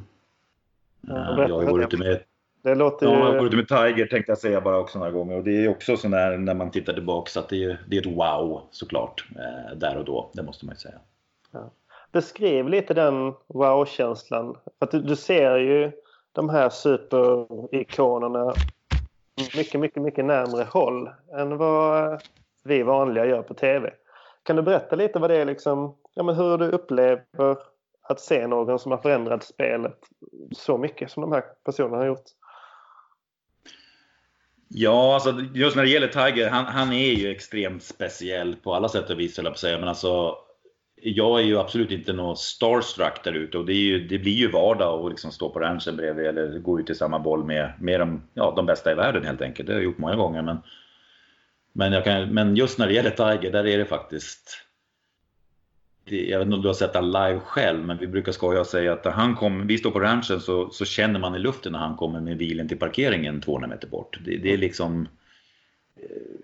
Ja, 1.00 1.48
jag 1.48 1.54
har 1.54 1.72
varit 1.72 1.86
ute 1.86 1.96
med 1.96 2.20
det 2.62 2.74
låter 2.74 3.06
ju... 3.06 3.12
Ja, 3.12 3.18
jag 3.18 3.26
har 3.26 3.38
varit 3.38 3.52
med 3.52 3.68
Tiger 3.68 4.06
tänkte 4.06 4.30
jag 4.32 4.38
säga 4.38 4.60
bara 4.60 4.78
också 4.78 4.98
några 4.98 5.12
gånger. 5.12 5.36
Och 5.36 5.44
det 5.44 5.64
är 5.64 5.68
också 5.68 5.96
så 5.96 6.08
när, 6.08 6.38
när 6.38 6.54
man 6.54 6.70
tittar 6.70 6.92
tillbaka 6.92 7.40
att 7.40 7.48
det 7.48 7.64
är, 7.64 7.78
det 7.86 7.96
är 7.96 8.00
ett 8.00 8.16
wow 8.16 8.62
såklart. 8.70 9.26
Eh, 9.36 9.76
där 9.76 9.96
och 9.96 10.04
då, 10.04 10.30
det 10.32 10.42
måste 10.42 10.66
man 10.66 10.74
ju 10.74 10.78
säga. 10.78 10.98
Ja. 11.52 11.70
Beskriv 12.12 12.68
lite 12.68 12.94
den 12.94 13.34
wow-känslan. 13.46 14.56
För 14.78 14.88
du, 14.90 15.00
du, 15.00 15.16
ser 15.16 15.56
ju 15.56 15.92
de 16.32 16.48
här 16.48 16.68
superikonerna 16.68 18.54
mycket, 19.56 19.80
mycket, 19.80 20.02
mycket 20.02 20.24
närmre 20.24 20.64
håll 20.64 21.10
än 21.36 21.56
vad 21.56 22.22
vi 22.64 22.82
vanliga 22.82 23.26
gör 23.26 23.42
på 23.42 23.54
TV. 23.54 23.90
Kan 24.42 24.56
du 24.56 24.62
berätta 24.62 24.96
lite 24.96 25.18
vad 25.18 25.30
det 25.30 25.36
är 25.36 25.44
liksom, 25.44 25.94
ja, 26.14 26.22
men 26.22 26.34
hur 26.34 26.58
du 26.58 26.68
upplever 26.68 27.56
att 28.10 28.20
se 28.20 28.46
någon 28.46 28.78
som 28.78 28.92
har 28.92 28.98
förändrat 28.98 29.44
spelet 29.44 29.98
så 30.52 30.78
mycket 30.78 31.10
som 31.10 31.20
de 31.20 31.32
här 31.32 31.42
personerna 31.64 31.96
har 31.96 32.06
gjort? 32.06 32.24
Ja, 34.68 35.14
alltså 35.14 35.40
just 35.54 35.76
när 35.76 35.82
det 35.82 35.90
gäller 35.90 36.08
Tiger, 36.08 36.50
han, 36.50 36.64
han 36.64 36.92
är 36.92 37.12
ju 37.12 37.30
extremt 37.30 37.82
speciell 37.82 38.56
på 38.56 38.74
alla 38.74 38.88
sätt 38.88 39.10
och 39.10 39.20
vis, 39.20 39.36
höll 39.36 39.44
jag 39.44 39.52
på 39.52 39.56
att 39.56 39.60
säga. 39.60 39.78
Men 39.78 39.88
alltså, 39.88 40.34
jag 41.02 41.40
är 41.40 41.44
ju 41.44 41.58
absolut 41.58 41.90
inte 41.90 42.12
någon 42.12 42.36
starstruck 42.36 43.24
där 43.24 43.32
ute 43.32 43.58
och 43.58 43.66
det, 43.66 43.72
ju, 43.72 44.08
det, 44.08 44.18
blir 44.18 44.32
ju 44.32 44.50
vardag 44.50 45.04
att 45.04 45.10
liksom 45.10 45.32
stå 45.32 45.50
på 45.50 45.60
ranchen 45.60 45.96
bredvid 45.96 46.26
eller 46.26 46.58
gå 46.58 46.80
ut 46.80 46.90
i 46.90 46.94
samma 46.94 47.18
boll 47.18 47.44
med, 47.44 47.72
med 47.80 48.00
de, 48.00 48.22
ja, 48.34 48.52
de 48.56 48.66
bästa 48.66 48.92
i 48.92 48.94
världen 48.94 49.24
helt 49.24 49.42
enkelt. 49.42 49.66
Det 49.66 49.72
har 49.72 49.80
jag 49.80 49.84
gjort 49.84 49.98
många 49.98 50.16
gånger. 50.16 50.42
Men, 50.42 50.58
men, 51.72 52.02
kan, 52.02 52.34
men 52.34 52.56
just 52.56 52.78
när 52.78 52.86
det 52.86 52.94
gäller 52.94 53.10
Tiger, 53.10 53.52
där 53.52 53.66
är 53.66 53.78
det 53.78 53.84
faktiskt 53.84 54.67
jag 56.12 56.38
vet 56.38 56.46
inte 56.46 56.56
om 56.56 56.62
du 56.62 56.68
har 56.68 56.74
sett 56.74 56.94
han 56.94 57.06
live 57.06 57.40
själv, 57.44 57.84
men 57.84 57.98
vi 57.98 58.06
brukar 58.06 58.32
skoja 58.32 58.60
och 58.60 58.66
säga 58.66 58.92
att 58.92 59.04
när 59.04 59.12
han 59.12 59.36
kommer, 59.36 59.64
vi 59.64 59.78
står 59.78 59.90
på 59.90 60.00
ranchen 60.00 60.40
så, 60.40 60.70
så 60.70 60.84
känner 60.84 61.20
man 61.20 61.34
i 61.34 61.38
luften 61.38 61.72
när 61.72 61.78
han 61.78 61.96
kommer 61.96 62.20
med 62.20 62.36
bilen 62.36 62.68
till 62.68 62.78
parkeringen 62.78 63.40
200 63.40 63.68
meter 63.68 63.88
bort. 63.88 64.18
Det, 64.24 64.36
det 64.36 64.52
är 64.52 64.58
liksom 64.58 65.08
eh, 65.96 66.38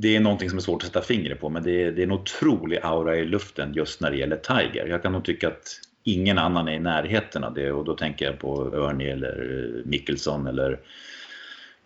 det 0.00 0.16
är 0.16 0.20
någonting 0.20 0.50
som 0.50 0.58
är 0.58 0.62
svårt 0.62 0.82
att 0.82 0.88
sätta 0.88 1.02
fingret 1.02 1.40
på, 1.40 1.48
men 1.48 1.62
det 1.62 1.82
är, 1.82 1.92
det 1.92 2.02
är 2.02 2.06
en 2.06 2.12
otrolig 2.12 2.78
aura 2.82 3.16
i 3.16 3.24
luften 3.24 3.74
just 3.74 4.00
när 4.00 4.10
det 4.10 4.16
gäller 4.16 4.36
Tiger. 4.36 4.86
Jag 4.86 5.02
kan 5.02 5.12
nog 5.12 5.24
tycka 5.24 5.48
att 5.48 5.80
ingen 6.04 6.38
annan 6.38 6.68
är 6.68 6.72
i 6.72 6.78
närheten 6.78 7.44
av 7.44 7.54
det 7.54 7.72
och 7.72 7.84
då 7.84 7.96
tänker 7.96 8.24
jag 8.24 8.38
på 8.38 8.72
Ernie 8.74 9.12
eller 9.12 9.64
eh, 9.64 9.88
Mickelson 9.88 10.46
eller 10.46 10.78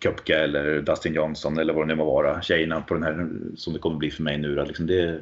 Köpke 0.03 0.35
eller 0.35 0.81
Dustin 0.81 1.13
Johnson 1.13 1.57
eller 1.57 1.73
vad 1.73 1.83
det 1.83 1.87
nu 1.87 1.95
må 1.95 2.05
vara. 2.05 2.41
Tjejerna 2.41 2.81
på 2.81 2.93
den 2.93 3.03
här 3.03 3.29
som 3.55 3.73
det 3.73 3.79
kommer 3.79 3.97
bli 3.97 4.11
för 4.11 4.23
mig 4.23 4.37
nu. 4.37 4.65
Liksom 4.65 4.87
det, 4.87 5.21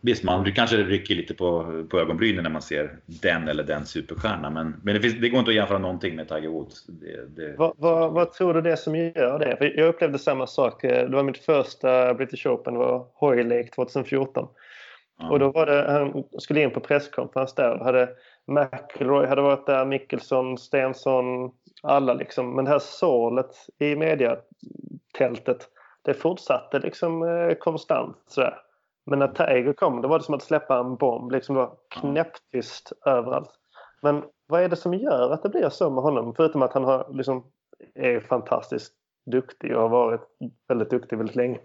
Visst, 0.00 0.24
man 0.24 0.52
kanske 0.52 0.76
rycker 0.76 1.14
lite 1.14 1.34
på, 1.34 1.84
på 1.90 1.98
ögonbrynen 1.98 2.42
när 2.42 2.50
man 2.50 2.62
ser 2.62 2.98
den 3.06 3.48
eller 3.48 3.64
den 3.64 3.86
superstjärna, 3.86 4.50
men, 4.50 4.80
men 4.82 4.94
det, 4.94 5.00
finns, 5.00 5.20
det 5.20 5.28
går 5.28 5.38
inte 5.38 5.50
att 5.50 5.54
jämföra 5.54 5.78
någonting 5.78 6.16
med 6.16 6.28
Tiger 6.28 6.48
Woods. 6.48 6.86
Det, 6.86 7.36
det... 7.36 7.54
Vad, 7.56 7.72
vad, 7.76 8.12
vad, 8.12 8.32
tror 8.32 8.54
du 8.54 8.60
det 8.60 8.72
är 8.72 8.76
som 8.76 8.96
gör 8.96 9.38
det? 9.38 9.56
För 9.56 9.78
jag 9.78 9.88
upplevde 9.88 10.18
samma 10.18 10.46
sak. 10.46 10.82
Det 10.82 11.08
var 11.08 11.22
mitt 11.22 11.38
första 11.38 12.14
British 12.14 12.46
Open, 12.46 12.74
det 12.74 12.80
var 12.80 13.06
Hoylake 13.14 13.70
2014. 13.70 14.48
Ja. 15.18 15.30
Och 15.30 15.38
då 15.38 15.50
var 15.50 15.66
det, 15.66 15.92
han 15.92 16.24
skulle 16.38 16.62
in 16.62 16.70
på 16.70 16.80
presskonferens 16.80 17.54
där. 17.54 17.78
Hade 17.78 18.08
McIlroy 18.46 19.26
hade 19.26 19.42
varit 19.42 19.66
där, 19.66 19.84
Mickelson, 19.84 20.58
Stensson, 20.58 21.50
alla 21.82 22.14
liksom. 22.14 22.56
Men 22.56 22.64
det 22.64 22.70
här 22.70 22.78
sålet 22.78 23.56
i 23.78 23.96
mediatältet, 23.96 25.68
det 26.02 26.14
fortsatte 26.14 26.78
liksom 26.78 27.22
eh, 27.22 27.54
konstant 27.54 28.16
sådär. 28.26 28.63
Men 29.06 29.18
när 29.18 29.28
Tiger 29.28 29.72
kom 29.72 30.02
då 30.02 30.08
var 30.08 30.18
det 30.18 30.24
som 30.24 30.34
att 30.34 30.42
släppa 30.42 30.78
en 30.78 30.96
bomb. 30.96 31.32
Liksom 31.32 31.54
det 31.54 31.60
var 31.60 31.76
knäpptyst 31.88 32.92
överallt. 33.06 33.50
Men 34.02 34.24
vad 34.46 34.62
är 34.62 34.68
det 34.68 34.76
som 34.76 34.94
gör 34.94 35.30
att 35.30 35.42
det 35.42 35.48
blir 35.48 35.68
så 35.68 35.90
med 35.90 36.02
honom? 36.02 36.34
Förutom 36.36 36.62
att 36.62 36.72
han 36.72 36.84
har, 36.84 37.14
liksom, 37.14 37.44
är 37.94 38.20
fantastiskt 38.20 38.92
duktig 39.26 39.76
och 39.76 39.82
har 39.82 39.88
varit 39.88 40.20
väldigt 40.68 40.90
duktig 40.90 41.16
väldigt 41.18 41.36
länge. 41.36 41.58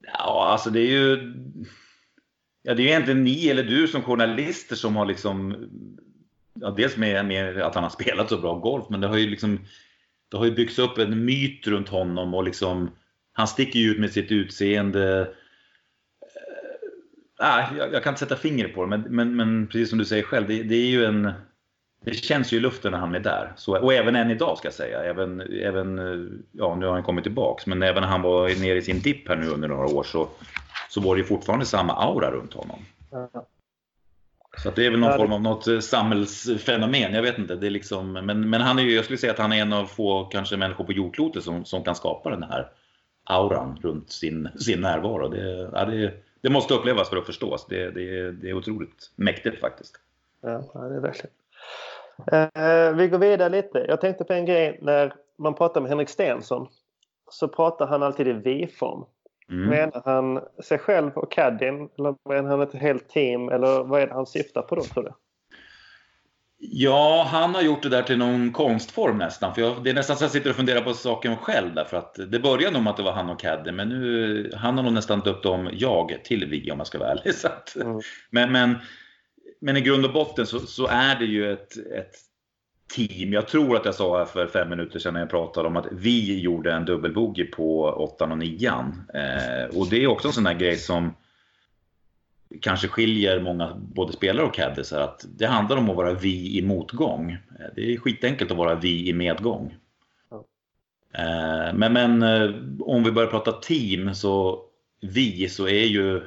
Ja, 0.00 0.46
alltså 0.46 0.70
det 0.70 0.80
är 0.80 0.90
ju... 0.90 1.32
Ja, 2.62 2.74
det 2.74 2.82
är 2.82 2.84
ju 2.84 2.90
egentligen 2.90 3.24
ni 3.24 3.48
eller 3.48 3.62
du 3.62 3.88
som 3.88 4.02
journalister 4.02 4.76
som 4.76 4.96
har 4.96 5.06
liksom... 5.06 5.68
Ja, 6.54 6.70
dels 6.70 6.96
med, 6.96 7.26
med 7.26 7.62
att 7.62 7.74
han 7.74 7.84
har 7.84 7.90
spelat 7.90 8.28
så 8.28 8.38
bra 8.38 8.54
golf, 8.54 8.84
men 8.88 9.00
det 9.00 9.06
har 9.06 9.16
ju 9.16 9.30
liksom... 9.30 9.58
Det 10.28 10.36
har 10.36 10.44
ju 10.44 10.52
byggts 10.52 10.78
upp 10.78 10.98
en 10.98 11.24
myt 11.24 11.66
runt 11.66 11.88
honom 11.88 12.34
och 12.34 12.44
liksom 12.44 12.90
han 13.32 13.48
sticker 13.48 13.78
ju 13.78 13.90
ut 13.90 13.98
med 13.98 14.10
sitt 14.10 14.32
utseende. 14.32 15.28
Äh, 17.40 17.78
jag, 17.78 17.92
jag, 17.92 18.02
kan 18.02 18.10
inte 18.10 18.20
sätta 18.20 18.36
fingret 18.36 18.74
på 18.74 18.82
det, 18.84 18.88
men, 18.88 19.00
men, 19.00 19.36
men 19.36 19.66
precis 19.66 19.88
som 19.88 19.98
du 19.98 20.04
säger 20.04 20.22
själv, 20.22 20.48
det, 20.48 20.62
det, 20.62 20.74
är 20.74 20.86
ju 20.86 21.04
en... 21.04 21.32
Det 22.04 22.14
känns 22.14 22.52
ju 22.52 22.56
i 22.56 22.60
luften 22.60 22.92
när 22.92 22.98
han 22.98 23.14
är 23.14 23.20
där. 23.20 23.52
Så, 23.56 23.78
och 23.78 23.94
även 23.94 24.16
än 24.16 24.30
idag 24.30 24.58
ska 24.58 24.66
jag 24.66 24.74
säga. 24.74 25.04
Även, 25.04 25.40
även, 25.40 25.98
ja, 26.52 26.74
nu 26.74 26.86
har 26.86 26.92
han 26.92 27.02
kommit 27.02 27.24
tillbaks, 27.24 27.66
men 27.66 27.82
även 27.82 28.02
när 28.02 28.08
han 28.08 28.22
var 28.22 28.60
nere 28.60 28.78
i 28.78 28.82
sin 28.82 29.00
dipp 29.00 29.28
här 29.28 29.36
nu 29.36 29.48
under 29.48 29.68
några 29.68 29.86
år 29.86 30.02
så, 30.02 30.28
så 30.88 31.00
var 31.00 31.16
det 31.16 31.24
fortfarande 31.24 31.66
samma 31.66 31.92
aura 31.92 32.30
runt 32.30 32.54
honom. 32.54 32.78
Så 34.62 34.70
det 34.70 34.86
är 34.86 34.90
väl 34.90 35.00
någon 35.00 35.16
form 35.16 35.32
av 35.32 35.42
något 35.42 35.66
eh, 35.66 35.78
samhällsfenomen, 35.78 37.14
jag 37.14 37.22
vet 37.22 37.38
inte. 37.38 37.56
Det 37.56 37.66
är 37.66 37.70
liksom, 37.70 38.12
men, 38.12 38.50
men 38.50 38.60
han 38.60 38.78
är 38.78 38.82
ju, 38.82 38.94
jag 38.94 39.04
skulle 39.04 39.18
säga 39.18 39.32
att 39.32 39.38
han 39.38 39.52
är 39.52 39.62
en 39.62 39.72
av 39.72 39.86
få 39.86 40.24
kanske 40.24 40.56
människor 40.56 40.84
på 40.84 40.92
jordklotet 40.92 41.44
som, 41.44 41.64
som 41.64 41.84
kan 41.84 41.94
skapa 41.94 42.30
den 42.30 42.42
här 42.42 42.68
auran 43.24 43.78
runt 43.82 44.10
sin, 44.10 44.48
sin 44.56 44.80
närvaro. 44.80 45.28
Det, 45.28 45.70
ja, 45.72 45.84
det, 45.84 46.12
det 46.40 46.50
måste 46.50 46.74
upplevas 46.74 47.08
för 47.08 47.16
att 47.16 47.26
förstås. 47.26 47.66
Det, 47.68 47.90
det, 47.90 48.32
det 48.32 48.50
är 48.50 48.54
otroligt 48.54 49.10
mäktigt 49.16 49.60
faktiskt. 49.60 49.96
Ja, 50.40 50.62
det 50.74 50.96
är 50.96 51.00
verkligen. 51.00 51.34
Eh, 52.32 52.96
vi 52.96 53.08
går 53.08 53.18
vidare 53.18 53.48
lite. 53.48 53.84
Jag 53.88 54.00
tänkte 54.00 54.24
på 54.24 54.32
en 54.32 54.46
grej 54.46 54.78
när 54.82 55.14
man 55.38 55.54
pratar 55.54 55.80
med 55.80 55.90
Henrik 55.90 56.08
Stensson 56.08 56.68
så 57.30 57.48
pratar 57.48 57.86
han 57.86 58.02
alltid 58.02 58.28
i 58.28 58.32
vi-form. 58.32 59.04
Mm. 59.50 59.68
Menar 59.68 60.02
han 60.04 60.40
sig 60.64 60.78
själv 60.78 61.12
och 61.14 61.32
caddien 61.32 61.88
eller 61.98 62.14
menar 62.28 62.50
han 62.50 62.60
ett 62.60 62.74
helt 62.74 63.08
team 63.08 63.48
eller 63.48 63.84
vad 63.84 64.02
är 64.02 64.06
det 64.06 64.12
han 64.12 64.26
syftar 64.26 64.62
på 64.62 64.74
då 64.74 64.82
tror 64.82 65.04
du? 65.04 65.12
Ja, 66.64 67.28
han 67.30 67.54
har 67.54 67.62
gjort 67.62 67.82
det 67.82 67.88
där 67.88 68.02
till 68.02 68.18
någon 68.18 68.52
konstform 68.52 69.18
nästan. 69.18 69.54
För 69.54 69.62
jag, 69.62 69.84
det 69.84 69.90
är 69.90 69.94
nästan 69.94 70.16
så 70.16 70.24
jag 70.24 70.30
sitter 70.30 70.50
och 70.50 70.56
funderar 70.56 70.80
på 70.80 70.94
saken 70.94 71.36
själv. 71.36 71.74
Därför 71.74 71.96
att 71.96 72.14
det 72.28 72.38
började 72.38 72.74
nog 72.74 72.82
med 72.82 72.90
att 72.90 72.96
det 72.96 73.02
var 73.02 73.12
han 73.12 73.30
och 73.30 73.40
Caddy, 73.40 73.72
men 73.72 73.88
nu, 73.88 74.50
han 74.54 74.76
har 74.76 74.84
nog 74.84 74.92
nästan 74.92 75.20
döpt 75.20 75.46
om 75.46 75.70
jag 75.72 76.20
till 76.24 76.46
vi 76.46 76.70
om 76.70 76.76
man 76.76 76.86
ska 76.86 76.98
vara 76.98 77.10
ärlig. 77.10 77.34
Så 77.34 77.46
att, 77.46 77.76
mm. 77.76 78.00
men, 78.30 78.52
men, 78.52 78.78
men 79.60 79.76
i 79.76 79.80
grund 79.80 80.04
och 80.04 80.12
botten 80.12 80.46
så, 80.46 80.58
så 80.58 80.86
är 80.86 81.18
det 81.18 81.24
ju 81.24 81.52
ett, 81.52 81.76
ett 81.76 82.14
team. 82.94 83.32
Jag 83.32 83.48
tror 83.48 83.76
att 83.76 83.84
jag 83.84 83.94
sa 83.94 84.18
här 84.18 84.24
för 84.24 84.46
fem 84.46 84.68
minuter 84.70 84.98
sedan 84.98 85.14
när 85.14 85.20
jag 85.20 85.30
pratade 85.30 85.68
om 85.68 85.76
att 85.76 85.86
vi 85.92 86.40
gjorde 86.40 86.72
en 86.72 86.84
dubbelbogey 86.84 87.44
på 87.44 87.82
åttan 87.82 88.32
och 88.32 88.38
nian. 88.38 89.10
Eh, 89.14 89.78
och 89.78 89.88
det 89.90 90.02
är 90.02 90.06
också 90.06 90.28
en 90.28 90.34
sån 90.34 90.44
där 90.44 90.54
grej 90.54 90.76
som 90.76 91.14
kanske 92.60 92.88
skiljer 92.88 93.40
många, 93.40 93.74
både 93.74 94.12
spelare 94.12 94.46
och 94.46 94.54
caddisar, 94.54 95.00
att 95.00 95.24
det 95.38 95.46
handlar 95.46 95.76
om 95.76 95.90
att 95.90 95.96
vara 95.96 96.14
vi 96.14 96.58
i 96.58 96.62
motgång. 96.62 97.36
Det 97.76 97.92
är 97.92 97.96
skitenkelt 97.96 98.50
att 98.50 98.56
vara 98.56 98.74
vi 98.74 99.08
i 99.08 99.12
medgång. 99.12 99.74
Mm. 101.14 101.76
Men, 101.76 101.92
men 101.92 102.22
eh, 102.22 102.54
om 102.80 103.04
vi 103.04 103.12
börjar 103.12 103.30
prata 103.30 103.52
team 103.52 104.14
så 104.14 104.62
vi 105.00 105.48
så 105.48 105.68
är 105.68 105.84
ju 105.84 106.22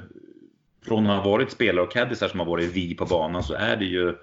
från 0.85 1.07
att 1.07 1.23
ha 1.23 1.31
varit 1.31 1.51
spelare 1.51 1.85
och 1.85 1.91
caddisar 1.91 2.27
som 2.27 2.39
har 2.39 2.47
varit 2.47 2.71
vi 2.73 2.95
på 2.95 3.05
banan 3.05 3.43
så 3.43 3.53
är 3.53 3.77
det 3.77 3.85
ju 3.85 4.15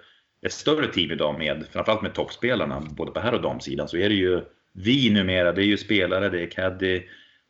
ett 0.46 0.52
större 0.52 0.86
team 0.86 1.10
idag 1.10 1.38
med, 1.38 1.64
framförallt 1.70 2.02
med 2.02 2.14
toppspelarna, 2.14 2.80
både 2.80 3.12
på 3.12 3.20
här 3.20 3.34
och 3.34 3.42
damsidan, 3.42 3.88
så 3.88 3.96
är 3.96 4.08
det 4.08 4.14
ju 4.14 4.40
vi 4.72 5.10
numera, 5.10 5.52
det 5.52 5.62
är 5.62 5.66
ju 5.66 5.76
spelare, 5.76 6.28
det 6.28 6.42
är 6.42 6.50
caddy, 6.50 7.02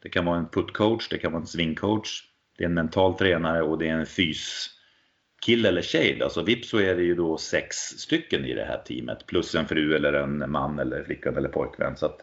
det 0.03 0.09
kan 0.09 0.25
vara 0.25 0.39
en 0.39 0.49
putcoach, 0.49 1.09
det 1.09 1.19
kan 1.19 1.33
vara 1.33 1.41
en 1.41 1.47
swingcoach, 1.47 2.23
det 2.63 2.67
är 2.67 2.69
en 2.69 2.75
mental 2.75 3.15
tränare 3.15 3.63
och 3.63 3.79
det 3.79 3.89
är 3.89 3.93
en 3.93 4.07
fys, 4.07 4.71
kille 5.47 5.69
eller 5.69 5.83
tjej. 5.83 6.23
Alltså 6.23 6.43
vips 6.43 6.69
så 6.69 6.79
är 6.79 6.97
det 6.97 7.03
ju 7.03 7.15
då 7.15 7.39
sex 7.39 7.77
stycken 7.77 8.45
i 8.45 8.55
det 8.55 8.65
här 8.65 8.79
teamet. 8.79 9.27
Plus 9.27 9.55
en 9.55 9.67
fru 9.67 9.95
eller 9.97 10.13
en 10.13 10.51
man 10.51 10.79
eller 10.79 11.05
flickvän 11.05 11.37
eller 11.37 11.49
pojkvän. 11.49 11.97
Så 11.97 12.07
att 12.07 12.19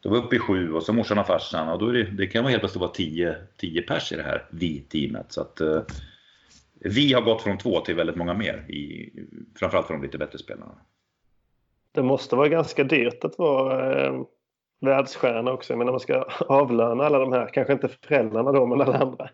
då 0.00 0.10
var 0.10 0.16
uppe 0.16 0.36
i 0.36 0.38
sju 0.38 0.72
och 0.72 0.82
så 0.82 0.92
morsan 0.92 1.18
och 1.18 1.26
farsan 1.26 1.68
och 1.68 1.78
då 1.78 1.88
är 1.88 1.92
det, 1.92 2.04
det 2.04 2.26
kan 2.26 2.42
vara 2.42 2.50
helt 2.50 2.60
plötsligt 2.60 2.80
vara 2.80 2.90
tio, 2.90 3.34
tio 3.56 3.82
pers 3.82 4.12
i 4.12 4.16
det 4.16 4.22
här 4.22 4.44
vi-teamet. 4.50 5.32
Så 5.32 5.40
att 5.40 5.60
eh, 5.60 5.82
vi 6.80 7.12
har 7.12 7.22
gått 7.22 7.42
från 7.42 7.58
två 7.58 7.80
till 7.80 7.94
väldigt 7.94 8.16
många 8.16 8.34
mer. 8.34 8.70
I, 8.70 9.12
framförallt 9.58 9.86
för 9.86 9.94
de 9.94 10.02
lite 10.02 10.18
bättre 10.18 10.38
spelarna. 10.38 10.74
Det 11.92 12.02
måste 12.02 12.36
vara 12.36 12.48
ganska 12.48 12.84
dyrt 12.84 13.24
att 13.24 13.38
vara 13.38 14.06
eh, 14.06 14.20
världsstjärna 14.80 15.52
också. 15.52 15.72
Jag 15.72 15.78
menar 15.78 15.92
man 15.92 16.00
ska 16.00 16.24
avlöna 16.48 17.04
alla 17.04 17.18
de 17.18 17.32
här, 17.32 17.50
kanske 17.52 17.72
inte 17.72 17.88
föräldrarna 17.88 18.52
då 18.52 18.66
men 18.66 18.80
alla 18.80 18.98
andra. 18.98 19.30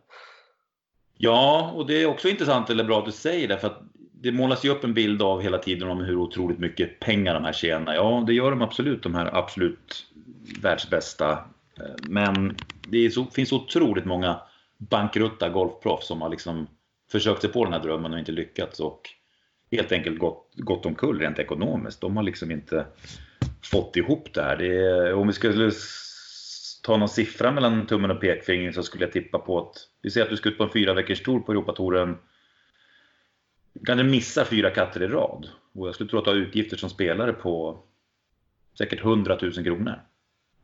Ja, 1.17 1.73
och 1.75 1.87
det 1.87 2.03
är 2.03 2.07
också 2.07 2.29
intressant 2.29 2.71
eller 2.71 2.85
bra 2.85 2.99
att 2.99 3.05
du 3.05 3.13
säger 3.13 3.49
det 3.49 3.59
för 3.59 3.67
att 3.67 3.83
det 4.13 4.33
målas 4.33 4.65
ju 4.65 4.71
upp 4.71 4.85
en 4.85 4.95
bild 4.95 5.23
av 5.23 5.41
hela 5.41 5.59
tiden 5.59 5.89
om 5.89 6.01
hur 6.01 6.17
otroligt 6.17 6.59
mycket 6.59 7.01
pengar 7.01 7.35
de 7.35 7.45
här 7.45 7.53
tjänar. 7.53 7.95
Ja, 7.95 8.25
det 8.27 8.35
gör 8.35 8.51
de 8.51 8.63
absolut, 8.63 9.03
de 9.03 9.15
här 9.15 9.37
absolut 9.37 10.07
världsbästa. 10.63 11.39
Men 12.09 12.57
det 12.89 13.11
så, 13.11 13.25
finns 13.25 13.53
otroligt 13.53 14.05
många 14.05 14.41
bankrutta 14.79 15.49
golfproffs 15.49 16.07
som 16.07 16.23
har 16.23 16.29
liksom 16.29 16.67
försökt 17.13 17.41
sig 17.41 17.53
på 17.53 17.65
den 17.65 17.73
här 17.73 17.81
drömmen 17.81 18.13
och 18.13 18.19
inte 18.19 18.33
lyckats 18.33 18.81
och 18.81 19.11
helt 19.71 19.93
enkelt 19.93 20.19
gått, 20.19 20.53
gått 20.57 20.87
omkull 20.87 21.19
rent 21.19 21.39
ekonomiskt. 21.39 22.01
De 22.01 22.17
har 22.17 22.23
liksom 22.23 22.51
inte 22.51 22.87
fått 23.63 23.97
ihop 23.97 24.35
det 24.35 24.43
här. 24.43 24.57
Det 24.57 24.77
är, 24.77 25.15
om 25.15 25.27
vi 25.27 25.33
skulle 25.33 25.71
ta 26.85 26.97
någon 26.97 27.09
siffra 27.09 27.51
mellan 27.51 27.87
tummen 27.87 28.11
och 28.11 28.21
pekfingret 28.21 28.75
så 28.75 28.83
skulle 28.83 29.05
jag 29.05 29.13
tippa 29.13 29.39
på 29.39 29.59
att 29.59 29.77
vi 30.03 30.11
säger 30.11 30.25
att 30.25 30.31
du 30.31 30.37
ska 30.37 30.49
ut 30.49 30.59
på 30.59 30.65
en 30.65 30.71
fyra 30.71 30.95
veckors 30.95 31.23
tour 31.23 31.41
på 31.41 31.53
Europatouren. 31.53 32.19
Du 33.73 33.85
kanske 33.85 34.05
missar 34.05 34.45
fyra 34.45 34.71
katter 34.71 35.03
i 35.03 35.07
rad. 35.07 35.49
Och 35.75 35.89
jag 35.89 35.95
skulle 35.95 36.11
tro 36.11 36.19
att 36.19 36.25
du 36.25 36.31
har 36.31 36.39
utgifter 36.39 36.77
som 36.77 36.91
spelare 36.91 37.33
på 37.33 37.83
säkert 38.79 39.05
100 39.05 39.39
000 39.43 39.53
kronor. 39.53 40.03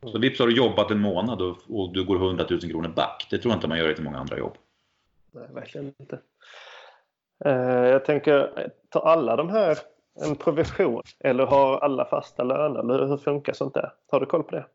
Så 0.01 0.19
vips 0.19 0.39
har 0.39 0.47
du 0.47 0.55
jobbat 0.55 0.91
en 0.91 0.99
månad 0.99 1.41
och, 1.41 1.57
och 1.69 1.93
du 1.93 2.05
går 2.05 2.15
100 2.15 2.45
000 2.49 2.59
kronor 2.59 2.89
back. 2.89 3.27
Det 3.29 3.37
tror 3.37 3.51
jag 3.51 3.57
inte 3.57 3.67
man 3.67 3.77
gör 3.77 3.91
i 3.91 3.95
så 3.95 4.03
många 4.03 4.17
andra 4.17 4.37
jobb. 4.37 4.57
Nej, 5.31 5.47
verkligen 5.53 5.93
inte. 5.99 6.19
Eh, 7.45 7.87
jag 7.89 8.05
tänker, 8.05 8.69
tar 8.89 9.01
alla 9.01 9.35
de 9.35 9.49
här 9.49 9.77
en 10.21 10.35
provision 10.35 11.03
eller 11.19 11.45
har 11.45 11.79
alla 11.79 12.05
fasta 12.05 12.43
löner? 12.43 12.79
Eller 12.79 13.07
hur 13.07 13.17
funkar 13.17 13.53
sånt 13.53 13.73
där? 13.73 13.93
Har 14.11 14.19
du 14.19 14.25
koll 14.25 14.43
på 14.43 14.55
det? 14.55 14.65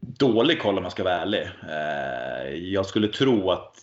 Dålig 0.00 0.62
koll 0.62 0.76
om 0.76 0.82
man 0.82 0.90
ska 0.90 1.04
vara 1.04 1.14
ärlig. 1.14 1.42
Uh, 1.42 2.54
jag 2.54 2.86
skulle 2.86 3.08
tro 3.08 3.50
att 3.50 3.76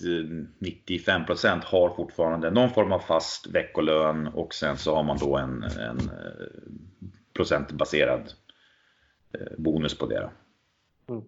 95% 0.59 1.47
eh, 1.47 1.59
har 1.63 1.89
fortfarande 1.95 2.51
någon 2.51 2.69
form 2.69 2.91
av 2.91 2.99
fast 2.99 3.47
veckolön 3.47 4.27
och 4.27 4.53
sen 4.53 4.77
så 4.77 4.95
har 4.95 5.03
man 5.03 5.17
då 5.17 5.37
en, 5.37 5.63
en 5.63 6.11
procentbaserad 7.33 8.33
bonus 9.57 9.97
på 9.97 10.05
det. 10.05 10.29
Mm 11.09 11.23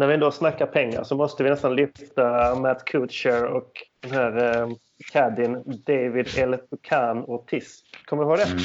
när 0.00 0.06
vi 0.06 0.14
ändå 0.14 0.30
snackar 0.30 0.66
pengar 0.66 1.04
så 1.04 1.16
måste 1.16 1.42
vi 1.42 1.50
nästan 1.50 1.76
lyfta 1.76 2.54
Matt 2.54 2.84
Kutscher 2.84 3.44
och 3.44 3.72
den 4.00 4.10
här 4.10 4.60
eh, 4.62 4.68
caddien 5.12 5.62
David 5.86 6.38
El 6.38 6.54
och 7.26 7.46
Tiss. 7.46 7.82
Kommer 8.04 8.24
du 8.24 8.28
ihåg 8.28 8.38
det? 8.38 8.44
Mm. 8.44 8.58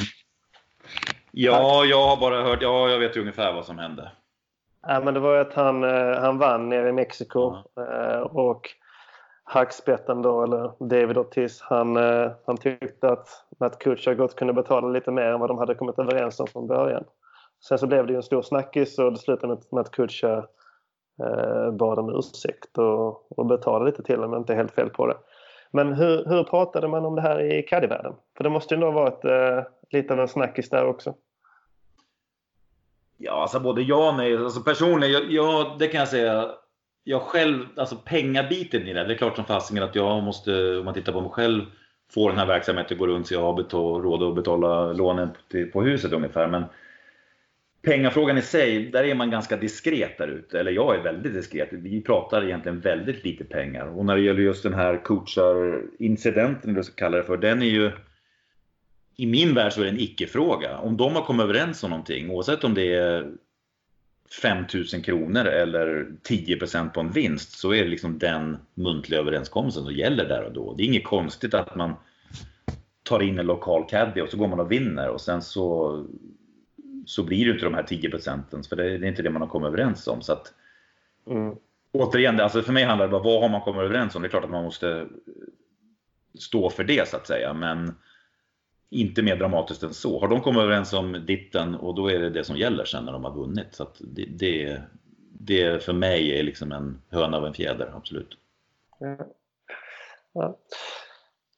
Ja, 1.31 1.85
jag 1.85 2.07
har 2.07 2.17
bara 2.17 2.43
hört. 2.43 2.61
Ja, 2.61 2.89
jag 2.89 2.99
vet 2.99 3.17
ungefär 3.17 3.53
vad 3.53 3.65
som 3.65 3.77
hände. 3.77 4.11
Ja, 4.87 5.01
men 5.03 5.13
det 5.13 5.19
var 5.19 5.37
att 5.37 5.53
han, 5.53 5.83
eh, 5.83 6.19
han 6.19 6.37
vann 6.37 6.69
nere 6.69 6.89
i 6.89 6.91
Mexiko 6.91 7.55
mm. 7.77 8.23
och 8.23 8.69
hackspetten 9.43 10.21
då, 10.21 10.43
eller 10.43 10.71
David 10.79 11.17
Ortiz, 11.17 11.61
han, 11.61 11.97
eh, 11.97 12.31
han 12.45 12.57
tyckte 12.57 13.09
att 13.09 13.27
Matt 13.59 13.79
Kutscher 13.79 14.13
gott 14.13 14.35
kunde 14.35 14.53
betala 14.53 14.87
lite 14.87 15.11
mer 15.11 15.25
än 15.25 15.39
vad 15.39 15.49
de 15.49 15.57
hade 15.57 15.75
kommit 15.75 15.99
överens 15.99 16.39
om 16.39 16.47
från 16.47 16.67
början. 16.67 17.03
Sen 17.67 17.77
så 17.77 17.87
blev 17.87 18.07
det 18.07 18.13
ju 18.13 18.17
en 18.17 18.23
stor 18.23 18.41
snackis 18.41 18.99
och 18.99 19.11
det 19.11 19.17
slutade 19.17 19.47
med 19.47 19.57
att 19.57 19.71
Matt 19.71 19.91
Kutscher 19.91 20.47
eh, 21.23 21.71
bad 21.71 21.99
om 21.99 22.15
ursäkt 22.15 22.77
och, 22.77 23.39
och 23.39 23.45
betalade 23.45 23.85
lite 23.85 24.03
till 24.03 24.23
om 24.23 24.33
jag 24.33 24.41
inte 24.41 24.53
är 24.53 24.57
helt 24.57 24.75
fel 24.75 24.89
på 24.89 25.07
det. 25.07 25.17
Men 25.71 25.93
hur, 25.93 26.25
hur 26.25 26.43
pratade 26.43 26.87
man 26.87 27.05
om 27.05 27.15
det 27.15 27.21
här 27.21 27.39
i 27.41 27.63
caddyvärlden? 27.63 28.13
För 28.37 28.43
det 28.43 28.49
måste 28.49 28.73
ju 28.73 28.79
nog 28.79 28.93
varit 28.93 29.25
eh, 29.25 29.63
lite 29.89 30.13
av 30.13 30.19
en 30.19 30.27
snackis 30.27 30.69
där 30.69 30.85
också. 30.85 31.13
Ja, 33.17 33.41
alltså 33.41 33.59
både 33.59 33.81
ja 33.81 34.09
och 34.09 34.15
nej. 34.15 34.37
Alltså 34.37 34.61
personligen, 34.61 35.13
jag, 35.13 35.31
jag, 35.31 35.79
det 35.79 35.87
kan 35.87 35.99
jag 35.99 36.09
säga. 36.09 36.49
Jag 37.03 37.21
själv, 37.21 37.65
alltså 37.75 37.95
pengabiten 37.95 38.87
i 38.87 38.93
det, 38.93 39.03
det 39.03 39.13
är 39.13 39.17
klart 39.17 39.35
som 39.35 39.45
fasiken 39.45 39.83
att 39.83 39.95
jag 39.95 40.23
måste, 40.23 40.77
om 40.77 40.85
man 40.85 40.93
tittar 40.93 41.13
på 41.13 41.21
mig 41.21 41.29
själv, 41.29 41.63
få 42.13 42.29
den 42.29 42.37
här 42.37 42.45
verksamheten 42.45 42.95
att 42.95 42.99
gå 42.99 43.07
runt 43.07 43.27
så 43.27 43.33
jag 43.33 43.41
har 43.41 44.01
råd 44.01 44.23
att 44.23 44.35
betala 44.35 44.93
lånen 44.93 45.29
på, 45.51 45.65
på 45.73 45.81
huset 45.81 46.13
ungefär. 46.13 46.47
Men 46.47 46.63
Pengafrågan 47.85 48.37
i 48.37 48.41
sig, 48.41 48.89
där 48.91 49.03
är 49.03 49.15
man 49.15 49.31
ganska 49.31 49.57
diskret 49.57 50.17
där 50.17 50.27
ute. 50.27 50.59
Eller 50.59 50.71
jag 50.71 50.95
är 50.95 51.03
väldigt 51.03 51.33
diskret. 51.33 51.69
Vi 51.71 52.01
pratar 52.01 52.43
egentligen 52.43 52.79
väldigt 52.79 53.23
lite 53.23 53.43
pengar. 53.43 53.87
Och 53.97 54.05
när 54.05 54.15
det 54.15 54.21
gäller 54.21 54.41
just 54.41 54.63
den 54.63 54.73
här 54.73 55.03
coachar-incidenten, 55.03 56.69
eller 56.69 56.75
vad 56.75 56.85
ska 56.85 56.95
kalla 56.95 57.17
det 57.17 57.23
för, 57.23 57.37
den 57.37 57.61
är 57.61 57.65
ju... 57.65 57.91
I 59.15 59.25
min 59.25 59.53
värld 59.53 59.73
så 59.73 59.81
är 59.81 59.85
det 59.85 59.91
en 59.91 59.99
icke-fråga. 59.99 60.77
Om 60.77 60.97
de 60.97 61.15
har 61.15 61.21
kommit 61.21 61.43
överens 61.43 61.83
om 61.83 61.89
någonting, 61.89 62.29
oavsett 62.31 62.63
om 62.63 62.73
det 62.73 62.93
är 62.93 63.31
5000 64.41 65.01
kronor 65.01 65.45
eller 65.45 66.07
10% 66.29 66.89
på 66.89 66.99
en 66.99 67.11
vinst, 67.11 67.51
så 67.51 67.73
är 67.73 67.83
det 67.83 67.89
liksom 67.89 68.19
den 68.19 68.57
muntliga 68.73 69.19
överenskommelsen 69.19 69.83
som 69.83 69.93
gäller 69.93 70.25
där 70.25 70.43
och 70.43 70.53
då. 70.53 70.73
Det 70.73 70.83
är 70.83 70.87
inget 70.87 71.03
konstigt 71.03 71.53
att 71.53 71.75
man 71.75 71.93
tar 73.03 73.21
in 73.21 73.39
en 73.39 73.45
lokal 73.45 73.89
caddy 73.89 74.21
och 74.21 74.29
så 74.29 74.37
går 74.37 74.47
man 74.47 74.59
och 74.59 74.71
vinner 74.71 75.09
och 75.09 75.21
sen 75.21 75.41
så 75.41 76.05
så 77.05 77.23
blir 77.23 77.45
det 77.45 77.51
inte 77.51 77.65
de 77.65 77.73
här 77.73 77.83
10 77.83 78.09
procenten, 78.09 78.63
för 78.63 78.75
det 78.75 78.83
är 78.83 79.03
inte 79.03 79.21
det 79.21 79.29
man 79.29 79.41
har 79.41 79.49
kommit 79.49 79.67
överens 79.67 80.07
om. 80.07 80.21
Så 80.21 80.33
att, 80.33 80.53
mm. 81.27 81.55
Återigen, 81.91 82.39
alltså 82.39 82.61
för 82.61 82.73
mig 82.73 82.83
handlar 82.83 83.07
det 83.07 83.11
bara 83.11 83.23
vad 83.23 83.41
har 83.41 83.49
man 83.49 83.61
kommit 83.61 83.81
överens 83.81 84.15
om? 84.15 84.21
Det 84.21 84.27
är 84.27 84.29
klart 84.29 84.43
att 84.43 84.49
man 84.49 84.63
måste 84.63 85.07
stå 86.39 86.69
för 86.69 86.83
det 86.83 87.09
så 87.09 87.17
att 87.17 87.27
säga, 87.27 87.53
men 87.53 87.95
inte 88.89 89.21
mer 89.21 89.35
dramatiskt 89.35 89.83
än 89.83 89.93
så. 89.93 90.19
Har 90.19 90.27
de 90.27 90.41
kommit 90.41 90.61
överens 90.61 90.93
om 90.93 91.25
ditten 91.25 91.75
och 91.75 91.95
då 91.95 92.11
är 92.11 92.19
det 92.19 92.29
det 92.29 92.43
som 92.43 92.57
gäller 92.57 92.85
sen 92.85 93.05
när 93.05 93.11
de 93.11 93.23
har 93.23 93.33
vunnit. 93.33 93.67
Så 93.71 93.87
det, 93.99 94.25
det, 94.25 94.81
det 95.39 95.83
för 95.83 95.93
mig 95.93 96.39
är 96.39 96.43
liksom 96.43 96.71
en 96.71 97.01
höna 97.09 97.37
av 97.37 97.45
en 97.45 97.53
fjäder, 97.53 97.91
absolut. 97.95 98.37
Ja. 98.99 99.17
Ja. 100.33 100.57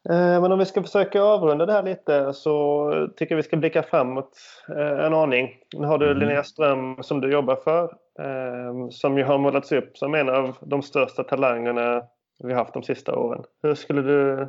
Eh, 0.10 0.42
men 0.42 0.52
om 0.52 0.60
vi 0.60 0.66
ska 0.66 0.84
försöka 0.84 1.22
avrunda 1.22 1.66
det 1.66 1.74
här 1.74 1.84
lite 1.84 2.34
så 2.34 2.92
tycker 3.16 3.36
jag 3.36 3.38
vi 3.38 3.44
ska 3.44 3.58
blicka 3.58 3.84
framåt 3.84 4.38
eh, 4.70 5.06
en 5.06 5.14
aning. 5.14 5.50
Nu 5.74 5.88
har 5.88 5.98
du 5.98 6.06
mm. 6.06 6.18
Linnea 6.18 6.44
Ström 6.44 7.04
som 7.04 7.22
du 7.22 7.32
jobbar 7.32 7.56
för 7.56 7.84
eh, 8.20 8.90
som 8.90 9.18
ju 9.18 9.24
har 9.24 9.38
målats 9.38 9.72
upp 9.72 9.98
som 9.98 10.16
en 10.16 10.30
av 10.30 10.58
de 10.62 10.82
största 10.82 11.24
talangerna 11.24 12.04
vi 12.44 12.54
haft 12.54 12.74
de 12.74 12.84
sista 12.84 13.16
åren. 13.16 13.44
Hur 13.64 13.76
skulle 13.76 14.02
du 14.02 14.48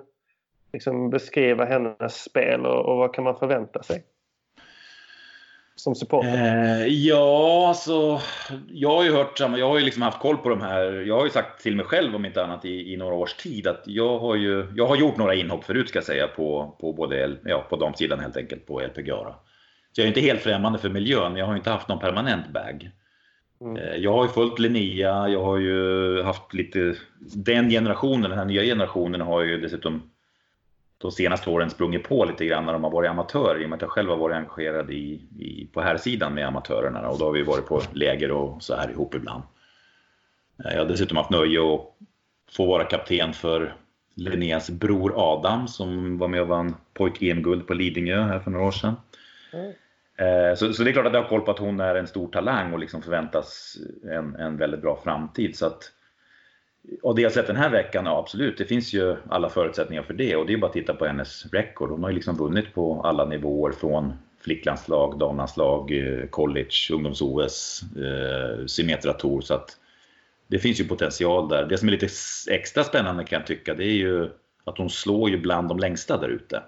liksom 0.72 1.10
beskriva 1.10 1.64
hennes 1.64 2.22
spel 2.22 2.66
och, 2.66 2.88
och 2.88 2.96
vad 2.96 3.14
kan 3.14 3.24
man 3.24 3.38
förvänta 3.38 3.82
sig? 3.82 4.04
som 5.80 5.94
supporter? 5.94 6.82
Eh, 6.82 6.86
ja, 6.86 7.68
alltså, 7.68 8.20
jag 8.68 8.96
har 8.96 9.04
ju 9.04 9.12
hört 9.12 9.38
samma, 9.38 9.58
jag 9.58 9.68
har 9.68 9.78
ju 9.78 9.84
liksom 9.84 10.02
haft 10.02 10.20
koll 10.20 10.36
på 10.36 10.48
de 10.48 10.60
här. 10.60 10.92
Jag 10.92 11.16
har 11.16 11.24
ju 11.24 11.30
sagt 11.30 11.62
till 11.62 11.76
mig 11.76 11.86
själv 11.86 12.14
om 12.14 12.24
inte 12.24 12.44
annat 12.44 12.64
i, 12.64 12.92
i 12.92 12.96
några 12.96 13.14
års 13.14 13.34
tid 13.34 13.66
att 13.66 13.82
jag 13.86 14.18
har 14.18 14.36
ju, 14.36 14.72
jag 14.76 14.86
har 14.86 14.96
gjort 14.96 15.16
några 15.16 15.34
inhopp 15.34 15.64
förut 15.64 15.88
ska 15.88 15.96
jag 15.96 16.04
säga 16.04 16.26
på, 16.26 16.76
på 16.80 16.92
både, 16.92 17.36
ja, 17.44 17.66
på 17.70 17.76
damsidan 17.76 18.20
helt 18.20 18.36
enkelt 18.36 18.66
på 18.66 18.80
LPGA. 18.80 19.34
Så 19.92 20.00
jag 20.00 20.04
är 20.04 20.08
inte 20.08 20.20
helt 20.20 20.40
främmande 20.40 20.78
för 20.78 20.88
miljön, 20.88 21.36
jag 21.36 21.46
har 21.46 21.56
inte 21.56 21.70
haft 21.70 21.88
någon 21.88 21.98
permanent 21.98 22.48
bag. 22.52 22.90
Mm. 23.60 23.76
Eh, 23.76 23.96
jag 23.96 24.12
har 24.12 24.24
ju 24.24 24.28
följt 24.28 24.58
Linnea, 24.58 25.28
jag 25.28 25.44
har 25.44 25.58
ju 25.58 26.22
haft 26.22 26.54
lite, 26.54 26.94
den 27.34 27.70
generationen, 27.70 28.30
den 28.30 28.38
här 28.38 28.44
nya 28.44 28.62
generationen 28.62 29.20
har 29.20 29.42
ju 29.42 29.60
dessutom 29.60 30.02
de 30.98 31.12
senaste 31.12 31.50
åren 31.50 31.70
sprungit 31.70 32.04
på 32.08 32.24
lite 32.24 32.46
grann 32.46 32.66
när 32.66 32.72
de 32.72 32.84
har 32.84 32.90
varit 32.90 33.10
amatörer 33.10 33.62
i 33.62 33.64
och 33.64 33.68
med 33.68 33.76
att 33.76 33.82
jag 33.82 33.90
själv 33.90 34.10
har 34.10 34.16
varit 34.16 34.36
engagerad 34.36 34.90
i, 34.90 35.20
i, 35.38 35.68
på 35.72 35.80
här 35.80 35.96
sidan 35.96 36.34
med 36.34 36.46
amatörerna 36.46 37.08
och 37.08 37.18
då 37.18 37.24
har 37.24 37.32
vi 37.32 37.42
varit 37.42 37.66
på 37.66 37.82
läger 37.92 38.30
och 38.30 38.62
så 38.62 38.76
här 38.76 38.90
ihop 38.90 39.14
ibland. 39.14 39.42
Eh, 40.64 40.72
jag 40.72 40.78
har 40.78 40.88
dessutom 40.88 41.16
haft 41.16 41.30
nöje 41.30 41.74
att 41.74 41.80
få 42.50 42.66
vara 42.66 42.84
kapten 42.84 43.32
för 43.32 43.74
Linneas 44.14 44.70
bror 44.70 45.12
Adam 45.16 45.68
som 45.68 46.18
var 46.18 46.28
med 46.28 46.40
och 46.40 46.48
vann 46.48 46.74
pojk-EM-guld 46.94 47.66
på 47.66 47.74
Lidingö 47.74 48.22
här 48.22 48.40
för 48.40 48.50
några 48.50 48.66
år 48.66 48.70
sedan. 48.70 48.94
Mm. 49.52 49.72
Eh, 50.18 50.54
så, 50.54 50.72
så, 50.72 50.84
det 50.84 50.90
är 50.90 50.92
klart 50.92 51.06
att 51.06 51.12
jag 51.12 51.22
har 51.22 51.28
koll 51.28 51.40
på 51.40 51.50
att 51.50 51.58
hon 51.58 51.80
är 51.80 51.94
en 51.94 52.06
stor 52.06 52.28
talang 52.28 52.72
och 52.72 52.78
liksom 52.78 53.02
förväntas 53.02 53.76
en, 54.02 54.36
en 54.36 54.56
väldigt 54.56 54.82
bra 54.82 55.00
framtid. 55.04 55.56
Så 55.56 55.66
att 55.66 55.92
och 57.02 57.14
det 57.14 57.22
jag 57.22 57.32
sett 57.32 57.46
den 57.46 57.56
här 57.56 57.70
veckan, 57.70 58.06
ja 58.06 58.18
absolut, 58.18 58.58
det 58.58 58.64
finns 58.64 58.92
ju 58.92 59.16
alla 59.28 59.48
förutsättningar 59.48 60.02
för 60.02 60.14
det 60.14 60.36
och 60.36 60.46
det 60.46 60.52
är 60.52 60.56
bara 60.56 60.66
att 60.66 60.72
titta 60.72 60.94
på 60.94 61.06
hennes 61.06 61.46
record. 61.52 61.90
Hon 61.90 62.02
har 62.02 62.10
ju 62.10 62.14
liksom 62.14 62.36
vunnit 62.36 62.74
på 62.74 63.02
alla 63.02 63.24
nivåer 63.24 63.72
från 63.72 64.12
flicklandslag, 64.40 65.18
damlandslag, 65.18 65.92
eh, 65.92 66.26
college, 66.26 66.92
ungdoms-OS, 66.92 67.82
eh, 67.96 68.66
Symmetra 68.66 69.12
Tour. 69.12 69.40
Så 69.40 69.54
att 69.54 69.76
det 70.46 70.58
finns 70.58 70.80
ju 70.80 70.84
potential 70.84 71.48
där. 71.48 71.66
Det 71.66 71.78
som 71.78 71.88
är 71.88 71.92
lite 71.92 72.08
extra 72.50 72.84
spännande 72.84 73.24
kan 73.24 73.38
jag 73.38 73.46
tycka, 73.46 73.74
det 73.74 73.84
är 73.84 73.96
ju 73.96 74.30
att 74.64 74.78
hon 74.78 74.90
slår 74.90 75.30
ju 75.30 75.38
bland 75.38 75.68
de 75.68 75.78
längsta 75.78 76.16
där 76.16 76.28
ute. 76.28 76.62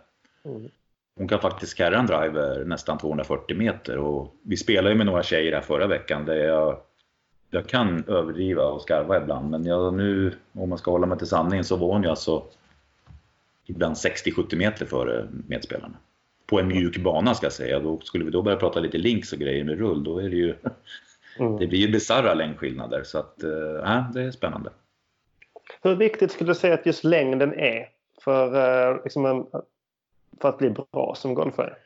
Mm. 0.45 0.69
Hon 1.17 1.29
kan 1.29 1.41
faktiskt 1.41 1.75
carra 1.75 1.99
en 1.99 2.07
driver 2.07 2.65
nästan 2.65 2.99
240 2.99 3.57
meter 3.57 3.99
och 3.99 4.35
vi 4.43 4.57
spelade 4.57 4.91
ju 4.91 4.97
med 4.97 5.07
några 5.07 5.23
tjejer 5.23 5.53
här 5.53 5.61
förra 5.61 5.87
veckan 5.87 6.25
där 6.25 6.35
jag, 6.35 6.81
jag 7.51 7.67
kan 7.67 8.05
överdriva 8.07 8.65
och 8.65 8.83
skarva 8.83 9.17
ibland 9.17 9.51
men 9.51 9.65
jag, 9.65 9.95
nu, 9.95 10.33
om 10.53 10.69
man 10.69 10.79
ska 10.79 10.91
hålla 10.91 11.07
mig 11.07 11.19
till 11.19 11.27
sanningen, 11.27 11.65
så 11.65 11.77
var 11.77 11.93
hon 11.93 12.03
ju 12.03 12.09
alltså 12.09 12.43
ibland 13.67 13.95
60-70 13.95 14.57
meter 14.57 14.87
före 14.87 15.29
medspelarna. 15.47 15.95
På 16.47 16.61
en 16.61 16.69
mjuk 16.69 16.99
bana 16.99 17.35
ska 17.35 17.47
jag 17.47 17.53
säga. 17.53 17.81
Då 17.81 18.01
skulle 18.01 18.25
vi 18.25 18.31
då 18.31 18.43
börja 18.43 18.57
prata 18.57 18.81
lite 18.81 18.99
links 18.99 19.33
och 19.33 19.39
grejer 19.39 19.65
med 19.65 19.79
rull, 19.79 20.05
då 20.05 20.19
är 20.19 20.31
det 20.31 20.37
ju... 20.37 20.55
Mm. 21.39 21.57
Det 21.57 21.67
blir 21.67 21.79
ju 21.79 21.93
bisarra 21.93 22.35
längdskillnader 22.35 23.03
så 23.05 23.19
att, 23.19 23.43
äh, 23.43 24.11
det 24.13 24.23
är 24.23 24.31
spännande. 24.31 24.71
Hur 25.83 25.97
viktigt 25.97 26.33
skulle 26.33 26.51
du 26.51 26.55
säga 26.55 26.75
att 26.75 26.87
just 26.87 27.05
längden 27.05 27.55
är 27.55 27.89
för, 28.25 28.55
äh, 28.91 29.03
liksom 29.05 29.27
en, 29.27 29.47
för 30.41 30.49
att 30.49 30.59
bli 30.59 30.71
bra 30.71 31.15
som 31.17 31.35
golfare? 31.35 31.77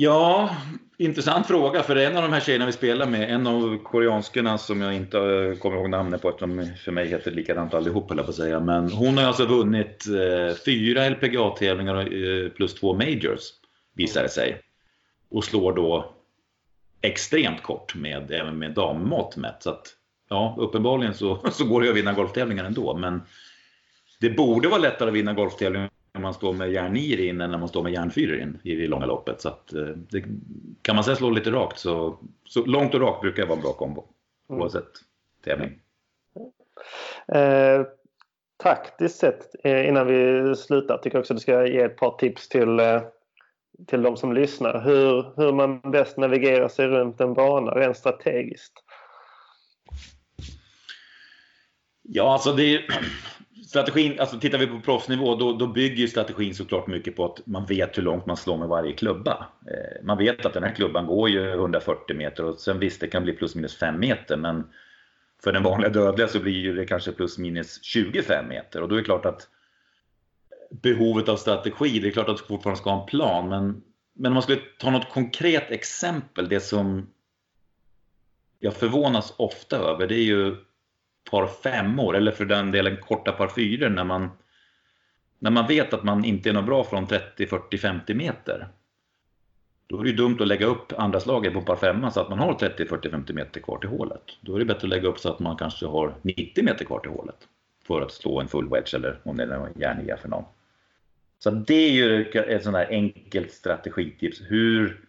Ja, 0.00 0.56
intressant 0.96 1.46
fråga. 1.46 1.82
För 1.82 1.96
en 1.96 2.16
av 2.16 2.22
de 2.22 2.32
här 2.32 2.40
tjejerna 2.40 2.66
vi 2.66 2.72
spelar 2.72 3.06
med, 3.06 3.30
en 3.30 3.46
av 3.46 3.78
koreanskorna 3.82 4.58
som 4.58 4.80
jag 4.80 4.94
inte 4.94 5.18
eh, 5.18 5.58
kommer 5.58 5.76
ihåg 5.76 5.90
namnet 5.90 6.22
på 6.22 6.28
eftersom 6.28 6.72
för 6.84 6.92
mig 6.92 7.08
heter 7.08 7.30
likadant 7.30 7.74
allihop 7.74 8.10
höll 8.10 8.18
på 8.18 8.30
att 8.30 8.34
säga. 8.34 8.60
Men 8.60 8.92
hon 8.92 9.18
har 9.18 9.24
alltså 9.24 9.46
vunnit 9.46 10.06
eh, 10.06 10.56
fyra 10.64 11.08
LPGA-tävlingar 11.08 11.96
eh, 11.98 12.48
plus 12.48 12.74
två 12.74 12.94
majors, 12.94 13.40
visar 13.94 14.22
det 14.22 14.28
sig. 14.28 14.60
Och 15.30 15.44
slår 15.44 15.72
då 15.72 16.14
extremt 17.00 17.62
kort 17.62 17.94
med, 17.94 18.30
även 18.30 18.58
med 18.58 18.74
dammått 18.74 19.36
mätt. 19.36 19.62
Så 19.62 19.70
att, 19.70 19.86
ja, 20.28 20.56
uppenbarligen 20.58 21.14
så, 21.14 21.40
så 21.52 21.64
går 21.64 21.82
det 21.82 21.90
att 21.90 21.96
vinna 21.96 22.12
golftävlingar 22.12 22.64
ändå. 22.64 22.96
Men 22.96 23.22
det 24.20 24.30
borde 24.30 24.68
vara 24.68 24.80
lättare 24.80 25.08
att 25.08 25.14
vinna 25.14 25.32
golftävlingar 25.32 25.90
när 26.18 26.22
man 26.22 26.34
står 26.34 26.52
med 26.52 26.72
järn 26.72 26.92
9 26.92 27.28
in 27.28 27.40
än 27.40 27.50
när 27.50 27.58
man 27.58 27.68
står 27.68 27.82
med 27.82 27.92
järn 27.92 28.10
4 28.10 28.42
in 28.42 28.60
i 28.64 28.74
det 28.74 28.86
långa 28.86 29.06
loppet. 29.06 29.40
Så 29.40 29.48
att, 29.48 29.72
eh, 29.72 29.86
det, 29.86 30.24
kan 30.82 30.94
man 30.94 31.04
säga 31.04 31.16
slå 31.16 31.30
lite 31.30 31.50
rakt 31.50 31.78
så, 31.78 32.18
så 32.44 32.64
långt 32.64 32.94
och 32.94 33.00
rakt 33.00 33.20
brukar 33.20 33.46
vara 33.46 33.56
en 33.56 33.62
bra 33.62 33.72
kombo. 33.72 34.04
Mm. 34.50 34.62
Oavsett 34.62 34.90
tävling. 35.44 35.80
Eh, 37.32 37.86
taktiskt 38.56 39.18
sett 39.18 39.54
eh, 39.64 39.88
innan 39.88 40.06
vi 40.06 40.54
slutar 40.56 40.98
tycker 40.98 41.16
jag 41.16 41.20
också 41.20 41.34
att 41.34 41.38
du 41.38 41.42
ska 41.42 41.66
ge 41.66 41.80
ett 41.80 41.96
par 41.96 42.18
tips 42.18 42.48
till, 42.48 42.80
eh, 42.80 43.02
till 43.86 44.02
de 44.02 44.16
som 44.16 44.32
lyssnar. 44.32 44.80
Hur, 44.80 45.32
hur 45.36 45.52
man 45.52 45.80
bäst 45.80 46.16
navigerar 46.16 46.68
sig 46.68 46.86
runt 46.86 47.20
en 47.20 47.34
bana 47.34 47.70
rent 47.70 47.96
strategiskt. 47.96 48.72
Ja, 52.02 52.32
alltså 52.32 52.52
det 52.52 52.82
strategin, 53.68 54.20
alltså 54.20 54.40
tittar 54.40 54.58
vi 54.58 54.66
på 54.66 54.80
proffsnivå, 54.80 55.34
då, 55.34 55.52
då 55.52 55.66
bygger 55.66 56.06
strategin 56.06 56.54
såklart 56.54 56.86
mycket 56.86 57.16
på 57.16 57.24
att 57.24 57.46
man 57.46 57.66
vet 57.66 57.98
hur 57.98 58.02
långt 58.02 58.26
man 58.26 58.36
slår 58.36 58.56
med 58.56 58.68
varje 58.68 58.92
klubba. 58.92 59.46
Eh, 59.66 60.04
man 60.04 60.18
vet 60.18 60.46
att 60.46 60.52
den 60.54 60.62
här 60.62 60.74
klubban 60.74 61.06
går 61.06 61.28
ju 61.28 61.52
140 61.52 62.16
meter 62.16 62.44
och 62.44 62.60
sen 62.60 62.78
visst, 62.78 63.00
det 63.00 63.06
kan 63.06 63.22
bli 63.22 63.32
plus 63.32 63.54
minus 63.54 63.76
5 63.76 64.00
meter, 64.00 64.36
men 64.36 64.64
för 65.42 65.52
den 65.52 65.62
vanliga 65.62 65.90
dödliga 65.90 66.28
så 66.28 66.40
blir 66.40 66.74
det 66.74 66.86
kanske 66.86 67.12
plus 67.12 67.38
minus 67.38 67.82
25 67.82 68.48
meter 68.48 68.82
och 68.82 68.88
då 68.88 68.94
är 68.94 68.98
det 68.98 69.04
klart 69.04 69.26
att 69.26 69.48
behovet 70.70 71.28
av 71.28 71.36
strategi, 71.36 71.98
det 71.98 72.08
är 72.08 72.12
klart 72.12 72.28
att 72.28 72.38
du 72.38 72.44
fortfarande 72.44 72.80
ska 72.80 72.90
ha 72.90 73.00
en 73.00 73.06
plan, 73.06 73.48
men, 73.48 73.82
men 74.14 74.26
om 74.26 74.34
man 74.34 74.42
skulle 74.42 74.60
ta 74.78 74.90
något 74.90 75.12
konkret 75.12 75.70
exempel, 75.70 76.48
det 76.48 76.60
som 76.60 77.06
jag 78.58 78.74
förvånas 78.74 79.34
ofta 79.36 79.76
över, 79.76 80.06
det 80.06 80.14
är 80.14 80.24
ju 80.24 80.56
par 81.30 81.46
femmor 81.46 82.16
eller 82.16 82.32
för 82.32 82.44
den 82.44 82.70
delen 82.70 82.96
korta 82.96 83.32
par 83.32 83.48
fyror 83.48 83.88
när 83.88 84.04
man, 84.04 84.30
när 85.38 85.50
man 85.50 85.66
vet 85.66 85.94
att 85.94 86.04
man 86.04 86.24
inte 86.24 86.48
är 86.48 86.52
något 86.52 86.66
bra 86.66 86.84
från 86.84 87.06
30, 87.06 87.46
40, 87.46 87.78
50 87.78 88.14
meter. 88.14 88.68
Då 89.86 89.98
är 90.00 90.02
det 90.02 90.10
ju 90.10 90.16
dumt 90.16 90.36
att 90.40 90.48
lägga 90.48 90.66
upp 90.66 90.92
andra 90.98 91.20
slaget 91.20 91.52
på 91.52 91.60
par 91.62 91.76
femma 91.76 92.10
så 92.10 92.20
att 92.20 92.28
man 92.28 92.38
har 92.38 92.54
30, 92.54 92.86
40, 92.86 93.10
50 93.10 93.32
meter 93.32 93.60
kvar 93.60 93.78
till 93.78 93.88
hålet. 93.88 94.22
Då 94.40 94.54
är 94.54 94.58
det 94.58 94.64
bättre 94.64 94.86
att 94.86 94.88
lägga 94.88 95.08
upp 95.08 95.18
så 95.18 95.28
att 95.28 95.38
man 95.38 95.56
kanske 95.56 95.86
har 95.86 96.14
90 96.22 96.64
meter 96.64 96.84
kvar 96.84 97.00
till 97.00 97.10
hålet 97.10 97.48
för 97.86 98.00
att 98.00 98.12
slå 98.12 98.40
en 98.40 98.48
full 98.48 98.68
wedge 98.68 98.94
eller 98.94 99.20
om 99.22 99.36
det 99.36 99.42
är 99.42 99.48
en 99.48 99.80
järniga 99.80 100.16
för 100.16 100.28
någon. 100.28 100.44
Så 101.38 101.50
det 101.50 101.74
är 101.74 101.90
ju 101.90 102.24
ett 102.24 102.64
sånt 102.64 102.76
där 102.76 102.88
enkelt 102.90 103.52
strategitips. 103.52 104.42
Hur 104.46 105.07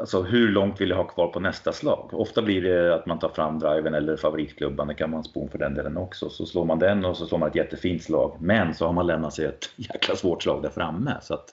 alltså 0.00 0.22
hur 0.22 0.48
långt 0.48 0.80
vill 0.80 0.90
jag 0.90 0.96
ha 0.96 1.04
kvar 1.04 1.28
på 1.28 1.40
nästa 1.40 1.72
slag? 1.72 2.10
Ofta 2.12 2.42
blir 2.42 2.62
det 2.62 2.94
att 2.94 3.06
man 3.06 3.18
tar 3.18 3.28
fram 3.28 3.58
driven 3.58 3.94
eller 3.94 4.16
favoritklubban, 4.16 4.88
det 4.88 4.94
kan 4.94 5.10
man 5.10 5.24
spon 5.24 5.48
för 5.48 5.58
den 5.58 5.74
delen 5.74 5.96
också. 5.96 6.30
Så 6.30 6.46
slår 6.46 6.64
man 6.64 6.78
den 6.78 7.04
och 7.04 7.16
så 7.16 7.26
slår 7.26 7.38
man 7.38 7.48
ett 7.48 7.54
jättefint 7.54 8.02
slag. 8.02 8.36
Men 8.40 8.74
så 8.74 8.86
har 8.86 8.92
man 8.92 9.06
lämnat 9.06 9.34
sig 9.34 9.44
ett 9.44 9.64
jäkla 9.76 10.16
svårt 10.16 10.42
slag 10.42 10.62
där 10.62 10.70
framme. 10.70 11.16
Så 11.22 11.34
att 11.34 11.46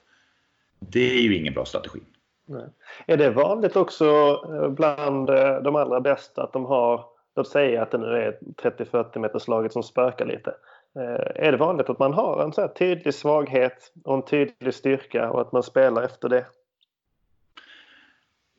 det 0.80 1.12
är 1.12 1.22
ju 1.22 1.38
ingen 1.38 1.54
bra 1.54 1.66
strategi. 1.66 2.00
Nej. 2.46 2.66
Är 3.06 3.18
det 3.18 3.30
vanligt 3.30 3.76
också 3.76 4.06
eh, 4.54 4.70
bland 4.70 5.30
eh, 5.30 5.62
de 5.62 5.76
allra 5.76 6.02
bästa 6.02 6.44
att 6.44 6.54
de 6.54 6.66
har, 6.66 7.06
låt 7.36 7.48
säga 7.48 7.82
att 7.82 7.92
det 7.92 7.98
nu 7.98 8.08
är 8.08 8.38
30-40 8.62 9.20
meterslaget 9.20 9.74
som 9.74 9.84
spökar 9.84 10.26
lite. 10.26 10.56
Eh, 10.96 11.46
är 11.46 11.52
det 11.52 11.58
vanligt 11.58 11.90
att 11.90 12.00
man 12.00 12.14
har 12.14 12.44
en 12.44 12.54
så 12.54 12.68
tydlig 12.68 13.14
svaghet 13.14 13.92
och 14.04 14.16
en 14.16 14.26
tydlig 14.26 14.74
styrka 14.74 15.30
och 15.30 15.42
att 15.42 15.52
man 15.52 15.64
spelar 15.64 16.04
efter 16.04 16.30
det? 16.30 16.46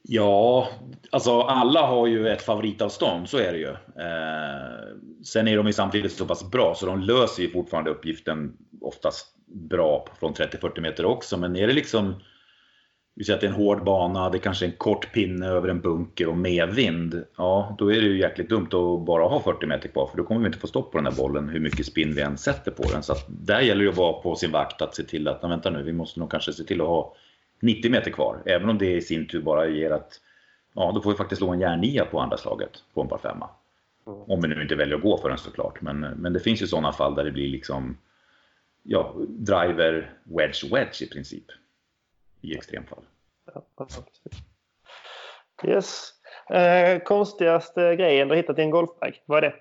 Ja, 0.08 0.68
alltså 1.10 1.40
alla 1.40 1.86
har 1.86 2.06
ju 2.06 2.28
ett 2.28 2.42
favoritavstånd, 2.42 3.28
så 3.28 3.38
är 3.38 3.52
det 3.52 3.58
ju. 3.58 3.68
Eh, 3.68 4.96
sen 5.24 5.48
är 5.48 5.56
de 5.56 5.66
ju 5.66 5.72
samtidigt 5.72 6.12
så 6.12 6.26
pass 6.26 6.50
bra 6.50 6.74
så 6.76 6.86
de 6.86 7.00
löser 7.00 7.42
ju 7.42 7.50
fortfarande 7.50 7.90
uppgiften 7.90 8.56
oftast 8.80 9.36
bra 9.46 10.06
från 10.20 10.34
30-40 10.34 10.80
meter 10.80 11.04
också. 11.04 11.36
Men 11.36 11.56
är 11.56 11.66
det 11.66 11.72
liksom, 11.72 12.14
vi 13.14 13.24
säger 13.24 13.34
att 13.34 13.40
det 13.40 13.46
är 13.46 13.50
en 13.50 13.56
hård 13.56 13.84
bana, 13.84 14.30
det 14.30 14.38
är 14.38 14.40
kanske 14.40 14.64
är 14.64 14.70
en 14.70 14.76
kort 14.76 15.12
pinne 15.12 15.46
över 15.46 15.68
en 15.68 15.80
bunker 15.80 16.28
och 16.28 16.36
medvind. 16.36 17.24
Ja, 17.36 17.76
då 17.78 17.92
är 17.92 18.00
det 18.00 18.06
ju 18.06 18.18
jäkligt 18.18 18.48
dumt 18.48 18.68
att 18.72 19.06
bara 19.06 19.28
ha 19.28 19.40
40 19.40 19.66
meter 19.66 19.88
kvar 19.88 20.06
för 20.06 20.16
då 20.16 20.24
kommer 20.24 20.40
vi 20.40 20.46
inte 20.46 20.58
få 20.58 20.66
stopp 20.66 20.92
på 20.92 20.98
den 20.98 21.06
här 21.06 21.12
bollen 21.12 21.48
hur 21.48 21.60
mycket 21.60 21.86
spinn 21.86 22.14
vi 22.14 22.22
än 22.22 22.38
sätter 22.38 22.70
på 22.70 22.92
den. 22.92 23.02
Så 23.02 23.12
att 23.12 23.24
där 23.28 23.60
gäller 23.60 23.84
det 23.84 23.90
att 23.90 23.96
vara 23.96 24.12
på 24.12 24.36
sin 24.36 24.52
vakt 24.52 24.82
att 24.82 24.94
se 24.94 25.02
till 25.02 25.28
att, 25.28 25.44
vänta 25.44 25.70
nu, 25.70 25.82
vi 25.82 25.92
måste 25.92 26.20
nog 26.20 26.30
kanske 26.30 26.52
se 26.52 26.64
till 26.64 26.80
att 26.80 26.86
ha 26.86 27.14
90 27.64 27.90
meter 27.90 28.10
kvar. 28.10 28.42
Även 28.46 28.68
om 28.68 28.78
det 28.78 28.92
i 28.92 29.02
sin 29.02 29.28
tur 29.28 29.42
bara 29.42 29.66
ger 29.66 29.90
att 29.90 30.20
ja, 30.74 30.92
då 30.94 31.02
får 31.02 31.10
vi 31.10 31.16
faktiskt 31.16 31.38
slå 31.38 31.52
en 31.52 31.60
järnia 31.60 32.04
på 32.04 32.20
andra 32.20 32.36
slaget 32.36 32.70
på 32.94 33.02
en 33.02 33.08
par 33.08 33.18
femma. 33.18 33.50
Mm. 34.06 34.22
Om 34.22 34.42
vi 34.42 34.48
nu 34.48 34.62
inte 34.62 34.74
väljer 34.74 34.96
att 34.96 35.02
gå 35.02 35.18
för 35.18 35.28
den 35.28 35.38
såklart. 35.38 35.80
Men, 35.80 36.00
men 36.00 36.32
det 36.32 36.40
finns 36.40 36.62
ju 36.62 36.66
sådana 36.66 36.92
fall 36.92 37.14
där 37.14 37.24
det 37.24 37.30
blir 37.30 37.48
liksom 37.48 37.96
ja, 38.82 39.14
driver, 39.28 40.12
wedge, 40.24 40.72
wedge 40.72 41.02
i 41.02 41.08
princip. 41.08 41.44
I 42.40 42.54
extremfall. 42.56 43.04
Yes. 45.64 46.10
Eh, 46.50 47.02
konstigaste 47.02 47.96
grejen 47.96 48.28
du 48.28 48.36
hittat 48.36 48.58
i 48.58 48.62
en 48.62 48.70
golfbag, 48.70 49.22
vad 49.26 49.38
är 49.38 49.42
det? 49.42 49.54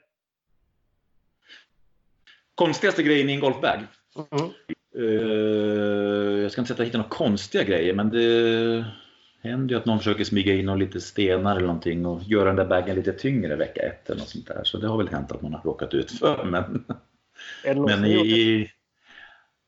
Konstigaste 2.56 3.04
grejen 3.04 3.30
i 3.30 3.34
en 3.34 3.40
golfbag? 3.40 3.80
Mm. 4.16 4.52
Uh, 4.98 6.42
jag 6.42 6.52
ska 6.52 6.62
inte 6.62 6.68
säga 6.68 6.76
att 6.76 6.80
jag 6.80 6.86
hittar 6.86 7.00
några 7.00 7.10
konstiga 7.10 7.64
grejer, 7.64 7.94
men 7.94 8.10
det 8.10 8.86
händer 9.42 9.76
ju 9.76 9.80
att 9.80 9.86
någon 9.86 9.98
försöker 9.98 10.24
smyga 10.24 10.54
in 10.54 10.66
några 10.66 10.80
lite 10.80 11.02
stenar 11.02 11.56
eller 11.56 11.68
någonting 11.68 12.06
och 12.06 12.24
göra 12.24 12.46
den 12.46 12.56
där 12.56 12.66
bagen 12.66 12.96
lite 12.96 13.14
tyngre 13.14 13.56
vecka 13.56 13.82
ett 13.82 14.10
eller 14.10 14.20
något 14.20 14.30
sånt 14.30 14.48
där. 14.48 14.62
Så 14.64 14.78
det 14.78 14.88
har 14.88 14.98
väl 14.98 15.08
hänt 15.10 15.32
att 15.32 15.42
man 15.42 15.54
har 15.54 15.62
råkat 15.62 15.94
ut 15.94 16.12
för. 16.12 16.44
Men, 16.52 16.86
men 17.86 18.06
i, 18.06 18.12
i, 18.12 18.72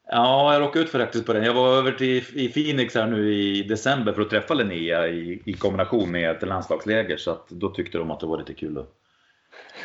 Ja, 0.07 0.53
jag 0.53 0.61
råkade 0.61 0.85
ut 0.85 0.91
för 0.91 0.99
faktiskt 0.99 1.25
på 1.25 1.33
den. 1.33 1.43
Jag 1.43 1.53
var 1.53 1.77
över 1.77 1.91
till 1.91 2.23
i 2.33 2.49
Phoenix 2.49 2.95
här 2.95 3.07
nu 3.07 3.33
i 3.33 3.63
december 3.63 4.13
för 4.13 4.21
att 4.21 4.29
träffa 4.29 4.53
Linnea 4.53 5.07
i, 5.07 5.41
i 5.45 5.53
kombination 5.53 6.11
med 6.11 6.31
ett 6.31 6.47
landslagsläger. 6.47 7.17
Så 7.17 7.31
att 7.31 7.49
då 7.49 7.69
tyckte 7.69 7.97
de 7.97 8.11
att 8.11 8.19
det 8.19 8.25
var 8.25 8.37
lite 8.37 8.53
kul 8.53 8.77
att 8.77 8.89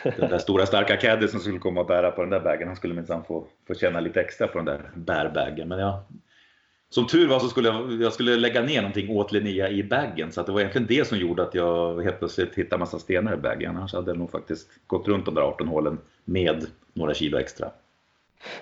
den 0.03 0.31
där 0.31 0.39
stora 0.39 0.67
starka 0.67 0.97
caddy 0.97 1.29
som 1.29 1.41
skulle 1.41 1.59
komma 1.59 1.81
och 1.81 1.87
bära 1.87 2.11
på 2.11 2.21
den 2.21 2.31
där 2.31 2.41
bagen, 2.41 2.69
han 2.69 2.77
skulle 2.77 2.95
minsann 2.95 3.25
få, 3.25 3.47
få 3.67 3.75
känna 3.75 4.01
lite 4.01 4.21
extra 4.21 4.47
på 4.47 4.59
den 4.59 4.65
där 4.65 4.91
bärbagen. 4.95 5.69
Men 5.69 5.79
ja, 5.79 6.07
som 6.89 7.07
tur 7.07 7.29
var 7.29 7.39
så 7.39 7.49
skulle 7.49 7.69
jag, 7.69 8.03
jag 8.03 8.13
skulle 8.13 8.37
lägga 8.37 8.63
ner 8.63 8.81
någonting 8.81 9.17
åt 9.17 9.33
Linnea 9.33 9.69
i 9.69 9.83
bagen 9.83 10.33
så 10.33 10.43
det 10.43 10.53
var 10.53 10.61
egentligen 10.61 10.87
det 10.87 11.09
som 11.09 11.19
gjorde 11.19 11.43
att 11.43 11.55
jag 11.55 12.03
helt 12.03 12.19
plötsligt 12.19 12.55
hittade 12.55 12.81
massa 12.81 12.99
stenar 12.99 13.35
i 13.35 13.37
bagen. 13.37 13.77
Annars 13.77 13.93
hade 13.93 14.11
jag 14.11 14.19
nog 14.19 14.31
faktiskt 14.31 14.69
gått 14.87 15.09
runt 15.09 15.25
de 15.25 15.35
där 15.35 15.43
18 15.43 15.69
hålen 15.69 15.99
med 16.25 16.67
några 16.93 17.15
kilo 17.15 17.39
extra. 17.39 17.71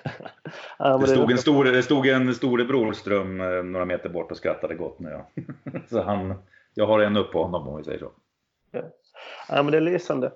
ja, 0.79 0.99
det, 0.99 1.07
stod 1.07 1.31
en 1.31 1.39
stor, 1.39 1.65
det 1.65 1.83
stod 1.83 2.07
en 2.07 2.35
storebror 2.35 2.93
Ström 2.93 3.41
eh, 3.41 3.63
några 3.63 3.85
meter 3.85 4.09
bort 4.09 4.31
och 4.31 4.37
skrattade 4.37 4.75
gott 4.75 4.99
nu. 4.99 5.09
Ja. 5.11 5.43
så 5.91 6.03
han, 6.03 6.35
jag 6.75 6.87
har 6.87 7.01
en 7.01 7.17
upp 7.17 7.33
på 7.33 7.43
honom 7.43 7.69
om 7.69 7.77
vi 7.77 7.85
säger 7.85 7.99
så. 7.99 8.11
Ja, 9.49 9.63
men 9.63 9.67
det 9.67 9.77
är 9.77 9.81
lysande. 9.81 10.33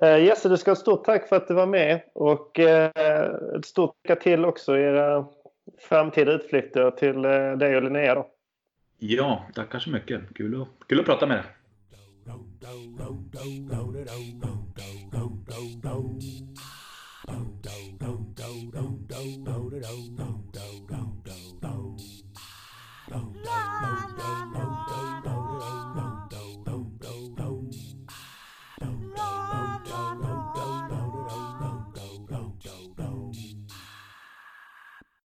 Jesse, 0.00 0.48
du 0.48 0.56
ska 0.56 0.70
ha 0.70 0.76
stort 0.76 1.04
tack 1.04 1.28
för 1.28 1.36
att 1.36 1.48
du 1.48 1.54
var 1.54 1.66
med 1.66 2.00
och 2.14 2.58
ett 2.58 3.64
stort 3.64 3.96
lycka 4.04 4.16
till 4.22 4.44
också 4.44 4.78
i 4.78 4.82
era 4.82 5.26
framtida 5.88 6.32
utflykter 6.32 6.90
till 6.90 7.22
dig 7.58 7.76
och 7.76 7.82
Linnea. 7.82 8.14
Då. 8.14 8.26
Ja, 8.98 9.46
tackar 9.54 9.78
så 9.78 9.90
mycket. 9.90 10.20
Kul 10.34 10.62
att, 10.62 10.68
kul 10.88 11.00
att 11.00 11.06
prata 11.06 11.26
med 11.26 11.36
dig. 11.36 11.44